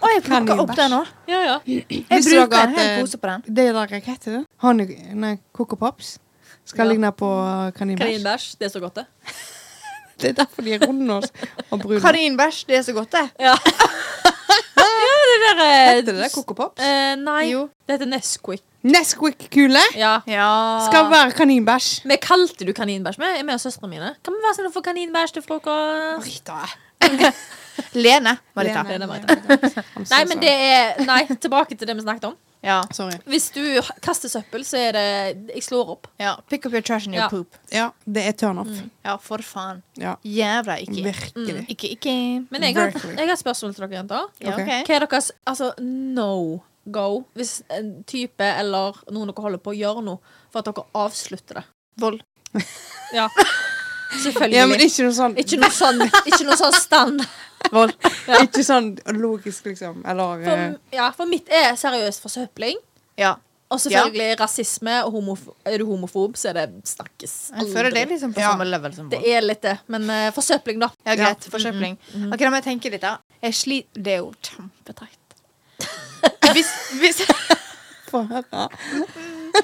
Og 0.00 0.08
jeg 0.14 0.22
plukka 0.26 0.54
opp 0.62 0.72
den 0.78 0.92
òg. 0.96 1.08
Ja, 1.28 1.40
ja. 1.44 1.56
Jeg 1.66 2.04
Visste 2.10 2.38
bruker 2.40 2.62
en 2.62 2.74
hel 2.76 2.86
eh, 2.92 3.00
pose 3.00 3.18
på 3.18 3.26
den. 3.32 3.42
Det 3.56 3.66
der, 3.74 3.98
heter? 4.06 4.44
Honey, 4.62 4.86
nei, 5.14 5.34
Coco 5.52 5.76
Pops. 5.76 6.18
Skal 6.66 6.86
Ja. 6.86 6.92
ligne 6.92 7.10
på 7.12 7.28
kaninbæsj. 7.76 8.04
Kaninbæsj. 8.06 8.46
Det 8.58 8.66
er 8.66 8.72
så 8.72 8.80
godt, 8.80 8.96
det. 8.96 9.06
Det 10.20 10.28
er 10.30 10.32
derfor 10.32 10.62
de 10.64 10.72
er 10.72 10.80
runde 10.86 11.14
og, 11.14 11.22
og 11.70 11.80
brune. 11.80 12.00
Kaninbæsj, 12.00 12.62
det 12.68 12.76
er 12.78 12.82
så 12.82 12.92
godt, 12.96 13.12
det. 13.12 13.26
Ja. 13.46 13.52
ja, 14.76 15.18
det 15.30 15.36
der 15.42 15.60
eh, 15.64 15.94
Heter 15.96 16.12
det 16.12 16.22
det 16.22 16.30
Coco 16.32 16.54
Pops? 16.54 16.80
eh, 16.82 17.16
Nei, 17.20 17.50
Jo. 17.52 17.66
det 17.86 17.98
heter 17.98 18.06
Nesquik. 18.06 18.62
Nesquik-kule 18.86 19.82
Ja. 19.96 20.20
Ja. 20.26 20.48
skal 20.88 21.10
være 21.10 21.30
kaninbæsj. 21.36 22.06
Vi 22.08 22.16
kalte 22.22 22.64
du 22.64 22.72
kaninbæsj 22.72 23.18
med, 23.18 23.42
med 23.44 23.54
og 23.54 23.60
søstrene 23.60 23.90
mine. 23.90 24.14
Kan 24.24 24.32
vi 24.38 24.40
være 24.46 24.56
sånn 24.60 24.70
å 24.70 24.72
få 24.72 24.80
kaninbæsj 24.86 25.32
til 25.36 25.42
frokost? 25.42 26.24
Rita. 26.26 26.62
Lene, 27.94 28.36
Marita. 28.56 28.82
Lene. 28.88 29.06
so 30.06 30.14
Nei, 30.14 30.24
men 30.30 30.40
det 30.42 30.50
er 30.52 31.04
Nei, 31.06 31.22
tilbake 31.36 31.76
til 31.76 31.86
det 31.88 31.96
vi 31.98 32.04
snakket 32.04 32.24
om. 32.30 32.36
Ja. 32.66 32.80
Sorry. 32.90 33.14
Hvis 33.30 33.50
du 33.54 33.60
kaster 34.02 34.28
søppel, 34.32 34.64
så 34.66 34.78
er 34.88 34.96
det 34.96 35.04
Jeg 35.54 35.62
slår 35.62 35.90
opp. 35.92 36.08
ja. 36.18 36.32
Pick 36.50 36.64
up 36.66 36.72
your 36.72 36.82
trash 36.82 37.06
and 37.06 37.14
your 37.14 37.24
Ja. 37.24 37.28
poop. 37.28 37.54
Ja, 37.70 37.90
det 38.06 38.24
er 38.26 38.32
turn 38.32 38.58
off. 38.58 38.72
Ja, 39.04 39.16
for 39.22 39.38
faen. 39.38 39.82
Ja, 39.96 40.16
Jævla 40.24 40.78
ikke. 40.82 41.04
virkelig. 41.04 41.66
Ikke, 41.70 41.88
ikke. 41.94 42.46
Men 42.50 42.62
jeg 42.62 42.74
har, 42.74 42.90
jeg 43.16 43.28
har 43.28 43.36
spørsmål 43.36 43.74
til 43.76 43.86
dere 43.86 44.00
jenter. 44.00 44.26
Ja, 44.40 44.54
Ok. 44.54 44.60
ok. 44.64 44.86
Hva 44.88 44.94
er 44.96 45.06
deres 45.06 45.30
altså, 45.46 45.72
no 45.80 46.62
go 46.90 47.24
hvis 47.36 47.62
en 47.70 48.02
type 48.06 48.40
eller 48.44 48.94
noen 49.12 49.26
dere 49.30 49.42
holder 49.42 49.58
på 49.62 49.70
å 49.74 49.78
gjøre 49.78 50.02
noe, 50.06 50.18
for 50.50 50.58
at 50.60 50.64
dere 50.70 50.84
avslutter 50.94 51.54
det? 51.60 51.64
Vold. 52.00 52.20
Ja. 53.14 53.28
Selvfølgelig. 54.22 54.54
Ja, 54.56 54.66
men 54.70 54.80
ikke 54.80 55.02
noe 55.06 55.14
sånn 55.16 55.34
ikke 55.36 55.58
noe 55.60 55.70
sånn, 55.74 56.00
ikke 56.26 56.44
noe 56.46 56.56
sånn 56.56 56.72
stand. 56.78 57.24
Vold. 57.72 57.92
Ja. 58.26 58.40
Ikke 58.42 58.62
sånn 58.66 58.88
logisk, 59.14 59.66
liksom. 59.70 60.00
Eller 60.02 60.40
For, 60.42 60.62
eh, 60.62 60.72
ja, 60.96 61.10
for 61.14 61.30
mitt 61.30 61.46
er 61.52 61.76
seriøst 61.78 62.24
forsøpling. 62.24 62.78
Ja. 63.20 63.36
Og 63.70 63.78
selvfølgelig 63.82 64.38
rasisme. 64.40 64.96
Og 65.06 65.12
homof 65.14 65.44
er 65.66 65.78
du 65.78 65.84
homofob, 65.86 66.34
så 66.38 66.50
er 66.50 66.58
det 66.58 66.64
snakkes 66.90 67.34
Jeg 67.54 67.68
føler 67.70 67.94
det 67.94 68.02
er 68.02 68.10
liksom 68.12 68.34
på 68.34 68.42
Ja. 68.42 68.50
samme 68.50 68.66
level 68.66 68.94
som 68.94 69.08
Det 69.10 69.20
er 69.30 69.46
litt 69.46 69.62
det. 69.62 69.76
Men 69.86 70.10
uh, 70.10 70.30
forsøpling, 70.34 70.82
da. 70.82 70.90
Ja, 71.06 71.14
greit. 71.14 71.46
Ja. 71.46 71.52
Forsøpling. 71.54 71.98
Ok, 72.32 72.38
da 72.42 72.50
må 72.50 72.58
jeg 72.58 72.66
tenke 72.66 72.90
litt, 72.90 73.06
da. 73.06 73.16
Jeg 73.42 73.54
sliter 73.62 74.02
Det 74.08 74.16
er 74.16 74.20
jo 74.24 74.32
kjempeteit. 74.42 75.38
Hvis, 76.56 76.70
hvis 77.02 77.22
Få 78.10 78.22
høre. 78.30 78.68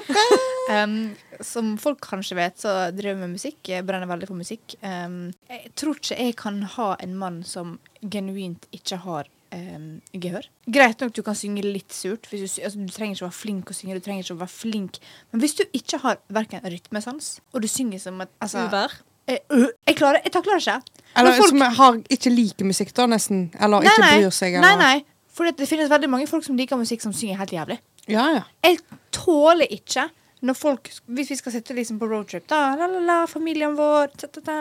um, 0.73 0.97
Som 1.43 1.75
folk 1.81 2.01
kanskje 2.03 2.37
vet, 2.39 2.59
så 2.61 2.73
driver 2.95 3.13
jeg 3.13 3.21
med 3.21 3.35
musikk. 3.35 3.59
Jeg 3.69 3.85
brenner 3.87 4.09
veldig 4.09 4.29
for 4.29 4.39
musikk. 4.39 4.75
Um, 4.81 5.31
jeg 5.51 5.71
tror 5.79 5.99
ikke 5.99 6.19
jeg 6.19 6.35
kan 6.39 6.61
ha 6.77 6.89
en 7.03 7.15
mann 7.19 7.41
som 7.47 7.77
genuint 8.01 8.67
ikke 8.75 8.99
har 9.05 9.29
um, 9.53 9.87
gehør. 10.13 10.47
Greit 10.73 11.03
nok 11.03 11.15
du 11.15 11.21
kan 11.25 11.37
synge 11.37 11.63
litt 11.65 11.93
surt. 11.95 12.27
Hvis 12.31 12.57
du, 12.57 12.63
altså, 12.65 12.79
du 12.79 12.93
trenger 12.93 13.17
ikke 13.17 13.27
å 13.27 13.29
være 13.29 13.39
flink 13.39 13.71
å 13.71 13.77
synge. 13.77 13.99
Du 13.99 14.05
trenger 14.05 14.25
ikke 14.25 14.37
å 14.37 14.41
være 14.43 14.55
flink 14.55 14.99
Men 15.31 15.43
hvis 15.43 15.57
du 15.59 15.63
ikke 15.71 16.01
har 16.03 16.19
verken 16.33 16.63
rytmesans, 16.65 17.37
og 17.53 17.63
du 17.63 17.69
synger 17.71 18.01
som 18.03 18.21
et 18.23 18.31
altså, 18.43 18.67
Uvær. 18.67 18.99
jeg, 19.29 19.43
øh, 19.55 19.69
jeg 19.87 19.99
klarer 19.99 20.23
Jeg 20.23 20.35
takler 20.35 20.59
det 20.59 20.67
ikke. 20.67 20.99
Eller 21.13 21.37
folk- 21.37 21.53
som 21.53 21.65
har, 21.79 21.97
ikke 22.09 22.33
liker 22.33 22.65
musikk, 22.65 22.93
da, 22.97 23.05
nesten. 23.07 23.49
Eller 23.61 23.85
ikke 23.85 24.09
bryr 24.09 24.33
seg. 24.33 24.59
Nei, 24.63 24.75
nei. 24.79 24.95
For 25.33 25.49
det 25.49 25.65
finnes 25.69 25.89
veldig 25.89 26.09
mange 26.09 26.29
folk 26.29 26.45
som 26.45 26.57
liker 26.57 26.77
musikk 26.77 27.01
som 27.01 27.13
synger 27.13 27.39
helt 27.41 27.53
jævlig. 27.53 27.79
Ja, 28.09 28.25
ja. 28.35 28.43
Jeg 28.65 28.79
tåler 29.23 29.71
ikke 29.73 30.09
når 30.43 30.57
folk 30.59 30.91
Hvis 31.15 31.31
vi 31.31 31.39
skal 31.39 31.55
sitte 31.55 31.75
liksom 31.77 31.99
på 32.01 32.09
roadtrip, 32.11 32.45
da, 32.51 32.75
la, 32.79 32.87
la, 32.91 33.01
la, 33.07 33.17
familien 33.31 33.75
vår, 33.77 34.11
ta, 34.17 34.27
ta, 34.27 34.43
ta, 34.43 34.59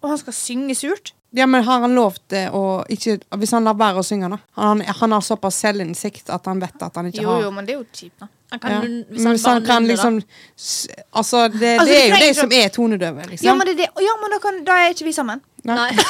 og 0.00 0.12
han 0.12 0.20
skal 0.20 0.36
synge 0.36 0.76
surt 0.78 1.14
Ja, 1.34 1.48
men 1.50 1.64
har 1.66 1.82
han 1.82 1.96
lov 1.98 2.20
til 2.30 2.54
å 2.54 2.62
ikke 2.94 3.18
Hvis 3.40 3.54
han 3.56 3.66
lar 3.66 3.78
være 3.78 4.02
å 4.02 4.06
synge, 4.06 4.30
da? 4.36 4.38
Han, 4.60 4.84
han 5.02 5.16
har 5.16 5.26
såpass 5.26 5.58
selvinnsikt 5.64 6.30
at 6.34 6.46
han 6.50 6.62
vet 6.62 6.86
at 6.86 7.00
han 7.00 7.10
ikke 7.10 7.24
Jo, 7.24 7.32
har 7.32 7.48
jo, 7.48 7.52
men 7.56 7.66
det 7.66 7.74
er 7.74 7.80
jo 7.80 7.86
kjipt, 7.90 8.16
da. 8.22 8.30
Han 8.54 8.62
kan, 8.62 8.74
ja. 8.76 8.82
Hvis 9.10 9.24
han, 9.24 9.34
Hvis 9.34 9.46
han 9.50 9.64
kan 9.66 9.82
nunne, 9.82 9.96
liksom 9.96 10.20
Altså, 10.22 11.48
det, 11.48 11.72
Altså, 11.80 11.88
det 11.90 11.96
er 11.98 12.06
jo 12.06 12.14
det 12.14 12.28
de 12.28 12.38
som 12.38 12.54
er 12.60 12.68
tonedøve, 12.76 13.26
liksom. 13.32 13.48
Ja, 13.48 13.56
men, 13.58 13.72
det, 13.74 13.88
ja, 14.06 14.14
men 14.22 14.36
da, 14.36 14.38
kan, 14.44 14.62
da 14.68 14.78
er 14.84 14.94
ikke 14.94 15.08
vi 15.08 15.16
sammen. 15.16 15.42
Nei. 15.66 15.90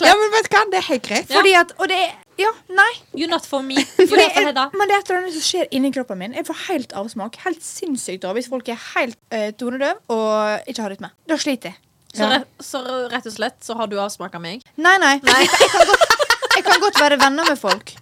Ja, 0.00 0.14
men 0.16 0.30
vet 0.32 0.46
du 0.48 0.54
hva, 0.54 0.62
det 0.72 0.78
er 0.78 0.86
helt 0.86 1.04
greit. 1.04 1.28
Fordi 1.28 1.52
at 1.58 1.72
Og 1.76 1.90
det 1.90 1.98
er 2.06 2.16
Ja, 2.38 2.50
nei. 2.70 2.90
You're 3.18 3.30
not 3.30 3.46
for 3.46 3.62
me. 3.66 3.74
You're 3.98 4.06
for 4.06 4.20
Hedda. 4.46 4.68
men 4.78 4.86
det 4.90 4.94
er 4.94 5.00
et 5.02 5.08
eller 5.10 5.24
annet 5.24 5.34
som 5.34 5.42
skjer 5.48 5.68
inni 5.74 5.90
kroppen 5.94 6.20
min. 6.20 6.36
Jeg 6.38 6.46
får 6.46 6.60
helt 6.68 6.92
avsmak. 7.00 7.36
Helt 7.44 7.64
sinnssykt 7.66 8.24
av 8.28 8.38
hvis 8.38 8.46
folk 8.52 8.68
er 8.70 8.78
helt 8.94 9.18
uh, 9.34 9.48
tonedøv 9.58 9.98
og 10.14 10.70
ikke 10.70 10.84
har 10.86 10.94
rytme. 10.94 11.10
Da 11.28 11.38
sliter 11.40 11.72
jeg. 11.72 11.80
Så, 12.14 12.22
Ja. 12.24 12.28
rett, 12.38 12.48
så 12.64 12.80
rett 13.12 13.26
og 13.28 13.34
slett 13.34 13.58
så 13.66 13.74
har 13.76 13.86
du 13.90 13.98
avsmaka 14.00 14.38
meg. 14.40 14.62
Nei, 14.80 14.94
nei. 15.02 15.16
nei. 15.26 15.40
jeg, 15.44 15.72
kan 15.74 15.84
godt, 15.90 16.06
jeg 16.56 16.64
kan 16.70 16.80
godt 16.86 17.00
være 17.02 17.18
venner 17.20 17.44
med 17.50 17.58
folk, 17.60 17.92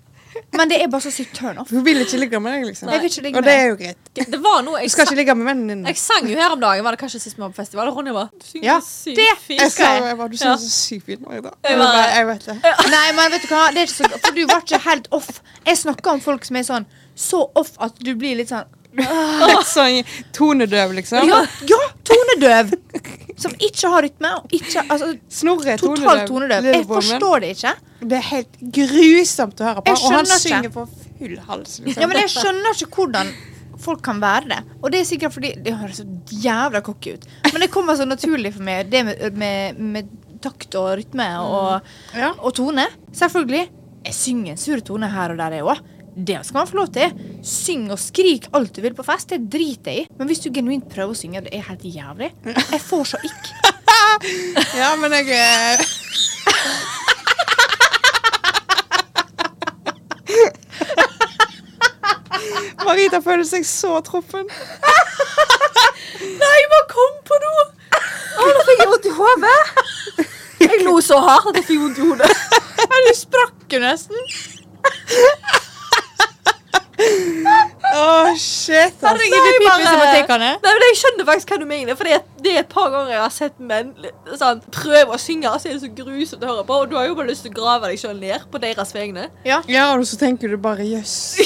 men 0.56 0.68
det 0.70 0.78
er 0.82 0.88
bare 0.92 1.00
så 1.04 1.10
sykt 1.12 1.34
turn 1.36 1.58
off. 1.58 1.70
Hun 1.70 1.84
vil 1.84 2.00
ikke 2.02 2.18
ligge 2.20 2.40
med 2.40 2.52
deg, 2.56 2.64
liksom. 2.70 2.88
Jeg 2.92 3.00
vil 3.02 3.10
ikke 3.10 3.22
ligge 3.26 3.38
Og 3.40 3.44
det 3.46 3.52
er 3.54 3.66
jo 3.70 3.76
greit. 3.80 4.10
Det 4.16 4.40
var 4.42 4.62
noe 4.66 4.82
Du 4.82 4.88
skal 4.92 5.04
ikke 5.06 5.16
ligge 5.20 5.34
med 5.36 5.46
vennen 5.50 5.68
din. 5.72 5.84
jeg 5.90 5.96
sang 6.00 6.28
jo 6.30 6.36
her 6.38 6.52
om 6.56 6.60
dagen. 6.60 6.84
Var 6.84 6.96
det 6.96 7.00
kanskje 7.00 7.20
sist 7.20 7.36
vi 7.36 7.42
var 7.44 7.50
på 7.54 7.58
festival? 7.60 7.90
Ronny 7.96 8.14
var 8.16 8.30
Du 8.32 8.46
synger 8.46 8.64
Ja, 8.70 8.78
så 8.80 9.04
sykt 9.06 9.16
det 9.16 9.28
fint. 9.46 9.60
Jeg 9.60 9.72
sa 9.72 9.90
jeg. 9.96 10.16
var, 10.18 10.28
du 10.28 10.36
Du 10.36 10.44
Ja. 10.44 10.54
så 10.56 10.70
sykt 10.70 11.06
fint 11.06 11.24
da. 11.24 11.30
Jeg 11.34 11.42
Jeg 11.42 11.78
bare- 11.78 12.14
Jeg 12.16 12.26
vet 12.26 12.46
det. 12.46 12.56
Nei, 12.90 13.12
men 13.12 13.30
vet 13.32 13.42
du 13.42 13.48
hva? 13.54 13.66
Det 13.72 13.78
er 13.78 13.86
ikke 13.86 13.98
så, 13.98 14.20
for 14.26 14.32
du 14.34 14.46
var 14.46 14.60
ikke 14.64 14.78
helt 14.88 15.08
off. 15.12 15.42
Jeg 15.66 15.76
snakker 15.76 16.12
om 16.12 16.20
folk 16.20 16.44
som 16.44 16.56
er 16.56 16.62
sånn 16.62 16.86
så 17.16 17.50
off 17.56 17.72
at 17.80 17.98
du 17.98 18.14
blir 18.14 18.36
litt 18.36 18.48
sånn 18.48 18.64
Litt 18.96 19.66
sånn 19.68 20.04
tonedøv, 20.32 20.94
liksom. 20.96 21.26
Ja, 21.28 21.42
ja 21.68 21.78
tonedøv! 22.08 22.72
Som 23.36 23.52
ikke 23.60 23.90
har 23.92 24.02
rytme. 24.06 24.30
Ikke, 24.56 24.80
altså, 24.88 25.10
Snorre 25.28 25.74
er 25.74 25.76
totalt 25.82 26.26
tonedøv. 26.30 26.64
Jeg 26.64 26.86
forstår 26.88 27.40
det 27.44 27.50
ikke. 27.58 27.74
Det 28.00 28.18
er 28.18 28.26
helt 28.30 28.56
grusomt 28.76 29.60
å 29.60 29.68
høre 29.70 29.82
på. 29.86 29.94
Og 29.96 30.12
han 30.12 30.24
ikke. 30.26 30.38
synger 30.42 30.72
på 30.74 30.86
full 31.18 31.36
hals. 31.48 31.78
Liksom. 31.80 32.02
Ja, 32.02 32.08
men 32.10 32.20
Jeg 32.20 32.32
skjønner 32.34 32.76
ikke 32.76 32.90
hvordan 33.00 33.32
folk 33.80 34.02
kan 34.04 34.20
være 34.22 34.48
det. 34.52 34.60
Og 34.82 34.90
det 34.92 35.00
er 35.02 35.08
sikkert 35.08 35.34
fordi 35.36 35.50
Det 35.62 35.74
høres 35.76 35.98
så 36.02 36.06
jævla 36.44 36.80
cocky 36.84 37.16
ut. 37.16 37.26
Men 37.52 37.60
det 37.64 37.70
kommer 37.74 37.96
så 37.96 38.06
naturlig 38.08 38.54
for 38.56 38.64
meg, 38.68 38.88
det 38.92 39.04
med, 39.04 39.26
med, 39.36 39.80
med 39.96 40.14
takt 40.44 40.74
og 40.78 40.94
rytme 41.00 41.26
og, 41.40 41.80
Ja. 42.16 42.32
og 42.38 42.54
tone. 42.54 42.86
Selvfølgelig. 43.16 43.66
Jeg 44.06 44.14
synger 44.14 44.52
en 44.54 44.60
sur 44.60 44.80
tone 44.86 45.08
her 45.10 45.32
og 45.34 45.38
der, 45.40 45.56
jeg 45.58 45.64
òg. 45.66 45.80
Det 46.16 46.38
skal 46.46 46.62
man 46.62 46.68
få 46.70 46.76
lov 46.78 46.92
til. 46.94 47.12
Syng 47.44 47.90
og 47.92 47.98
skrik 48.00 48.46
alt 48.56 48.72
du 48.76 48.80
vil 48.84 48.94
på 48.96 49.04
fest. 49.04 49.28
Det 49.34 49.50
driter 49.52 49.92
jeg 49.92 50.06
i. 50.06 50.06
Men 50.16 50.28
hvis 50.30 50.40
du 50.44 50.48
genuint 50.54 50.86
prøver 50.88 51.12
å 51.12 51.18
synge, 51.18 51.42
det 51.44 51.52
er 51.52 51.66
helt 51.68 51.84
jævlig. 51.84 52.30
Jeg 52.46 52.80
får 52.80 53.04
så 53.12 53.20
ikk. 53.26 53.50
ja, 54.80 54.94
men 54.96 55.12
jeg 55.12 55.28
Marita 62.86 63.20
føler 63.24 63.44
seg 63.48 63.66
så 63.68 63.96
truffen. 64.06 64.46
Nei, 66.40 66.52
jeg 66.60 66.70
bare 66.72 66.86
kom 66.92 67.14
på 67.28 67.38
noe! 67.42 67.64
Å, 68.36 68.46
nå 68.52 68.64
fikk 68.68 68.82
jeg 68.84 68.90
vondt 68.92 69.08
i 69.10 69.14
hodet. 69.16 69.58
Jeg 70.66 70.82
lo 70.86 70.96
så 71.04 71.18
hardt 71.24 71.50
at 71.52 71.58
jeg 71.60 71.66
fikk 71.70 71.80
vondt 71.84 72.00
i 72.00 72.06
hodet. 72.10 72.30
Ja, 72.86 73.00
du 73.06 73.12
sprakk 73.16 73.76
jo 73.76 73.80
nesten. 73.82 74.18
Å, 76.96 78.32
shit. 78.40 78.96
Altså. 78.96 79.06
Herregud, 79.06 79.36
det 79.36 79.50
er 79.50 79.58
bare- 79.60 79.80
pipesematikerne. 79.82 80.48
Nei, 80.62 80.72
men 80.72 80.84
Jeg 80.86 80.96
skjønner 81.00 81.26
faktisk 81.28 81.52
hva 81.52 81.58
du 81.60 81.66
mener. 81.68 81.94
For 81.98 82.04
det 82.08 82.14
er, 82.16 82.22
det 82.42 82.52
er 82.54 82.58
et 82.62 82.68
par 82.72 82.88
ganger 82.94 83.12
jeg 83.12 83.20
har 83.22 83.34
sett 83.34 83.58
menn 83.60 83.92
sånn, 84.40 84.62
prøve 84.72 85.12
å 85.16 85.20
synge, 85.20 85.50
og 85.50 85.60
så 85.60 85.68
er 85.70 85.76
det 85.76 85.82
så 85.84 85.90
grusomt 85.98 86.42
å 86.46 86.50
høre 86.54 86.64
på. 86.68 86.78
Og 86.82 86.90
du 86.90 86.96
har 86.96 87.06
jo 87.10 87.14
bare 87.18 87.28
lyst 87.30 87.44
til 87.46 87.52
å 87.52 87.58
grave 87.60 87.90
deg 87.92 88.00
sjøl 88.00 88.16
ned 88.20 88.46
på 88.52 88.60
deres 88.62 88.94
vegne. 88.96 89.28
Ja. 89.44 89.60
Ja, 89.70 89.90
og 89.96 90.06
så 90.08 90.16
tenker 90.20 90.48
du 90.52 90.56
bare 90.56 90.86
jøss. 90.88 91.36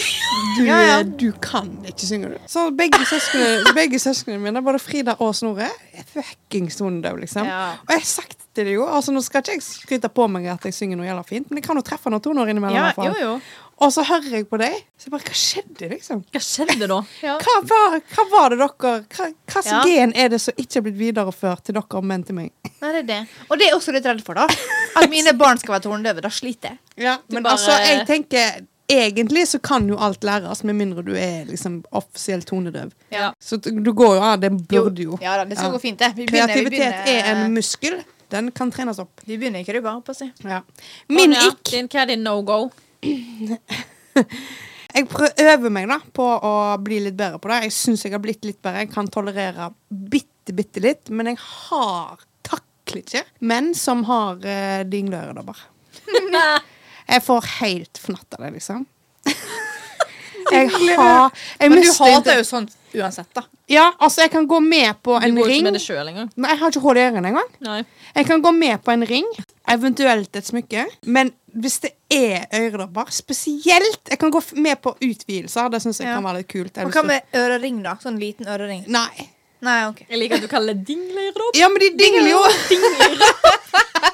Du, 0.56 0.64
Ja, 0.66 0.78
ja. 0.82 1.02
du 1.02 1.32
kan 1.42 1.70
ikke 1.88 2.06
synge, 2.06 2.28
du. 2.34 2.36
Så 2.50 2.66
begge 2.76 3.00
søsknene, 3.08 3.72
begge 3.76 3.98
søsknene 4.02 4.38
mine, 4.42 4.62
både 4.64 4.78
Frida 4.82 5.14
og 5.22 5.32
Snorre, 5.34 5.70
er 5.96 6.04
fuckings 6.06 6.76
tonedøve, 6.78 7.22
liksom. 7.24 7.46
Ja. 7.48 7.62
Og 7.80 7.94
jeg 7.94 8.02
har 8.04 8.06
sagt 8.06 8.36
til 8.54 8.66
dem 8.66 8.74
jo. 8.76 8.84
Altså, 8.90 9.12
nå 9.14 9.22
skal 9.24 9.42
ikke 9.44 9.56
jeg 9.58 9.64
skryte 9.66 10.10
på 10.12 10.26
meg 10.30 10.46
at 10.52 10.64
jeg 10.66 10.74
synger 10.76 10.98
noe 11.00 11.06
jævla 11.08 11.24
fint, 11.26 11.50
men 11.50 11.60
jeg 11.60 11.66
kan 11.66 11.78
jo 11.80 11.84
treffe 11.86 12.10
noen 12.12 12.22
toner 12.24 12.50
innimellom. 12.52 12.76
Ja, 12.78 13.10
jo, 13.10 13.14
jo. 13.20 13.34
Og 13.80 13.92
så 13.94 14.02
hører 14.04 14.34
jeg 14.36 14.44
på 14.50 14.58
deg, 14.60 14.74
så 15.00 15.08
jeg 15.08 15.12
bare 15.14 15.24
Hva 15.30 15.36
skjedde, 15.40 15.86
liksom? 15.94 16.18
Hva 16.34 16.40
skjedde 16.44 16.88
da? 16.90 16.98
Ja. 17.26 17.36
Hva 17.40 17.54
var, 17.70 17.94
hva 18.12 18.24
var 18.34 18.52
det 18.52 18.58
dere 18.60 18.74
Hva, 18.76 18.96
hva 19.08 19.62
slags 19.64 19.70
Ja. 19.72 19.78
gen 19.88 20.12
er 20.20 20.28
det 20.34 20.40
som 20.44 20.58
ikke 20.60 20.82
er 20.82 20.84
blitt 20.84 20.98
videreført 21.00 21.62
til 21.64 21.78
dere, 21.78 22.02
men 22.04 22.26
til 22.28 22.36
meg? 22.36 22.50
Nei, 22.82 22.90
det 22.92 23.00
er 23.00 23.06
det. 23.08 23.20
Og 23.48 23.56
det 23.56 23.64
er 23.66 23.72
jeg 23.72 23.78
også 23.80 23.94
litt 23.96 24.06
redd 24.10 24.20
for, 24.26 24.36
da. 24.36 24.44
At 25.00 25.08
mine 25.12 25.32
barn 25.38 25.58
skal 25.62 25.78
være 25.78 25.86
tårndøve. 25.88 26.20
Da 26.26 26.28
sliter 26.34 26.74
jeg. 26.74 26.78
Ja, 27.06 27.16
men 27.32 27.42
bare- 27.42 27.56
altså, 27.56 27.72
jeg 27.80 28.04
tenker 28.10 28.60
Egentlig 28.90 29.44
så 29.48 29.60
kan 29.62 29.86
jo 29.88 29.98
alt 30.02 30.24
læres, 30.26 30.64
med 30.66 30.74
mindre 30.78 31.04
du 31.06 31.12
er 31.14 31.44
liksom 31.46 31.80
offisielt 31.94 32.48
tonedøv. 32.50 32.90
Ja. 33.14 33.30
Så 33.38 33.60
du 33.62 33.92
går 33.92 34.16
jo 34.16 34.22
av, 34.22 34.40
det 34.42 34.50
burde 34.70 35.04
jo. 35.06 35.18
Ja 35.22 35.36
da, 35.38 35.44
det 35.46 35.58
skal 35.58 35.70
Ja. 35.70 35.76
gå 35.76 35.82
fint, 35.82 35.98
det. 35.98 36.12
Vi 36.16 36.26
begynner, 36.26 36.46
vi 36.54 36.64
Kreativitet 36.64 37.04
begynner, 37.04 37.28
er 37.30 37.44
en 37.44 37.54
muskel. 37.54 38.00
Den 38.30 38.50
kan 38.54 38.70
trenes 38.70 38.98
opp. 39.02 39.20
Vi 39.26 39.36
begynner 39.38 39.62
ikke 39.62 39.74
du 39.74 39.80
bare 39.82 40.02
på 40.06 40.14
å 40.14 40.16
si. 40.16 40.30
Ja. 40.46 40.62
Min 41.08 41.34
ikk 41.34 41.62
Din, 41.70 41.88
hva 41.90 42.02
er 42.02 42.06
din 42.12 42.22
no 42.26 42.40
go? 42.42 42.70
Jeg 44.90 45.06
øver 45.38 45.70
meg 45.70 45.86
da 45.88 46.00
på 46.12 46.24
å 46.26 46.54
bli 46.82 46.98
litt 47.04 47.14
bedre 47.18 47.38
på 47.38 47.50
det. 47.50 47.60
Jeg 47.68 47.74
syns 47.76 48.02
jeg 48.04 48.12
har 48.16 48.22
blitt 48.22 48.42
litt 48.44 48.58
bedre. 48.62 48.82
Jeg 48.82 48.90
kan 48.90 49.06
tolerere 49.06 49.70
bitte, 49.88 50.54
bitte 50.56 50.82
litt, 50.82 51.12
men 51.14 51.30
jeg 51.30 51.38
har 51.38 52.18
takler 52.42 53.04
ikke 53.04 53.22
menn 53.46 53.70
som 53.78 54.02
har 54.08 54.42
uh, 54.42 54.82
dingløredobber. 54.90 55.62
Jeg 57.10 57.22
får 57.26 57.48
helt 57.60 57.98
fnatt 57.98 58.38
av 58.38 58.44
det, 58.46 58.50
liksom. 58.58 58.86
Jeg 60.50 60.68
har 60.72 61.30
jeg 61.60 61.70
Men 61.70 61.82
du 61.82 61.90
hater 61.94 62.38
jo 62.40 62.44
sånt 62.46 62.72
uansett, 62.96 63.28
da. 63.36 63.44
Ja, 63.70 63.92
altså, 64.02 64.24
jeg 64.24 64.32
kan 64.32 64.48
gå 64.50 64.58
med 64.64 64.98
på 65.04 65.14
en 65.14 65.22
Du 65.22 65.28
en 65.28 65.36
går 65.38 65.52
ikke 65.54 65.66
med 65.68 65.76
det 65.78 65.82
sjøl 65.84 66.08
engang. 66.10 66.30
Nei, 66.34 66.48
jeg 66.50 66.58
har 66.58 66.72
ikke 66.72 66.80
hull 66.82 66.98
i 66.98 67.02
ørene 67.04 67.30
engang. 67.30 67.50
Nei. 67.62 67.76
Jeg 68.16 68.26
kan 68.26 68.42
gå 68.42 68.50
med 68.56 68.82
på 68.82 68.90
en 68.90 69.04
ring, 69.06 69.28
eventuelt 69.70 70.34
et 70.40 70.48
smykke. 70.48 70.86
Men 71.06 71.30
hvis 71.54 71.78
det 71.84 71.92
er 72.10 72.48
øredobber, 72.58 73.12
spesielt 73.14 74.10
Jeg 74.10 74.18
kan 74.18 74.32
gå 74.34 74.42
med 74.58 74.80
på 74.82 74.96
utvidelser. 74.98 75.70
Det 75.70 75.82
syns 75.84 76.00
jeg 76.02 76.08
Ja. 76.08 76.16
kan 76.18 76.24
være 76.26 76.42
litt 76.42 76.48
kult. 76.50 76.74
Hva 76.74 77.04
med 77.06 77.22
ørering, 77.32 77.82
da? 77.86 77.94
Sånn 78.02 78.18
liten 78.18 78.46
ørering. 78.50 78.82
Nei. 78.88 79.28
Nei, 79.62 79.78
ok. 79.86 80.06
Jeg 80.08 80.18
liker 80.18 80.40
at 80.40 80.42
du 80.42 80.48
kaller 80.48 80.74
det 80.74 80.86
dingleøredobb. 80.88 81.54
Ja, 81.54 81.68
men 81.68 81.78
de 81.78 81.90
dingler 81.94 82.30
jo. 82.32 82.42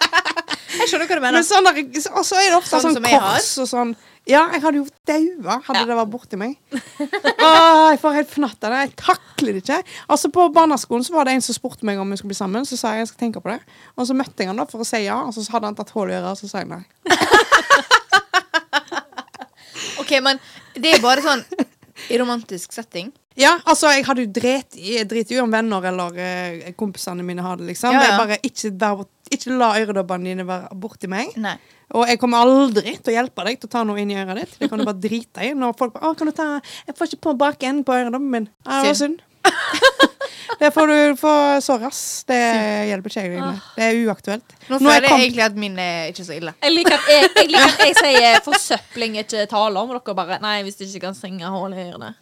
Jeg 0.77 0.89
skjønner 0.91 1.07
hva 1.09 1.17
du 1.17 1.23
Men 1.25 1.35
mener. 1.35 1.47
sånn 1.47 1.65
der, 1.67 1.81
og 2.13 2.25
så 2.27 2.37
er 2.41 2.51
det 2.53 2.59
ofte 2.59 2.81
Sånn 2.83 2.97
sånn, 2.99 3.09
kors 3.09 3.51
og 3.63 3.69
sånn. 3.71 3.95
Ja, 4.27 4.41
jeg 4.51 4.61
hadde 4.65 4.81
jo 4.81 4.87
daua 5.07 5.61
hadde 5.63 5.79
Ja. 5.79 5.85
det 5.87 5.97
vært 6.01 6.11
borti 6.11 6.37
meg. 6.41 6.57
Åh, 6.75 7.91
jeg 7.93 8.01
får 8.03 8.15
helt 8.17 8.31
fnatt 8.35 8.65
av 8.67 8.73
det. 8.75 8.81
Jeg 8.89 8.97
takler 8.99 9.53
det 9.55 9.63
ikke. 9.63 9.79
Altså 10.11 10.31
På 10.35 10.49
barneskolen 10.53 11.05
så 11.07 11.15
var 11.15 11.25
det 11.29 11.35
en 11.37 11.45
som 11.47 11.55
spurte 11.55 11.85
meg 11.87 11.99
om 12.03 12.11
vi 12.11 12.17
skulle 12.19 12.33
bli 12.35 12.41
sammen. 12.41 12.67
Så 12.67 12.77
sa 12.81 12.91
jeg 12.97 13.05
jeg 13.05 13.09
skal 13.13 13.21
tenke 13.23 13.41
på 13.45 13.53
det. 13.55 13.61
Og 13.97 14.07
så 14.09 14.17
møtte 14.19 14.43
jeg 14.43 14.49
han 14.51 14.57
da 14.59 14.65
for 14.67 14.83
å 14.83 14.87
si 14.89 15.05
ja, 15.05 15.21
og 15.23 15.33
så 15.37 15.47
hadde 15.55 15.71
han 15.71 15.77
tatt 15.79 15.91
hull 15.95 16.11
i 16.11 16.17
øret, 16.19 16.33
og 16.35 16.39
så 16.43 16.49
sa 16.51 16.59
jeg 16.65 16.69
nei. 16.75 16.83
Ok, 20.01 20.13
men 20.23 20.39
det 20.79 20.93
er 20.97 21.01
bare 21.03 21.23
sånn 21.25 21.43
I 22.13 22.19
romantisk 22.21 22.73
setting. 22.77 23.09
Ja, 23.37 23.53
altså, 23.69 23.91
jeg 23.93 24.07
hadde 24.07 24.25
jo 24.25 24.33
dret 24.33 24.77
i 24.81 24.97
driter 25.05 25.43
om 25.43 25.53
venner 25.53 25.85
eller 25.91 26.21
eh, 26.23 26.73
kompisene 26.79 27.25
mine 27.27 27.45
har 27.45 27.59
det, 27.61 27.67
liksom. 27.69 27.93
Ja, 27.93 28.01
ja. 28.01 28.11
Jeg 28.11 28.21
bare 28.23 28.39
ikke, 28.49 28.71
vær, 28.81 29.03
ikke 29.37 29.59
la 29.61 29.71
øredobbene 29.83 30.31
dine 30.33 30.47
være 30.49 30.79
borti 30.81 31.11
meg. 31.13 31.37
Nei. 31.37 31.57
Og 31.95 32.09
jeg 32.11 32.19
kommer 32.19 32.43
aldri 32.43 32.97
til 32.97 33.13
å 33.13 33.17
hjelpe 33.21 33.45
deg 33.47 33.61
til 33.61 33.69
å 33.69 33.75
ta 33.77 33.85
noe 33.87 34.01
inn 34.03 34.11
i 34.11 34.19
øret 34.19 34.41
ditt. 34.41 34.57
Det 34.59 34.71
kan 34.73 34.81
du 34.81 34.89
bare 34.89 34.99
drite 35.05 35.45
i. 35.47 35.53
Når 35.55 35.77
folk 35.79 35.95
bare, 35.95 36.11
å, 36.11 36.17
kan 36.19 36.31
du 36.31 36.35
ta 36.35 36.49
Jeg 36.89 36.97
får 36.99 37.13
ikke 37.13 37.25
på 37.29 37.37
bakenden 37.45 37.85
på 37.87 37.95
øredobben 37.95 38.33
min. 38.33 38.49
Ja, 38.67 38.81
det 38.83 38.91
var 38.91 38.99
synd. 39.05 39.23
det 40.61 40.71
får 40.75 40.91
du 40.91 41.17
få 41.21 41.35
såres. 41.63 42.01
Det 42.27 42.41
hjelper 42.91 43.13
ikke 43.13 43.23
jeg 43.23 43.35
deg 43.37 43.45
med. 43.45 43.61
Det 43.77 43.87
er 43.87 44.01
uaktuelt. 44.09 44.57
Nå 44.67 44.81
Nå 44.81 44.91
er 44.91 44.97
føler 44.97 45.07
jeg 45.07 45.13
kom- 45.13 45.23
egentlig 45.23 45.45
at 45.47 45.61
min 45.67 45.79
er 45.79 46.11
ikke 46.11 46.27
så 46.27 46.35
ille. 46.41 46.57
Jeg 46.65 46.75
liker 46.75 46.97
at 46.97 47.13
jeg, 47.13 47.31
jeg, 47.37 47.51
liker 47.53 47.69
at 47.71 47.85
jeg 47.85 47.99
sier 48.01 48.41
forsøpling 48.49 49.21
ikke 49.23 49.47
taler 49.53 49.79
om, 49.85 49.95
og 49.95 50.01
dere 50.01 50.19
bare 50.19 50.41
Nei, 50.43 50.57
hvis 50.67 50.81
du 50.81 50.87
ikke 50.89 51.05
kan 51.07 51.19
synge 51.19 51.55
hull 51.55 51.77
i 51.77 51.85
ørene. 51.87 52.15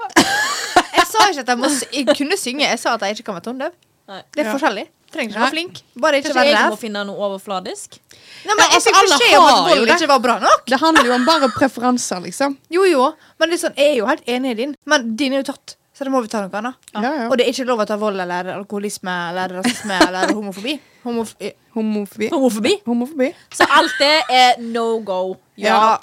Jeg 0.97 1.07
sa 1.11 1.29
ikke 1.31 1.41
at 1.45 1.49
jeg, 1.49 1.59
må, 1.59 1.71
jeg 1.93 2.07
kunne 2.17 2.37
synge, 2.39 2.67
jeg 2.69 2.79
sa 2.79 2.95
at 2.95 3.01
jeg 3.07 3.17
ikke 3.19 3.27
kan 3.31 3.35
være 3.39 3.47
tondøv. 3.51 3.73
Nei. 4.09 4.21
Det 4.35 4.45
er 4.45 4.49
Ja. 4.51 4.53
forskjellig. 4.59 4.87
Trenger 5.15 5.31
ikke 5.31 5.39
å 5.39 5.45
være 5.45 5.55
flink. 5.55 5.77
Bare 6.03 6.19
ikke 6.19 6.35
være 6.35 6.47
jeg 6.51 6.57
må 6.67 6.75
ræv. 6.75 6.79
finne 6.81 7.05
noe 7.07 7.17
overfladisk? 7.29 7.99
Nei, 8.45 8.51
men 8.51 8.59
Ja, 8.59 8.65
jeg 8.65 8.75
altså, 8.81 8.91
fikk 8.91 9.05
beskjed 9.05 9.37
om 9.39 9.45
at 9.47 9.61
vold 9.69 9.87
det. 9.87 9.95
ikke 10.01 10.09
var 10.11 10.19
bra 10.25 10.35
nok. 10.43 10.65
Det 10.67 10.81
handler 10.81 11.05
jo 11.07 11.13
om 11.15 11.25
bare 11.29 11.49
preferanser, 11.55 12.21
liksom. 12.25 12.57
Jo, 12.71 12.83
jo. 12.85 13.13
Men 13.39 13.49
det 13.51 13.59
er 13.63 13.69
sånn, 13.69 13.77
jeg 13.79 13.93
er 13.93 13.97
jo 14.01 14.07
helt 14.11 14.25
enig 14.27 14.51
i 14.51 14.55
din. 14.55 14.75
Men 14.85 15.15
din 15.17 15.33
er 15.33 15.43
jo 15.45 15.53
tatt, 15.53 15.77
så 15.95 16.05
da 16.05 16.11
må 16.11 16.21
vi 16.23 16.29
ta 16.29 16.41
noe 16.43 16.51
annet. 16.59 16.75
Ja, 16.95 17.01
ja. 17.03 17.29
Og 17.31 17.39
det 17.39 17.47
er 17.47 17.53
ikke 17.53 17.67
lov 17.71 17.79
å 17.79 17.87
ta 17.87 17.97
vold 17.97 18.19
eller 18.21 18.51
alkoholisme 18.57 19.15
eller 19.31 19.55
rasisme 19.63 20.01
eller 20.09 20.35
homofobi. 20.35 20.81
Homof 21.05 21.35
Homofobi. 21.75 22.29
Homofobi. 22.31 22.75
Homofobi. 22.87 23.35
Så 23.55 23.67
alt 23.71 23.95
det 23.99 24.13
er 24.31 24.59
no 24.61 24.99
go. 24.99 25.37
Ja. 25.57 25.99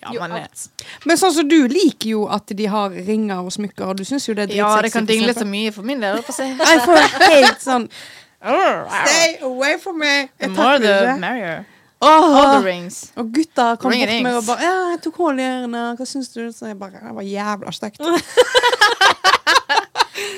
Ja, 0.00 0.28
men. 0.28 0.46
Men 1.04 1.20
sånn 1.20 1.34
som 1.36 1.48
du 1.48 1.58
liker 1.68 2.08
jo 2.14 2.22
at 2.32 2.52
de 2.56 2.68
har 2.72 2.94
ringer 2.94 3.42
og 3.44 3.52
smykker, 3.52 3.90
og 3.92 3.98
du 4.00 4.04
syns 4.08 4.28
jo 4.28 4.34
det 4.38 4.48
er 4.48 4.56
ja, 4.62 4.70
det 4.80 4.92
kan 4.94 5.08
dingle 5.08 5.34
så 5.36 5.44
mye 5.48 5.72
for 5.74 5.86
min 5.86 6.00
del. 6.00 6.22
Nei, 6.22 6.22
for. 6.32 6.64
Jeg 6.64 6.80
får 6.86 7.28
helt 7.28 7.60
sånn 7.64 7.90
Stay 8.40 9.36
away 9.44 9.76
from 9.78 9.98
me. 10.00 10.30
The 10.40 10.48
more 10.48 10.78
the 10.80 11.16
merrier. 11.20 11.66
All 12.00 12.60
the 12.60 12.64
rings. 12.64 13.12
Og 13.20 13.28
gutta 13.34 13.74
kom 13.76 13.92
Ring 13.92 14.00
bort 14.00 14.14
til 14.14 14.22
meg 14.24 14.36
og 14.38 14.46
bare 14.46 14.64
Ja, 14.64 14.76
jeg 14.94 15.02
tok 15.04 15.18
hull 15.20 15.36
i 15.36 15.44
ørene. 15.44 15.82
Hva 15.98 16.06
syns 16.08 16.30
du? 16.32 16.46
Så 16.56 16.70
jeg 16.70 16.78
bare 16.80 17.02
Det 17.02 17.12
var 17.18 17.26
jævla 17.28 17.74
stygt. 17.76 18.00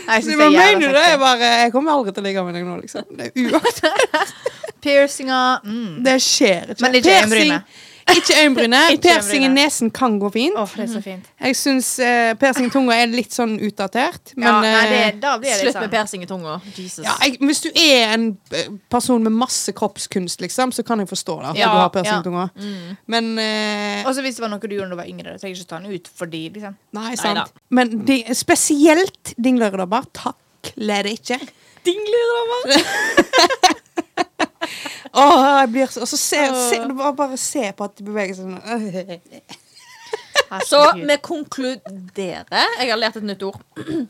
Nei, 0.02 0.18
Jeg 0.18 0.36
Hva 0.36 0.48
er 0.48 0.50
mener 0.50 0.90
du? 0.90 0.98
Jeg 0.98 1.20
bare 1.22 1.52
Jeg 1.62 1.70
kommer 1.74 1.94
aldri 1.94 2.10
til 2.16 2.24
å 2.24 2.26
ligge 2.26 2.42
med 2.48 2.58
deg 2.58 2.66
nå, 2.66 2.74
liksom. 2.82 3.06
Det 3.14 3.30
er 3.30 3.32
uaktuelt. 3.46 4.34
Piercinger. 4.82 5.62
Mm. 5.62 6.02
Det 6.02 6.16
skjer 6.22 6.74
ikke. 6.74 6.82
Men 6.82 6.98
ikke 6.98 7.14
øyenbrynet. 7.20 7.62
Ikke 8.10 8.34
øyenbrynet. 8.42 9.00
Persing 9.02 9.44
i 9.46 9.48
nesen 9.52 9.90
kan 9.94 10.16
gå 10.20 10.28
fint. 10.34 10.56
Åh, 10.58 10.72
det 10.76 10.82
er 10.84 10.88
så 10.90 11.00
fint. 11.04 11.24
Jeg 11.40 11.56
syns 11.58 11.88
eh, 12.02 12.32
persing 12.40 12.66
i 12.66 12.70
tunga 12.74 12.96
er 12.98 13.06
litt 13.12 13.32
sånn 13.34 13.54
utdatert. 13.62 14.32
Men 14.36 14.48
ja, 14.48 14.54
nei, 14.64 14.82
det, 14.90 14.98
eh, 15.02 15.12
da 15.22 15.30
blir 15.40 15.52
det 15.52 15.58
Slutt 15.60 15.78
med 15.78 15.86
sånn. 15.86 15.92
persing 15.94 16.22
i 16.26 16.28
tunga. 16.30 16.54
Jesus. 16.74 17.04
ja, 17.06 17.14
jeg, 17.22 17.38
hvis 17.42 17.62
du 17.64 17.68
er 17.70 18.14
en 18.16 18.26
eh, 18.52 18.68
person 18.92 19.20
med 19.24 19.32
masse 19.36 19.72
kroppskunst, 19.76 20.42
liksom, 20.44 20.72
så 20.74 20.84
kan 20.86 21.02
jeg 21.02 21.08
forstå 21.12 21.34
det. 21.46 21.54
Ja, 21.62 21.66
du 21.72 21.78
har 21.84 21.90
persing 21.94 22.12
ja. 22.12 22.20
i 22.20 22.26
tunga. 22.26 22.46
Mm. 22.58 22.98
Men 23.14 23.24
eh, 23.42 24.08
Og 24.08 24.22
hvis 24.22 24.36
det 24.38 24.44
var 24.44 24.52
noe 24.52 24.62
du 24.62 24.76
gjorde 24.76 24.90
da 24.92 24.96
du 24.96 25.00
var 25.02 25.10
yngre, 25.10 25.36
så 25.36 25.44
trenger 25.44 25.56
jeg 25.56 25.62
ikke 25.62 25.72
ta 25.72 25.82
den 25.82 25.96
ut 25.96 26.06
fordi 26.22 26.42
liksom. 26.58 26.72
Nei, 26.98 27.08
Neida. 27.14 27.22
sant. 27.22 27.48
Men 27.72 27.86
de, 28.08 28.16
spesielt 28.36 29.24
dingleøredobber 29.38 30.02
takler 30.16 31.08
det 31.08 31.12
ikke. 31.20 31.38
Åh, 35.14 35.60
jeg 35.60 35.68
blir 35.74 35.90
så 35.92 36.00
Og 36.04 36.08
så 36.08 36.16
se, 36.16 36.38
se, 36.70 36.78
du 36.88 36.94
bare, 36.96 37.12
bare 37.18 37.36
se 37.40 37.66
på 37.76 37.84
at 37.84 37.96
de 37.98 38.04
beveger 38.06 38.34
seg 38.38 38.46
sånn. 38.48 39.60
Så 40.68 40.78
vi 40.98 41.14
konkluderer. 41.24 42.66
Jeg 42.76 42.90
har 42.90 42.98
lært 43.00 43.16
et 43.16 43.24
nytt 43.24 43.40
ord. 43.46 43.56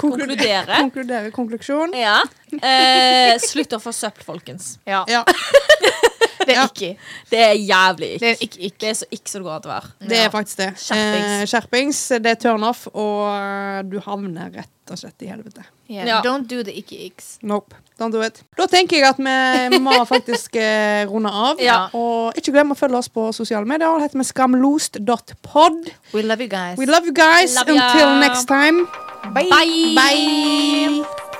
Konkludere. 0.00 0.80
Konkludere. 0.80 1.30
Konklusjon. 1.34 1.92
Ja. 1.94 2.16
Eh, 2.58 3.36
slutt 3.42 3.76
å 3.76 3.78
forsøple, 3.82 4.24
folkens. 4.26 4.72
Ja, 4.88 5.04
Ja, 5.10 5.22
det 6.46 6.48
er 6.48 6.56
Ja. 6.56 6.64
ikke. 6.66 6.96
Det 7.30 7.38
er 7.46 7.54
jævlig 7.54 8.08
Det 8.18 8.32
ikke. 8.32 8.32
er 8.32 8.42
ikke, 8.48 8.60
ikke. 8.66 8.78
Det 8.82 8.88
er 8.90 8.98
så 8.98 9.06
ikke 9.14 9.30
som 9.30 9.38
det 9.42 9.46
går 9.46 9.54
an 9.54 9.68
å 9.68 9.72
være. 9.76 9.92
det 10.10 10.18
er 10.24 10.30
faktisk 10.34 10.56
det. 10.64 10.70
Skjerpings. 10.82 11.30
Eh, 11.30 11.46
skjerpings. 11.52 12.02
Det 12.26 12.32
er 12.34 12.40
turn 12.48 12.64
off, 12.66 12.82
og 12.90 13.86
du 13.92 14.00
havner 14.08 14.50
rett 14.58 14.90
og 14.90 14.98
slett 14.98 15.22
i 15.22 15.30
helvete. 15.30 15.62
Yeah. 15.92 16.08
Ja. 16.08 16.20
Don't 16.24 16.48
do 16.48 16.62
the 16.64 16.72
ikke 16.72 16.96
icks. 17.06 17.34
Nope. 17.42 17.76
Don't 18.00 18.14
do 18.14 18.22
it. 18.24 18.40
Da 18.58 18.66
tenker 18.70 18.96
jeg 18.98 19.08
at 19.12 19.20
vi 19.72 19.78
må 19.82 19.92
faktisk 20.14 20.56
eh, 20.56 21.04
runde 21.10 21.30
av. 21.30 21.60
Ja. 21.62 21.84
Og 21.96 22.38
ikke 22.40 22.54
glem 22.56 22.72
å 22.72 22.78
følge 22.78 23.02
oss 23.02 23.10
på 23.12 23.28
sosiale 23.36 23.68
medier. 23.68 23.92
Det 24.00 24.08
heter 24.08 24.22
vi 24.22 24.28
skamlost.pod. 24.30 25.92
We 26.16 26.24
love 26.24 26.40
you 26.40 26.48
guys. 26.50 26.78
We 26.80 26.88
love 26.88 27.04
you 27.06 27.14
guys. 27.16 27.54
Love 27.60 27.76
ya. 27.76 27.90
Until 27.90 28.16
next 28.24 28.48
time. 28.48 28.86
Bye. 29.36 29.48
Bye. 29.52 29.94
Bye. 30.00 31.31